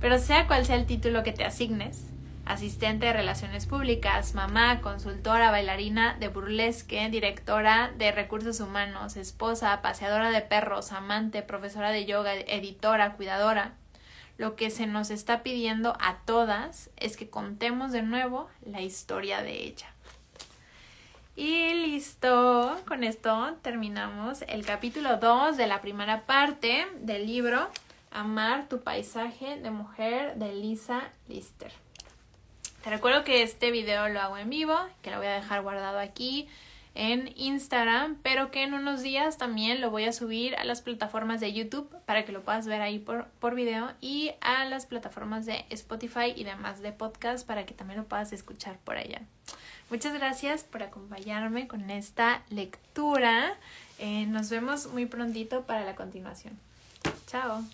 pero 0.00 0.18
sea 0.18 0.46
cual 0.46 0.64
sea 0.64 0.76
el 0.76 0.86
título 0.86 1.22
que 1.22 1.32
te 1.32 1.44
asignes, 1.44 2.04
asistente 2.44 3.06
de 3.06 3.12
relaciones 3.12 3.66
públicas, 3.66 4.34
mamá, 4.34 4.80
consultora, 4.80 5.50
bailarina 5.50 6.16
de 6.18 6.28
burlesque, 6.28 7.08
directora 7.10 7.92
de 7.98 8.10
recursos 8.10 8.60
humanos, 8.60 9.16
esposa, 9.16 9.82
paseadora 9.82 10.30
de 10.30 10.40
perros, 10.40 10.92
amante, 10.92 11.42
profesora 11.42 11.90
de 11.90 12.06
yoga, 12.06 12.34
editora, 12.34 13.14
cuidadora. 13.14 13.74
Lo 14.38 14.56
que 14.56 14.70
se 14.70 14.86
nos 14.86 15.10
está 15.10 15.42
pidiendo 15.42 15.96
a 16.00 16.18
todas 16.24 16.90
es 16.96 17.16
que 17.16 17.28
contemos 17.28 17.92
de 17.92 18.02
nuevo 18.02 18.48
la 18.64 18.80
historia 18.80 19.42
de 19.42 19.64
ella. 19.64 19.92
Y 21.36 21.74
listo, 21.74 22.80
con 22.86 23.04
esto 23.04 23.56
terminamos 23.62 24.42
el 24.48 24.64
capítulo 24.64 25.18
2 25.18 25.56
de 25.56 25.66
la 25.66 25.80
primera 25.80 26.22
parte 26.22 26.86
del 27.00 27.26
libro 27.26 27.68
Amar 28.10 28.68
tu 28.68 28.80
paisaje 28.80 29.58
de 29.58 29.70
mujer 29.70 30.36
de 30.36 30.54
Lisa 30.54 31.10
Lister. 31.28 31.72
Te 32.82 32.90
recuerdo 32.90 33.24
que 33.24 33.42
este 33.42 33.70
video 33.70 34.08
lo 34.08 34.20
hago 34.20 34.38
en 34.38 34.50
vivo, 34.50 34.76
que 35.02 35.10
lo 35.10 35.18
voy 35.18 35.26
a 35.26 35.34
dejar 35.34 35.62
guardado 35.62 35.98
aquí 35.98 36.48
en 36.94 37.32
Instagram, 37.36 38.16
pero 38.22 38.50
que 38.50 38.62
en 38.62 38.74
unos 38.74 39.02
días 39.02 39.38
también 39.38 39.80
lo 39.80 39.90
voy 39.90 40.04
a 40.04 40.12
subir 40.12 40.56
a 40.56 40.64
las 40.64 40.80
plataformas 40.80 41.40
de 41.40 41.52
YouTube 41.52 41.88
para 42.06 42.24
que 42.24 42.32
lo 42.32 42.42
puedas 42.42 42.66
ver 42.66 42.80
ahí 42.80 42.98
por, 42.98 43.26
por 43.40 43.54
video 43.54 43.92
y 44.00 44.32
a 44.40 44.64
las 44.64 44.86
plataformas 44.86 45.46
de 45.46 45.64
Spotify 45.70 46.32
y 46.34 46.44
demás 46.44 46.80
de 46.80 46.92
podcast 46.92 47.46
para 47.46 47.66
que 47.66 47.74
también 47.74 48.00
lo 48.00 48.06
puedas 48.06 48.32
escuchar 48.32 48.78
por 48.78 48.96
allá. 48.96 49.22
Muchas 49.90 50.12
gracias 50.12 50.64
por 50.64 50.82
acompañarme 50.82 51.68
con 51.68 51.88
esta 51.88 52.42
lectura. 52.50 53.56
Eh, 53.98 54.26
nos 54.26 54.50
vemos 54.50 54.86
muy 54.86 55.06
prontito 55.06 55.62
para 55.62 55.84
la 55.84 55.94
continuación. 55.94 56.58
Chao. 57.26 57.64